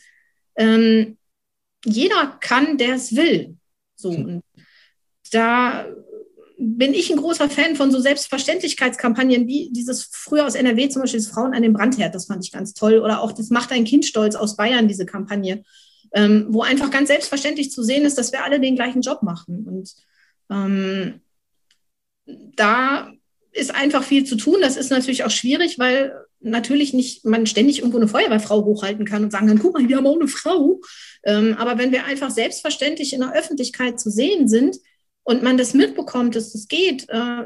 ähm, 0.55 1.19
jeder 1.85 2.39
kann, 2.41 2.79
der 2.79 2.95
es 2.95 3.17
will. 3.17 3.57
So. 3.97 4.13
Mhm. 4.13 4.43
Da 5.31 5.87
bin 6.63 6.93
ich 6.93 7.11
ein 7.11 7.17
großer 7.17 7.49
Fan 7.49 7.75
von 7.75 7.91
so 7.91 7.99
Selbstverständlichkeitskampagnen 8.01 9.47
wie 9.47 9.71
dieses 9.73 10.09
früher 10.13 10.47
aus 10.47 10.55
NRW 10.55 10.91
zum 10.91 11.03
Beispiel 11.03 11.21
das 11.21 11.31
Frauen 11.31 11.55
an 11.55 11.63
den 11.63 11.73
Brandherd, 11.73 12.15
das 12.15 12.27
fand 12.27 12.45
ich 12.45 12.53
ganz 12.53 12.75
toll. 12.75 12.99
Oder 12.99 13.23
auch 13.23 13.33
das 13.33 13.49
Macht 13.49 13.73
ein 13.73 13.85
Kind 13.85 14.05
stolz 14.05 14.35
aus 14.35 14.57
Bayern, 14.57 14.87
diese 14.87 15.07
Kampagne, 15.07 15.63
ähm, 16.13 16.47
wo 16.51 16.61
einfach 16.63 16.91
ganz 16.91 17.09
selbstverständlich 17.09 17.71
zu 17.71 17.83
sehen 17.83 18.05
ist, 18.05 18.19
dass 18.19 18.33
wir 18.33 18.45
alle 18.45 18.61
den 18.61 18.77
gleichen 18.77 19.01
Job 19.01 19.23
machen. 19.23 19.65
Und 19.67 19.95
ähm, 20.51 21.21
da 22.27 23.11
ist 23.53 23.75
einfach 23.75 24.05
viel 24.05 24.25
zu 24.25 24.37
tun. 24.37 24.59
Das 24.61 24.77
ist 24.77 24.91
natürlich 24.91 25.25
auch 25.25 25.31
schwierig, 25.31 25.79
weil 25.79 26.13
natürlich 26.41 26.93
nicht 26.93 27.25
man 27.25 27.47
ständig 27.47 27.79
irgendwo 27.79 27.99
eine 27.99 28.09
Feuerwehrfrau 28.09 28.65
hochhalten 28.65 29.07
kann 29.07 29.25
und 29.25 29.31
sagen 29.31 29.47
kann, 29.47 29.59
guck 29.59 29.75
mal, 29.75 29.89
wir 29.89 29.97
haben 29.97 30.07
auch 30.07 30.19
eine 30.19 30.29
Frau. 30.29 30.81
Ähm, 31.25 31.57
aber 31.59 31.79
wenn 31.79 31.91
wir 31.91 32.05
einfach 32.05 32.31
selbstverständlich 32.31 33.15
in 33.15 33.21
der 33.21 33.35
Öffentlichkeit 33.35 33.99
zu 33.99 34.11
sehen 34.11 34.47
sind, 34.47 34.77
und 35.31 35.45
man 35.45 35.57
das 35.57 35.75
mitbekommt, 35.75 36.35
dass 36.35 36.53
das 36.53 36.67
geht, 36.67 37.09
äh, 37.09 37.45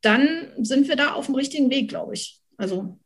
dann 0.00 0.28
sind 0.60 0.88
wir 0.88 0.96
da 0.96 1.12
auf 1.12 1.26
dem 1.26 1.36
richtigen 1.36 1.70
Weg, 1.70 1.88
glaube 1.88 2.14
ich. 2.14 2.40
Also 2.56 2.98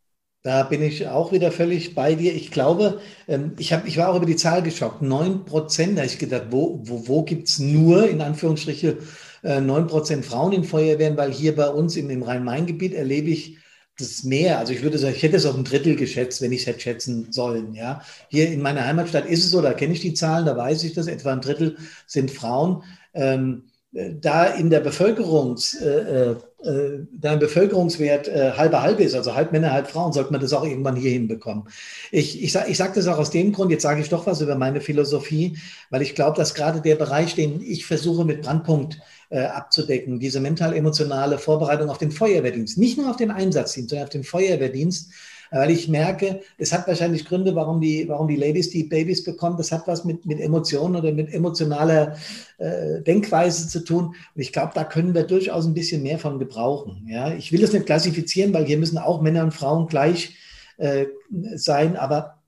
da 0.42 0.62
bin 0.62 0.82
ich 0.82 1.06
auch 1.08 1.30
wieder 1.30 1.52
völlig 1.52 1.94
bei 1.94 2.14
dir. 2.14 2.34
Ich 2.34 2.50
glaube, 2.50 3.02
ähm, 3.28 3.52
ich, 3.58 3.74
hab, 3.74 3.86
ich 3.86 3.98
war 3.98 4.08
auch 4.08 4.16
über 4.16 4.24
die 4.24 4.36
Zahl 4.36 4.62
geschockt. 4.62 5.02
9 5.02 5.44
Prozent, 5.44 5.98
da 5.98 6.02
habe 6.02 6.10
ich 6.10 6.18
gedacht, 6.18 6.46
wo, 6.48 6.80
wo, 6.84 7.06
wo 7.06 7.22
gibt 7.22 7.48
es 7.48 7.58
nur, 7.58 8.08
in 8.08 8.22
Anführungsstriche, 8.22 8.96
9 9.42 9.68
äh, 9.68 9.86
Prozent 9.86 10.24
Frauen 10.24 10.52
in 10.52 10.64
Feuerwehren, 10.64 11.18
weil 11.18 11.30
hier 11.30 11.54
bei 11.54 11.68
uns 11.68 11.94
im, 11.96 12.08
im 12.08 12.22
Rhein-Main-Gebiet 12.22 12.94
erlebe 12.94 13.28
ich 13.28 13.58
das 13.98 14.24
mehr. 14.24 14.58
Also 14.58 14.72
ich 14.72 14.82
würde 14.82 14.96
sagen, 14.96 15.14
ich 15.14 15.22
hätte 15.22 15.36
es 15.36 15.44
auf 15.44 15.54
ein 15.54 15.64
Drittel 15.64 15.96
geschätzt, 15.96 16.40
wenn 16.40 16.52
ich 16.52 16.62
es 16.62 16.66
hätte 16.66 16.80
schätzen 16.80 17.30
sollen. 17.30 17.74
Ja, 17.74 18.00
hier 18.30 18.50
in 18.50 18.62
meiner 18.62 18.86
Heimatstadt 18.86 19.26
ist 19.26 19.44
es 19.44 19.50
so, 19.50 19.60
da 19.60 19.74
kenne 19.74 19.92
ich 19.92 20.00
die 20.00 20.14
Zahlen, 20.14 20.46
da 20.46 20.56
weiß 20.56 20.82
ich 20.84 20.94
das. 20.94 21.08
Etwa 21.08 21.32
ein 21.34 21.42
Drittel 21.42 21.76
sind 22.06 22.30
Frauen. 22.30 22.84
Ähm, 23.12 23.64
da 23.92 24.46
in 24.46 24.70
der 24.70 24.80
Bevölkerungs, 24.80 25.74
äh, 25.74 26.30
äh, 26.30 27.06
da 27.12 27.34
im 27.34 27.38
Bevölkerungswert 27.38 28.26
äh, 28.26 28.52
halbe 28.52 28.80
halbe 28.80 29.02
ist, 29.02 29.14
also 29.14 29.34
halb 29.34 29.52
Männer, 29.52 29.72
halb 29.72 29.88
Frauen, 29.88 30.14
sollte 30.14 30.32
man 30.32 30.40
das 30.40 30.54
auch 30.54 30.64
irgendwann 30.64 30.96
hier 30.96 31.10
hinbekommen. 31.10 31.64
Ich, 32.10 32.42
ich, 32.42 32.54
ich 32.54 32.76
sage 32.76 32.92
das 32.94 33.06
auch 33.06 33.18
aus 33.18 33.30
dem 33.30 33.52
Grund, 33.52 33.70
jetzt 33.70 33.82
sage 33.82 34.00
ich 34.00 34.08
doch 34.08 34.26
was 34.26 34.40
über 34.40 34.54
meine 34.54 34.80
Philosophie, 34.80 35.58
weil 35.90 36.00
ich 36.00 36.14
glaube, 36.14 36.38
dass 36.38 36.54
gerade 36.54 36.80
der 36.80 36.96
Bereich, 36.96 37.34
den 37.34 37.60
ich 37.60 37.84
versuche 37.84 38.24
mit 38.24 38.42
Brandpunkt 38.42 38.98
äh, 39.28 39.40
abzudecken, 39.40 40.18
diese 40.18 40.40
mental-emotionale 40.40 41.36
Vorbereitung 41.36 41.90
auf 41.90 41.98
den 41.98 42.12
Feuerwehrdienst, 42.12 42.78
nicht 42.78 42.96
nur 42.96 43.10
auf 43.10 43.16
den 43.16 43.30
Einsatzdienst, 43.30 43.90
sondern 43.90 44.06
auf 44.06 44.12
den 44.12 44.24
Feuerwehrdienst, 44.24 45.10
weil 45.52 45.70
ich 45.70 45.88
merke, 45.88 46.40
es 46.58 46.72
hat 46.72 46.86
wahrscheinlich 46.88 47.24
Gründe, 47.24 47.54
warum 47.54 47.80
die, 47.80 48.08
warum 48.08 48.26
die 48.26 48.36
Ladies 48.36 48.70
die 48.70 48.84
Babys 48.84 49.22
bekommen. 49.22 49.56
Das 49.56 49.70
hat 49.70 49.86
was 49.86 50.04
mit, 50.04 50.24
mit 50.24 50.40
Emotionen 50.40 50.96
oder 50.96 51.12
mit 51.12 51.32
emotionaler 51.32 52.16
äh, 52.58 53.02
Denkweise 53.02 53.68
zu 53.68 53.84
tun. 53.84 54.14
Und 54.34 54.40
ich 54.40 54.52
glaube, 54.52 54.72
da 54.74 54.84
können 54.84 55.14
wir 55.14 55.24
durchaus 55.24 55.66
ein 55.66 55.74
bisschen 55.74 56.02
mehr 56.02 56.18
von 56.18 56.38
gebrauchen. 56.38 57.06
Ja? 57.08 57.32
Ich 57.34 57.52
will 57.52 57.60
das 57.60 57.72
nicht 57.72 57.86
klassifizieren, 57.86 58.54
weil 58.54 58.64
hier 58.64 58.78
müssen 58.78 58.98
auch 58.98 59.20
Männer 59.20 59.44
und 59.44 59.52
Frauen 59.52 59.86
gleich 59.88 60.36
äh, 60.78 61.06
sein, 61.54 61.96
aber 61.96 62.38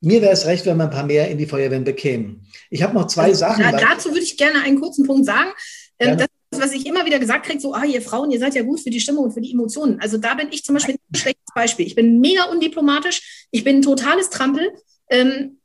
mir 0.00 0.22
wäre 0.22 0.32
es 0.32 0.46
recht, 0.46 0.64
wenn 0.64 0.78
wir 0.78 0.84
ein 0.84 0.90
paar 0.90 1.04
mehr 1.04 1.28
in 1.28 1.36
die 1.36 1.46
Feuerwehren 1.46 1.84
bekämen. 1.84 2.46
Ich 2.70 2.82
habe 2.82 2.94
noch 2.94 3.06
zwei 3.06 3.24
also, 3.24 3.40
Sachen. 3.40 3.62
Ja, 3.62 3.72
dazu 3.72 4.10
würde 4.10 4.22
ich 4.22 4.36
gerne 4.36 4.62
einen 4.62 4.80
kurzen 4.80 5.06
Punkt 5.06 5.26
sagen. 5.26 5.50
Ähm, 5.98 6.16
das 6.16 6.28
was 6.60 6.72
ich 6.72 6.86
immer 6.86 7.06
wieder 7.06 7.18
gesagt 7.18 7.46
kriege, 7.46 7.60
so, 7.60 7.74
ah, 7.74 7.84
ihr 7.84 8.02
Frauen, 8.02 8.30
ihr 8.30 8.38
seid 8.38 8.54
ja 8.54 8.62
gut 8.62 8.80
für 8.80 8.90
die 8.90 9.00
Stimme 9.00 9.20
und 9.20 9.32
für 9.32 9.40
die 9.40 9.52
Emotionen. 9.52 10.00
Also 10.00 10.18
da 10.18 10.34
bin 10.34 10.48
ich 10.50 10.64
zum 10.64 10.74
Beispiel 10.74 10.94
ein 10.94 11.16
schlechtes 11.16 11.54
Beispiel. 11.54 11.86
Ich 11.86 11.94
bin 11.94 12.20
mega 12.20 12.44
undiplomatisch, 12.44 13.46
ich 13.50 13.64
bin 13.64 13.76
ein 13.76 13.82
totales 13.82 14.30
Trampel. 14.30 14.72
Ähm, 15.08 15.60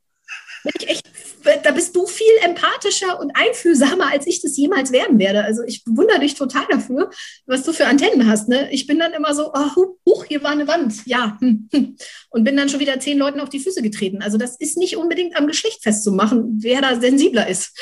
echt, 0.87 1.05
da 1.63 1.71
bist 1.71 1.95
du 1.95 2.07
viel 2.07 2.25
empathischer 2.43 3.19
und 3.19 3.31
einfühlsamer, 3.35 4.11
als 4.11 4.25
ich 4.25 4.41
das 4.41 4.57
jemals 4.57 4.91
werden 4.91 5.19
werde. 5.19 5.43
Also 5.43 5.63
ich 5.63 5.83
bewundere 5.83 6.19
dich 6.19 6.35
total 6.35 6.65
dafür, 6.69 7.11
was 7.45 7.63
du 7.63 7.73
für 7.73 7.85
Antennen 7.85 8.27
hast. 8.27 8.49
Ne? 8.49 8.71
Ich 8.71 8.87
bin 8.87 8.97
dann 8.99 9.13
immer 9.13 9.35
so, 9.35 9.51
oh, 9.53 9.87
huch, 10.05 10.25
hier 10.25 10.43
war 10.43 10.51
eine 10.51 10.67
Wand. 10.67 11.05
Ja. 11.05 11.37
Hm, 11.39 11.69
hm. 11.71 11.95
Und 12.29 12.43
bin 12.43 12.57
dann 12.57 12.69
schon 12.69 12.79
wieder 12.79 12.99
zehn 12.99 13.17
Leuten 13.17 13.39
auf 13.39 13.49
die 13.49 13.59
Füße 13.59 13.81
getreten. 13.81 14.21
Also 14.21 14.37
das 14.37 14.55
ist 14.57 14.77
nicht 14.77 14.97
unbedingt 14.97 15.35
am 15.35 15.47
Geschlecht 15.47 15.83
festzumachen, 15.83 16.57
wer 16.61 16.81
da 16.81 16.99
sensibler 16.99 17.47
ist. 17.47 17.73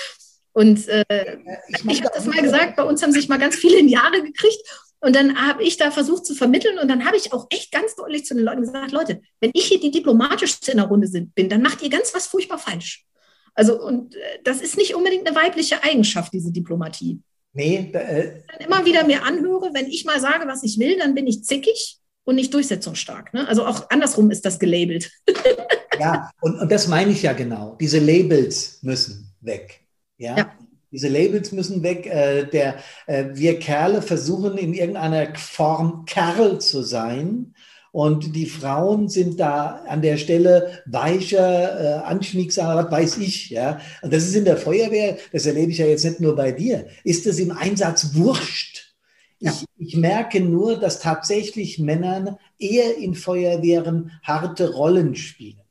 Und 0.54 0.88
äh, 0.88 1.38
ich, 1.68 1.86
ich 1.86 2.04
habe 2.04 2.12
das 2.16 2.26
mal 2.26 2.42
gesagt, 2.42 2.76
bei 2.76 2.84
uns 2.84 3.02
haben 3.02 3.12
sich 3.12 3.28
mal 3.28 3.40
ganz 3.40 3.56
viele 3.56 3.78
in 3.80 3.90
Jahre 3.90 4.22
gekriegt. 4.24 4.62
Und 5.00 5.16
dann 5.18 5.36
habe 5.36 5.64
ich 5.64 5.76
da 5.76 5.92
versucht 5.92 6.26
zu 6.26 6.34
vermitteln 6.34 6.78
und 6.80 6.88
dann 6.88 7.06
habe 7.06 7.18
ich 7.18 7.34
auch 7.34 7.48
echt 7.50 7.74
ganz 7.74 7.94
deutlich 7.96 8.26
zu 8.26 8.36
den 8.36 8.46
Leuten 8.46 8.62
gesagt, 8.62 8.94
Leute, 8.94 9.20
wenn 9.42 9.52
ich 9.54 9.66
hier 9.66 9.80
die 9.80 9.92
diplomatischste 9.92 10.72
in 10.72 10.78
der 10.78 10.88
Runde 10.88 11.10
bin, 11.36 11.50
dann 11.50 11.62
macht 11.62 11.82
ihr 11.82 11.90
ganz 11.90 12.14
was 12.16 12.28
furchtbar 12.28 12.58
falsch. 12.58 13.06
Also 13.54 13.82
und 13.82 14.16
äh, 14.16 14.20
das 14.46 14.62
ist 14.62 14.78
nicht 14.78 14.96
unbedingt 14.96 15.28
eine 15.28 15.36
weibliche 15.36 15.84
Eigenschaft, 15.84 16.32
diese 16.32 16.54
Diplomatie. 16.54 17.20
Nee. 17.52 17.92
Äh, 17.94 18.44
dann 18.48 18.66
immer 18.66 18.86
wieder 18.86 19.06
mir 19.06 19.24
anhöre, 19.24 19.72
wenn 19.74 19.88
ich 19.88 20.06
mal 20.06 20.22
sage, 20.22 20.48
was 20.48 20.64
ich 20.64 20.80
will, 20.80 20.98
dann 20.98 21.14
bin 21.16 21.28
ich 21.28 21.44
zickig 21.44 21.98
und 22.24 22.36
nicht 22.36 22.54
durchsetzungsstark. 22.54 23.34
Ne? 23.34 23.46
Also 23.48 23.66
auch 23.66 23.90
andersrum 23.90 24.32
ist 24.32 24.46
das 24.46 24.58
gelabelt. 24.58 25.12
ja, 26.00 26.32
und, 26.42 26.60
und 26.60 26.72
das 26.72 26.88
meine 26.88 27.12
ich 27.12 27.24
ja 27.24 27.34
genau. 27.34 27.76
Diese 27.80 28.00
Labels 28.00 28.80
müssen 28.82 29.36
weg. 29.42 29.83
Ja? 30.24 30.38
ja. 30.38 30.52
Diese 30.92 31.08
Labels 31.08 31.52
müssen 31.52 31.84
weg. 31.84 32.06
Äh, 32.06 32.46
der, 32.46 32.76
äh, 33.08 33.26
wir 33.34 33.60
Kerle 33.60 34.02
versuchen 34.02 34.58
in 34.58 34.74
irgendeiner 34.74 35.36
Form 35.36 36.06
Kerl 36.06 36.60
zu 36.60 36.82
sein. 36.82 37.54
Und 37.92 38.36
die 38.36 38.48
Frauen 38.48 39.08
sind 39.08 39.40
da 39.40 39.84
an 39.88 40.02
der 40.02 40.18
Stelle 40.18 40.82
weicher, 40.88 41.80
äh, 41.80 42.04
anschmiegsamer, 42.06 42.86
was 42.86 42.92
weiß 42.92 43.18
ich. 43.18 43.52
Ja? 43.52 43.80
Und 44.02 44.12
das 44.12 44.24
ist 44.24 44.36
in 44.36 44.46
der 44.46 44.58
Feuerwehr, 44.58 45.18
das 45.32 45.46
erlebe 45.46 45.72
ich 45.72 45.78
ja 45.78 45.86
jetzt 45.86 46.04
nicht 46.04 46.20
nur 46.20 46.36
bei 46.36 46.52
dir, 46.52 46.88
ist 47.04 47.28
es 47.28 47.38
im 47.38 47.52
Einsatz 47.52 48.16
wurscht. 48.16 48.96
Ja. 49.40 49.52
Ich, 49.52 49.90
ich 49.90 49.96
merke 49.96 50.40
nur, 50.40 50.80
dass 50.80 51.02
tatsächlich 51.02 51.78
Männer 51.78 52.40
eher 52.58 52.98
in 52.98 53.14
Feuerwehren 53.14 54.12
harte 54.24 54.74
Rollen 54.74 55.16
spielen. 55.16 55.63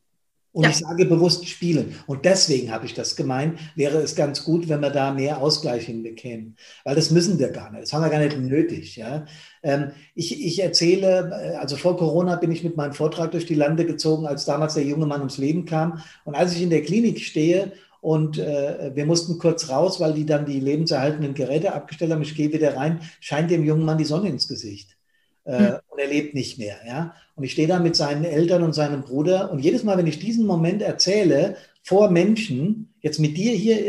Und 0.53 0.65
ja. 0.65 0.71
ich 0.71 0.77
sage 0.77 1.07
bewusst 1.07 1.49
spielen. 1.49 1.95
Und 2.07 2.27
deswegen 2.27 2.73
habe 2.73 2.85
ich 2.85 2.93
das 2.93 3.17
gemeint, 3.17 3.59
wäre 3.75 3.99
es 3.99 4.15
ganz 4.15 4.45
gut, 4.45 4.69
wenn 4.69 4.81
wir 4.81 4.91
da 4.91 5.13
mehr 5.13 5.41
Ausgleich 5.41 5.87
hinbekämen. 5.87 6.57
Weil 6.85 6.95
das 6.95 7.11
müssen 7.11 7.39
wir 7.39 7.49
gar 7.49 7.71
nicht. 7.71 7.85
Das 7.85 7.93
haben 7.95 8.03
wir 8.03 8.11
gar 8.11 8.19
nicht 8.19 8.39
nötig. 8.39 8.97
Ja? 8.97 9.25
Ähm, 9.63 9.93
ich, 10.15 10.45
ich 10.45 10.63
erzähle, 10.63 11.31
äh, 11.33 11.57
also 11.57 11.77
vor 11.77 11.97
Corona 11.97 12.37
bin 12.37 12.53
ich 12.53 12.63
mit 12.63 12.77
meinem 12.77 12.93
Vortrag 12.93 13.31
durch 13.31 13.47
die 13.47 13.55
Lande 13.55 13.87
gezogen, 13.87 14.27
als 14.27 14.45
damals 14.45 14.75
der 14.75 14.85
junge 14.85 15.07
Mann 15.07 15.21
ums 15.21 15.39
Leben 15.39 15.65
kam. 15.65 16.03
Und 16.25 16.35
als 16.35 16.55
ich 16.55 16.61
in 16.61 16.71
der 16.71 16.83
Klinik 16.83 17.21
stehe 17.21 17.73
und 18.03 18.37
äh, 18.37 18.95
wir 18.95 19.07
mussten 19.07 19.39
kurz 19.39 19.71
raus, 19.71 20.01
weil 20.01 20.13
die 20.13 20.27
dann 20.27 20.45
die 20.45 20.61
lebenserhaltenden 20.61 21.33
Geräte 21.33 21.73
abgestellt 21.73 22.13
haben, 22.13 22.21
ich 22.21 22.35
gehe 22.35 22.53
wieder 22.53 22.77
rein, 22.77 23.01
scheint 23.21 23.51
dem 23.51 23.65
jungen 23.65 23.87
Mann 23.87 23.97
die 23.97 24.05
Sonne 24.05 24.29
ins 24.29 24.49
Gesicht. 24.49 24.99
Äh, 25.45 25.59
hm. 25.59 25.75
Und 25.89 25.99
er 25.99 26.09
lebt 26.09 26.35
nicht 26.35 26.59
mehr. 26.59 26.77
Ja? 26.87 27.15
Und 27.35 27.45
ich 27.45 27.53
stehe 27.53 27.69
da 27.69 27.79
mit 27.79 27.97
seinen 27.97 28.25
Eltern 28.25 28.63
und 28.63 28.75
seinem 28.75 29.03
Bruder. 29.03 29.51
Und 29.51 29.61
jedes 29.61 29.83
Mal, 29.83 29.97
wenn 29.99 30.07
ich 30.07 30.19
diesen 30.19 30.47
Moment 30.47 30.83
erzähle, 30.83 31.57
vor 31.83 32.11
Menschen, 32.11 32.95
jetzt 33.01 33.19
mit 33.19 33.37
dir 33.37 33.53
hier 33.53 33.87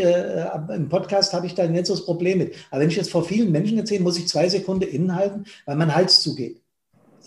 äh, 0.69 0.75
im 0.75 0.89
Podcast 0.89 1.33
habe 1.33 1.45
ich 1.45 1.53
da 1.53 1.67
nicht 1.67 1.85
so 1.85 1.93
das 1.93 2.05
Problem 2.05 2.39
mit. 2.39 2.55
Aber 2.71 2.81
wenn 2.81 2.89
ich 2.89 2.95
jetzt 2.95 3.11
vor 3.11 3.23
vielen 3.23 3.51
Menschen 3.51 3.77
erzähle, 3.77 4.01
muss 4.01 4.17
ich 4.17 4.27
zwei 4.27 4.49
Sekunden 4.49 4.89
innehalten, 4.89 5.45
weil 5.65 5.75
mein 5.75 5.93
Hals 5.93 6.21
zugeht. 6.21 6.61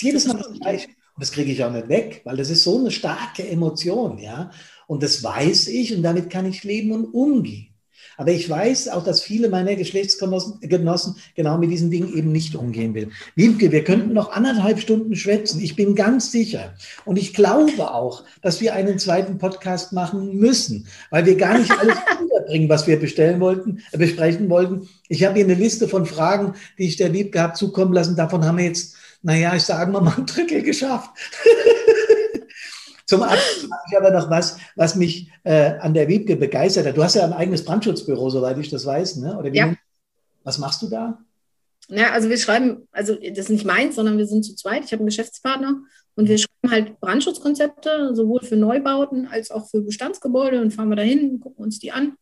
Jedes 0.00 0.26
Mal 0.26 0.38
das 0.38 0.58
Gleiche. 0.58 0.88
Und 0.88 1.22
das 1.22 1.32
kriege 1.32 1.52
ich 1.52 1.64
auch 1.64 1.72
nicht 1.72 1.88
weg, 1.88 2.20
weil 2.24 2.36
das 2.36 2.50
ist 2.50 2.64
so 2.64 2.78
eine 2.78 2.90
starke 2.90 3.46
Emotion, 3.48 4.18
ja. 4.18 4.50
Und 4.86 5.02
das 5.02 5.22
weiß 5.22 5.68
ich 5.68 5.94
und 5.96 6.02
damit 6.02 6.30
kann 6.30 6.46
ich 6.46 6.62
leben 6.62 6.92
und 6.92 7.06
umgehen. 7.06 7.75
Aber 8.16 8.30
ich 8.30 8.48
weiß 8.48 8.88
auch, 8.88 9.04
dass 9.04 9.20
viele 9.20 9.48
meiner 9.48 9.74
Geschlechtsgenossen 9.74 10.60
genau 11.34 11.58
mit 11.58 11.70
diesen 11.70 11.90
Dingen 11.90 12.14
eben 12.16 12.32
nicht 12.32 12.54
umgehen 12.54 12.94
will. 12.94 13.10
Wiebke, 13.34 13.72
wir 13.72 13.84
könnten 13.84 14.12
noch 14.12 14.32
anderthalb 14.32 14.80
Stunden 14.80 15.14
schwätzen. 15.16 15.60
Ich 15.60 15.76
bin 15.76 15.94
ganz 15.94 16.30
sicher. 16.30 16.74
Und 17.04 17.16
ich 17.16 17.34
glaube 17.34 17.90
auch, 17.92 18.24
dass 18.42 18.60
wir 18.60 18.74
einen 18.74 18.98
zweiten 18.98 19.38
Podcast 19.38 19.92
machen 19.92 20.36
müssen, 20.36 20.86
weil 21.10 21.26
wir 21.26 21.36
gar 21.36 21.58
nicht 21.58 21.70
alles 21.70 21.96
unterbringen, 22.20 22.68
was 22.68 22.86
wir 22.86 22.98
bestellen 22.98 23.40
wollten, 23.40 23.82
äh, 23.92 23.98
besprechen 23.98 24.48
wollten. 24.48 24.88
Ich 25.08 25.24
habe 25.24 25.34
hier 25.34 25.44
eine 25.44 25.54
Liste 25.54 25.88
von 25.88 26.06
Fragen, 26.06 26.54
die 26.78 26.86
ich 26.86 26.96
der 26.96 27.12
Wiebke 27.12 27.40
habe 27.40 27.54
zukommen 27.54 27.92
lassen. 27.92 28.16
Davon 28.16 28.44
haben 28.44 28.58
wir 28.58 28.64
jetzt, 28.64 28.96
naja, 29.22 29.54
ich 29.54 29.62
sage 29.62 29.90
mal, 29.90 30.00
mal 30.00 30.14
ein 30.16 30.26
Drittel 30.26 30.62
geschafft. 30.62 31.10
Zum 33.06 33.22
Abschluss 33.22 33.70
habe 33.70 33.82
ich 33.88 33.96
aber 33.96 34.10
noch 34.10 34.30
was, 34.30 34.58
was 34.74 34.96
mich 34.96 35.30
äh, 35.44 35.78
an 35.78 35.94
der 35.94 36.08
Wiebke 36.08 36.36
begeistert 36.36 36.86
hat. 36.86 36.96
Du 36.96 37.04
hast 37.04 37.14
ja 37.14 37.24
ein 37.24 37.32
eigenes 37.32 37.64
Brandschutzbüro, 37.64 38.30
soweit 38.30 38.58
ich 38.58 38.68
das 38.68 38.84
weiß. 38.84 39.16
Ne? 39.16 39.38
Oder 39.38 39.54
ja. 39.54 39.74
Was 40.42 40.58
machst 40.58 40.82
du 40.82 40.88
da? 40.88 41.18
Ja, 41.88 42.10
also 42.12 42.28
wir 42.28 42.38
schreiben, 42.38 42.88
also 42.90 43.14
das 43.14 43.38
ist 43.38 43.50
nicht 43.50 43.64
meins, 43.64 43.94
sondern 43.94 44.18
wir 44.18 44.26
sind 44.26 44.44
zu 44.44 44.56
zweit. 44.56 44.84
Ich 44.84 44.92
habe 44.92 45.00
einen 45.00 45.08
Geschäftspartner 45.08 45.82
und 46.16 46.28
wir 46.28 46.38
schreiben 46.38 46.70
halt 46.70 47.00
Brandschutzkonzepte, 47.00 48.14
sowohl 48.14 48.40
für 48.40 48.56
Neubauten 48.56 49.26
als 49.28 49.52
auch 49.52 49.68
für 49.68 49.82
Bestandsgebäude 49.82 50.60
und 50.60 50.72
fahren 50.72 50.88
wir 50.88 50.96
dahin, 50.96 51.38
gucken 51.38 51.64
uns 51.64 51.78
die 51.78 51.92
an 51.92 52.16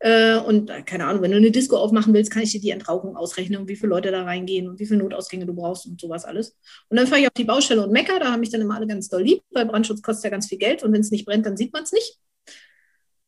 äh, 0.00 0.36
und 0.38 0.70
äh, 0.70 0.82
keine 0.82 1.04
Ahnung, 1.04 1.22
wenn 1.22 1.30
du 1.30 1.36
eine 1.36 1.50
Disco 1.50 1.76
aufmachen 1.76 2.14
willst, 2.14 2.30
kann 2.30 2.42
ich 2.42 2.52
dir 2.52 2.60
die 2.60 2.70
Entrauchung 2.70 3.16
ausrechnen 3.16 3.60
und 3.60 3.68
wie 3.68 3.76
viele 3.76 3.90
Leute 3.90 4.10
da 4.10 4.24
reingehen 4.24 4.68
und 4.68 4.80
wie 4.80 4.86
viele 4.86 5.00
Notausgänge 5.00 5.44
du 5.44 5.54
brauchst 5.54 5.86
und 5.86 6.00
sowas 6.00 6.24
alles. 6.24 6.56
Und 6.88 6.98
dann 6.98 7.06
fahre 7.06 7.20
ich 7.20 7.26
auf 7.26 7.34
die 7.34 7.44
Baustelle 7.44 7.84
und 7.84 7.92
mecker, 7.92 8.18
da 8.18 8.32
haben 8.32 8.40
mich 8.40 8.50
dann 8.50 8.62
immer 8.62 8.76
alle 8.76 8.86
ganz 8.86 9.10
doll 9.10 9.22
lieb, 9.22 9.42
weil 9.50 9.66
Brandschutz 9.66 10.00
kostet 10.00 10.24
ja 10.24 10.30
ganz 10.30 10.48
viel 10.48 10.56
Geld 10.56 10.82
und 10.82 10.92
wenn 10.92 11.02
es 11.02 11.10
nicht 11.10 11.26
brennt, 11.26 11.44
dann 11.44 11.58
sieht 11.58 11.74
man 11.74 11.82
es 11.82 11.92
nicht. 11.92 12.18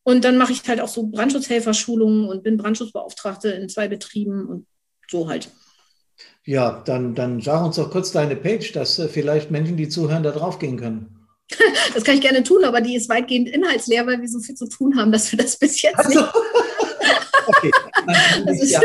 Und 0.02 0.24
dann 0.24 0.38
mache 0.38 0.52
ich 0.52 0.66
halt 0.66 0.80
auch 0.80 0.88
so 0.88 1.06
Brandschutzhelferschulungen 1.06 2.26
und 2.26 2.42
bin 2.42 2.56
Brandschutzbeauftragte 2.56 3.50
in 3.50 3.68
zwei 3.68 3.86
Betrieben 3.86 4.46
und 4.46 4.66
so 5.08 5.28
halt. 5.28 5.50
Ja, 6.44 6.82
dann, 6.86 7.14
dann 7.14 7.40
sag 7.42 7.64
uns 7.64 7.76
doch 7.76 7.90
kurz 7.90 8.12
deine 8.12 8.34
Page, 8.34 8.72
dass 8.72 8.98
äh, 8.98 9.08
vielleicht 9.08 9.50
Menschen, 9.50 9.76
die 9.76 9.88
zuhören, 9.88 10.22
da 10.22 10.30
drauf 10.30 10.58
gehen 10.58 10.78
können. 10.78 11.21
Das 11.94 12.04
kann 12.04 12.14
ich 12.14 12.20
gerne 12.20 12.42
tun, 12.42 12.64
aber 12.64 12.80
die 12.80 12.96
ist 12.96 13.08
weitgehend 13.08 13.48
inhaltsleer, 13.48 14.06
weil 14.06 14.20
wir 14.20 14.28
so 14.28 14.40
viel 14.40 14.54
zu 14.54 14.66
tun 14.66 14.96
haben, 14.96 15.12
dass 15.12 15.30
wir 15.32 15.38
das 15.38 15.56
bis 15.56 15.80
jetzt 15.82 15.98
also, 15.98 16.20
nicht. 16.20 16.32
Okay. 17.46 17.70
Also 18.46 18.64
ja, 18.64 18.80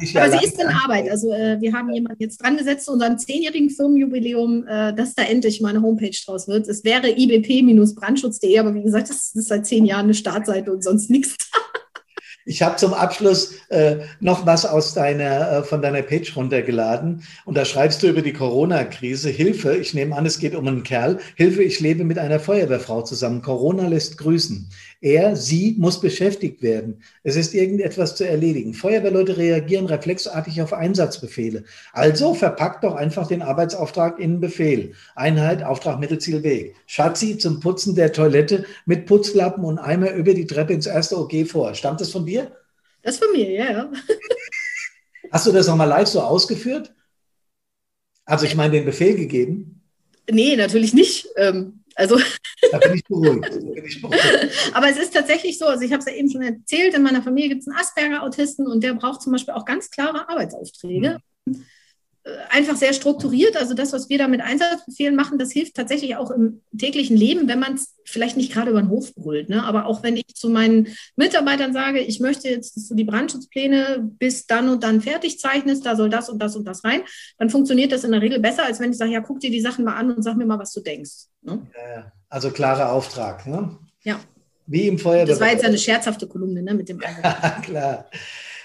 ja 0.00 0.22
aber 0.22 0.38
sie 0.38 0.44
ist 0.44 0.60
in 0.60 0.68
Arbeit. 0.68 1.10
Also 1.10 1.32
äh, 1.32 1.60
wir 1.60 1.72
haben 1.72 1.92
jemanden 1.92 2.22
jetzt 2.22 2.42
dran 2.42 2.56
gesetzt 2.56 2.86
zu 2.86 2.92
unserem 2.92 3.18
zehnjährigen 3.18 3.70
Firmenjubiläum, 3.70 4.66
äh, 4.66 4.94
dass 4.94 5.14
da 5.14 5.22
endlich 5.22 5.60
mal 5.60 5.70
eine 5.70 5.82
Homepage 5.82 6.16
draus 6.24 6.48
wird. 6.48 6.68
Es 6.68 6.84
wäre 6.84 7.08
ibp-brandschutz.de, 7.08 8.58
aber 8.58 8.74
wie 8.74 8.82
gesagt, 8.82 9.10
das 9.10 9.34
ist 9.34 9.48
seit 9.48 9.66
zehn 9.66 9.84
Jahren 9.84 10.04
eine 10.04 10.14
Startseite 10.14 10.72
und 10.72 10.82
sonst 10.82 11.10
nichts. 11.10 11.36
Ich 12.44 12.62
habe 12.62 12.76
zum 12.76 12.94
Abschluss 12.94 13.54
äh, 13.68 13.96
noch 14.20 14.46
was 14.46 14.64
aus 14.64 14.94
deiner, 14.94 15.52
äh, 15.52 15.62
von 15.62 15.82
deiner 15.82 16.02
Page 16.02 16.34
runtergeladen. 16.36 17.22
Und 17.44 17.56
da 17.56 17.64
schreibst 17.64 18.02
du 18.02 18.08
über 18.08 18.22
die 18.22 18.32
Corona-Krise. 18.32 19.28
Hilfe, 19.28 19.76
ich 19.76 19.94
nehme 19.94 20.16
an, 20.16 20.26
es 20.26 20.38
geht 20.38 20.54
um 20.54 20.66
einen 20.66 20.82
Kerl. 20.82 21.18
Hilfe, 21.36 21.62
ich 21.62 21.80
lebe 21.80 22.04
mit 22.04 22.18
einer 22.18 22.40
Feuerwehrfrau 22.40 23.02
zusammen. 23.02 23.42
Corona 23.42 23.88
lässt 23.88 24.18
grüßen. 24.18 24.68
Er, 25.02 25.34
sie 25.34 25.76
muss 25.78 25.98
beschäftigt 25.98 26.60
werden. 26.60 27.02
Es 27.22 27.34
ist 27.34 27.54
irgendetwas 27.54 28.16
zu 28.16 28.28
erledigen. 28.28 28.74
Feuerwehrleute 28.74 29.38
reagieren 29.38 29.86
reflexartig 29.86 30.60
auf 30.60 30.74
Einsatzbefehle. 30.74 31.64
Also 31.92 32.34
verpackt 32.34 32.84
doch 32.84 32.94
einfach 32.94 33.26
den 33.26 33.40
Arbeitsauftrag 33.40 34.18
in 34.18 34.32
einen 34.32 34.40
Befehl. 34.40 34.92
Einheit, 35.14 35.62
Auftrag, 35.62 36.00
Mittel, 36.00 36.18
Ziel, 36.18 36.42
Weg. 36.42 36.74
Schatzi 36.86 37.38
zum 37.38 37.60
Putzen 37.60 37.94
der 37.94 38.12
Toilette 38.12 38.66
mit 38.84 39.06
Putzlappen 39.06 39.64
und 39.64 39.78
Eimer 39.78 40.12
über 40.12 40.34
die 40.34 40.46
Treppe 40.46 40.74
ins 40.74 40.86
erste 40.86 41.18
OG 41.18 41.46
vor. 41.46 41.74
Stammt 41.74 42.02
das 42.02 42.10
von 42.10 42.26
dir? 42.26 42.52
Das 43.02 43.16
von 43.16 43.32
mir, 43.32 43.50
ja. 43.50 43.70
ja. 43.70 43.92
Hast 45.32 45.46
du 45.46 45.52
das 45.52 45.66
nochmal 45.66 45.88
live 45.88 46.08
so 46.08 46.20
ausgeführt? 46.20 46.94
Also 48.26 48.44
ich 48.44 48.54
meine, 48.54 48.72
den 48.72 48.84
Befehl 48.84 49.16
gegeben? 49.16 49.80
Nee, 50.30 50.56
natürlich 50.56 50.92
nicht. 50.92 51.28
Ähm, 51.36 51.79
also 52.00 52.18
da 52.72 52.78
bin 52.78 52.94
ich 52.94 53.04
beruhigt. 53.04 53.50
Bin 53.50 53.84
ich 53.84 54.00
beruhigt. 54.00 54.24
Aber 54.72 54.88
es 54.88 54.96
ist 54.96 55.12
tatsächlich 55.12 55.58
so, 55.58 55.66
also 55.66 55.84
ich 55.84 55.92
habe 55.92 56.00
es 56.00 56.06
ja 56.06 56.14
eben 56.14 56.30
schon 56.30 56.42
erzählt, 56.42 56.94
in 56.94 57.02
meiner 57.02 57.22
Familie 57.22 57.50
gibt 57.50 57.60
es 57.60 57.68
einen 57.68 57.76
Asperger-Autisten 57.76 58.66
und 58.66 58.82
der 58.82 58.94
braucht 58.94 59.20
zum 59.20 59.32
Beispiel 59.32 59.52
auch 59.54 59.66
ganz 59.66 59.90
klare 59.90 60.28
Arbeitsaufträge. 60.28 61.10
Mhm. 61.10 61.29
Äh, 62.22 62.32
einfach 62.50 62.76
sehr 62.76 62.92
strukturiert. 62.92 63.56
Also 63.56 63.72
das, 63.72 63.94
was 63.94 64.10
wir 64.10 64.18
da 64.18 64.28
mit 64.28 64.42
Einsatzbefehlen 64.42 65.16
machen, 65.16 65.38
das 65.38 65.52
hilft 65.52 65.74
tatsächlich 65.74 66.16
auch 66.16 66.30
im 66.30 66.60
täglichen 66.76 67.16
Leben, 67.16 67.48
wenn 67.48 67.58
man 67.58 67.74
es 67.74 67.96
vielleicht 68.04 68.36
nicht 68.36 68.52
gerade 68.52 68.70
über 68.70 68.82
den 68.82 68.90
Hof 68.90 69.14
brüllt. 69.14 69.48
Ne? 69.48 69.64
Aber 69.64 69.86
auch 69.86 70.02
wenn 70.02 70.16
ich 70.16 70.26
zu 70.34 70.50
meinen 70.50 70.88
Mitarbeitern 71.16 71.72
sage, 71.72 72.00
ich 72.00 72.20
möchte 72.20 72.48
jetzt, 72.48 72.76
dass 72.76 72.88
du 72.88 72.94
die 72.94 73.04
Brandschutzpläne 73.04 74.10
bis 74.18 74.46
dann 74.46 74.68
und 74.68 74.82
dann 74.82 75.00
fertig 75.00 75.38
zeichnest, 75.38 75.86
da 75.86 75.96
soll 75.96 76.10
das 76.10 76.28
und 76.28 76.40
das 76.40 76.56
und 76.56 76.66
das 76.66 76.84
rein, 76.84 77.02
dann 77.38 77.48
funktioniert 77.48 77.90
das 77.90 78.04
in 78.04 78.12
der 78.12 78.20
Regel 78.20 78.38
besser, 78.38 78.64
als 78.64 78.80
wenn 78.80 78.90
ich 78.90 78.98
sage, 78.98 79.12
ja, 79.12 79.20
guck 79.20 79.40
dir 79.40 79.50
die 79.50 79.60
Sachen 79.60 79.86
mal 79.86 79.96
an 79.96 80.12
und 80.12 80.22
sag 80.22 80.36
mir 80.36 80.44
mal, 80.44 80.58
was 80.58 80.72
du 80.72 80.80
denkst. 80.80 81.28
Ne? 81.40 81.66
Also 82.28 82.50
klarer 82.50 82.92
Auftrag. 82.92 83.46
Ne? 83.46 83.78
Ja. 84.02 84.20
Wie 84.66 84.86
im 84.88 84.98
Feuerwehr. 84.98 85.26
Das 85.26 85.40
war 85.40 85.50
jetzt 85.50 85.64
eine 85.64 85.78
scherzhafte 85.78 86.28
Kolumne 86.28 86.62
ne, 86.62 86.74
mit 86.74 86.88
dem 86.88 87.00
Ja, 87.22 87.62
klar. 87.62 88.10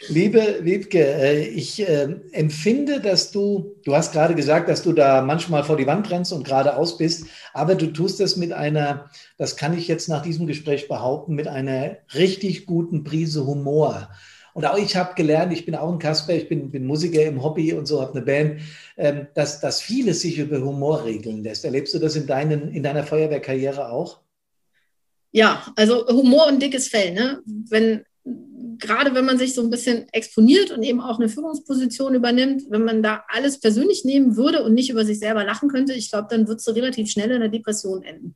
Liebe 0.08 0.60
Wiebke, 0.62 1.00
äh, 1.00 1.48
ich 1.48 1.82
äh, 1.82 2.16
empfinde, 2.32 3.00
dass 3.00 3.32
du, 3.32 3.76
du 3.84 3.96
hast 3.96 4.14
gerade 4.14 4.36
gesagt, 4.36 4.70
dass 4.70 4.84
du 4.84 4.94
da 4.94 5.22
manchmal 5.22 5.64
vor 5.64 5.78
die 5.78 5.88
Wand 5.88 6.10
rennst 6.12 6.32
und 6.32 6.44
geradeaus 6.44 6.98
bist, 6.98 7.26
aber 7.54 7.76
du 7.76 7.88
tust 7.88 8.20
das 8.20 8.36
mit 8.36 8.52
einer, 8.52 9.10
das 9.38 9.58
kann 9.58 9.78
ich 9.78 9.88
jetzt 9.88 10.08
nach 10.08 10.22
diesem 10.22 10.48
Gespräch 10.48 10.88
behaupten, 10.88 11.34
mit 11.34 11.48
einer 11.48 11.98
richtig 12.14 12.66
guten 12.66 13.04
Prise 13.04 13.46
Humor. 13.46 14.10
Und 14.54 14.66
auch 14.66 14.78
ich 14.78 14.96
habe 14.96 15.16
gelernt, 15.16 15.52
ich 15.52 15.66
bin 15.66 15.76
auch 15.76 15.92
ein 15.92 16.00
Kasper, 16.00 16.34
ich 16.34 16.48
bin, 16.48 16.72
bin 16.72 16.86
Musiker 16.86 17.24
im 17.24 17.44
Hobby 17.44 17.74
und 17.74 17.88
so, 17.88 18.02
habe 18.02 18.14
eine 18.14 18.22
Band, 18.22 18.62
ähm, 18.98 19.28
dass, 19.34 19.60
dass 19.60 19.82
vieles 19.82 20.22
sich 20.22 20.38
über 20.38 20.62
Humor 20.62 21.04
regeln 21.04 21.44
lässt. 21.44 21.66
Erlebst 21.66 21.94
du 21.94 22.00
das 22.00 22.16
in, 22.16 22.28
deinen, 22.28 22.72
in 22.72 22.84
deiner 22.84 23.04
Feuerwehrkarriere 23.04 23.90
auch? 23.90 24.20
Ja, 25.32 25.66
also 25.76 26.08
Humor 26.08 26.48
und 26.48 26.62
dickes 26.62 26.88
Fell. 26.88 27.14
Ne? 27.14 27.42
Wenn 27.46 28.06
gerade 28.80 29.14
wenn 29.16 29.26
man 29.26 29.38
sich 29.38 29.54
so 29.54 29.62
ein 29.62 29.70
bisschen 29.70 30.08
exponiert 30.12 30.72
und 30.72 30.84
eben 30.84 31.02
auch 31.02 31.20
eine 31.20 31.30
Führungsposition 31.30 32.16
übernimmt, 32.16 32.64
wenn 32.70 32.84
man 32.84 33.04
da 33.04 33.24
alles 33.28 33.60
persönlich 33.60 34.06
nehmen 34.06 34.36
würde 34.36 34.64
und 34.64 34.74
nicht 34.74 34.90
über 34.90 35.06
sich 35.06 35.20
selber 35.20 35.44
lachen 35.44 35.70
könnte, 35.70 35.94
ich 35.94 36.10
glaube, 36.10 36.28
dann 36.30 36.48
wird 36.48 36.60
es 36.60 36.76
relativ 36.76 37.10
schnell 37.10 37.32
in 37.32 37.42
der 37.42 37.50
Depression 37.50 38.04
enden. 38.04 38.36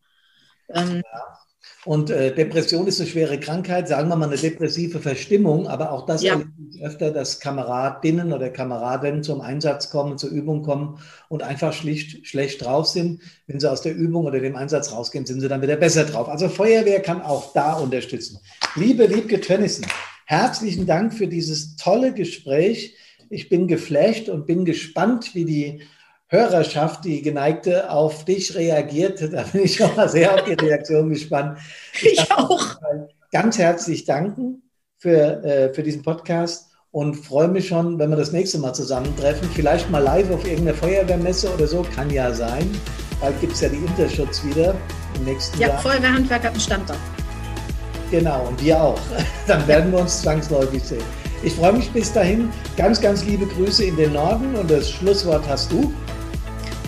Ähm, 0.69 1.01
ja. 1.03 1.39
Und 1.85 2.09
äh, 2.09 2.35
Depression 2.35 2.87
ist 2.87 2.99
eine 2.99 3.09
schwere 3.09 3.39
Krankheit, 3.39 3.87
sagen 3.87 4.09
wir 4.09 4.15
mal 4.17 4.27
eine 4.27 4.35
depressive 4.35 4.99
Verstimmung, 4.99 5.67
aber 5.67 5.91
auch 5.91 6.05
das 6.05 6.21
ja. 6.21 6.41
öfter, 6.81 7.11
dass 7.11 7.39
Kameradinnen 7.39 8.33
oder 8.33 8.49
Kameraden 8.49 9.23
zum 9.23 9.39
Einsatz 9.39 9.89
kommen, 9.89 10.17
zur 10.17 10.29
Übung 10.29 10.61
kommen 10.61 10.99
und 11.29 11.41
einfach 11.41 11.71
schlicht 11.71 12.27
schlecht 12.27 12.65
drauf 12.65 12.87
sind. 12.87 13.21
Wenn 13.47 13.61
sie 13.61 13.71
aus 13.71 13.81
der 13.81 13.95
Übung 13.95 14.25
oder 14.25 14.39
dem 14.39 14.57
Einsatz 14.57 14.91
rausgehen, 14.91 15.25
sind 15.25 15.39
sie 15.39 15.47
dann 15.47 15.61
wieder 15.61 15.77
besser 15.77 16.03
drauf. 16.03 16.27
Also 16.27 16.49
Feuerwehr 16.49 17.01
kann 17.01 17.21
auch 17.21 17.53
da 17.53 17.73
unterstützen. 17.73 18.39
Liebe 18.75 19.05
Liebke 19.05 19.39
Tönnissen, 19.39 19.85
Herzlichen 20.29 20.85
Dank 20.85 21.15
für 21.15 21.27
dieses 21.27 21.75
tolle 21.75 22.13
Gespräch. 22.13 22.95
Ich 23.31 23.49
bin 23.49 23.67
geflasht 23.67 24.29
und 24.29 24.45
bin 24.45 24.63
gespannt, 24.63 25.33
wie 25.33 25.43
die 25.43 25.81
Hörerschaft, 26.27 27.03
die 27.03 27.23
geneigte, 27.23 27.89
auf 27.89 28.25
dich 28.25 28.53
reagiert. 28.53 29.19
Da 29.31 29.41
bin 29.41 29.63
ich 29.63 29.77
schon 29.77 29.95
mal 29.95 30.07
sehr 30.07 30.31
auf 30.35 30.43
die 30.43 30.53
Reaktion 30.53 31.09
gespannt. 31.09 31.57
Ich, 32.03 32.13
ich 32.13 32.31
auch. 32.31 32.75
Ganz 33.31 33.57
herzlich 33.57 34.05
danken 34.05 34.61
für, 34.99 35.43
äh, 35.43 35.73
für 35.73 35.81
diesen 35.81 36.03
Podcast 36.03 36.67
und 36.91 37.15
freue 37.15 37.47
mich 37.47 37.67
schon, 37.67 37.97
wenn 37.97 38.11
wir 38.11 38.17
das 38.17 38.31
nächste 38.31 38.59
Mal 38.59 38.73
zusammentreffen. 38.73 39.49
Vielleicht 39.55 39.89
mal 39.89 39.97
live 39.97 40.29
auf 40.29 40.45
irgendeiner 40.45 40.77
Feuerwehrmesse 40.77 41.51
oder 41.51 41.65
so, 41.65 41.81
kann 41.95 42.11
ja 42.11 42.31
sein. 42.31 42.69
Bald 43.19 43.41
gibt 43.41 43.53
es 43.53 43.61
ja 43.61 43.69
die 43.69 43.77
Interschutz 43.77 44.45
wieder 44.45 44.75
im 45.15 45.23
nächsten 45.23 45.59
ja, 45.59 45.69
Jahr. 45.69 45.77
Ja, 45.77 45.81
Feuerwehrhandwerk 45.81 46.43
hat 46.43 46.51
einen 46.51 46.59
Standort. 46.59 46.99
Genau, 48.11 48.47
und 48.47 48.63
wir 48.63 48.81
auch. 48.81 48.99
Dann 49.47 49.67
werden 49.67 49.91
wir 49.91 49.99
uns 49.99 50.21
zwangsläufig 50.21 50.83
sehen. 50.83 51.03
Ich 51.43 51.53
freue 51.53 51.73
mich 51.73 51.89
bis 51.91 52.11
dahin. 52.11 52.49
Ganz, 52.75 52.99
ganz 52.99 53.23
liebe 53.25 53.45
Grüße 53.45 53.85
in 53.85 53.95
den 53.95 54.13
Norden 54.13 54.55
und 54.55 54.69
das 54.69 54.89
Schlusswort 54.89 55.47
hast 55.47 55.71
du. 55.71 55.93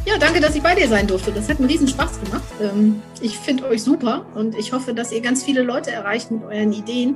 Ja, 0.05 0.17
danke, 0.17 0.39
dass 0.39 0.55
ich 0.55 0.63
bei 0.63 0.73
dir 0.73 0.87
sein 0.87 1.07
durfte. 1.07 1.31
Das 1.31 1.47
hat 1.47 1.59
einen 1.59 1.69
riesen 1.69 1.87
Spaß 1.87 2.19
gemacht. 2.21 2.43
Ähm, 2.61 3.01
ich 3.21 3.37
finde 3.37 3.67
euch 3.67 3.83
super 3.83 4.25
und 4.33 4.57
ich 4.57 4.73
hoffe, 4.73 4.93
dass 4.93 5.11
ihr 5.11 5.21
ganz 5.21 5.43
viele 5.43 5.61
Leute 5.61 5.91
erreicht 5.91 6.31
mit 6.31 6.43
euren 6.43 6.73
Ideen, 6.73 7.15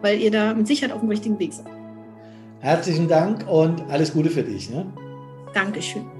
weil 0.00 0.20
ihr 0.20 0.30
da 0.30 0.54
mit 0.54 0.66
Sicherheit 0.66 0.94
auf 0.94 1.00
dem 1.00 1.08
richtigen 1.08 1.38
Weg 1.38 1.52
seid. 1.52 1.66
Herzlichen 2.60 3.08
Dank 3.08 3.48
und 3.48 3.82
alles 3.90 4.12
Gute 4.12 4.30
für 4.30 4.42
dich. 4.42 4.70
Ne? 4.70 4.86
Dankeschön. 5.54 6.19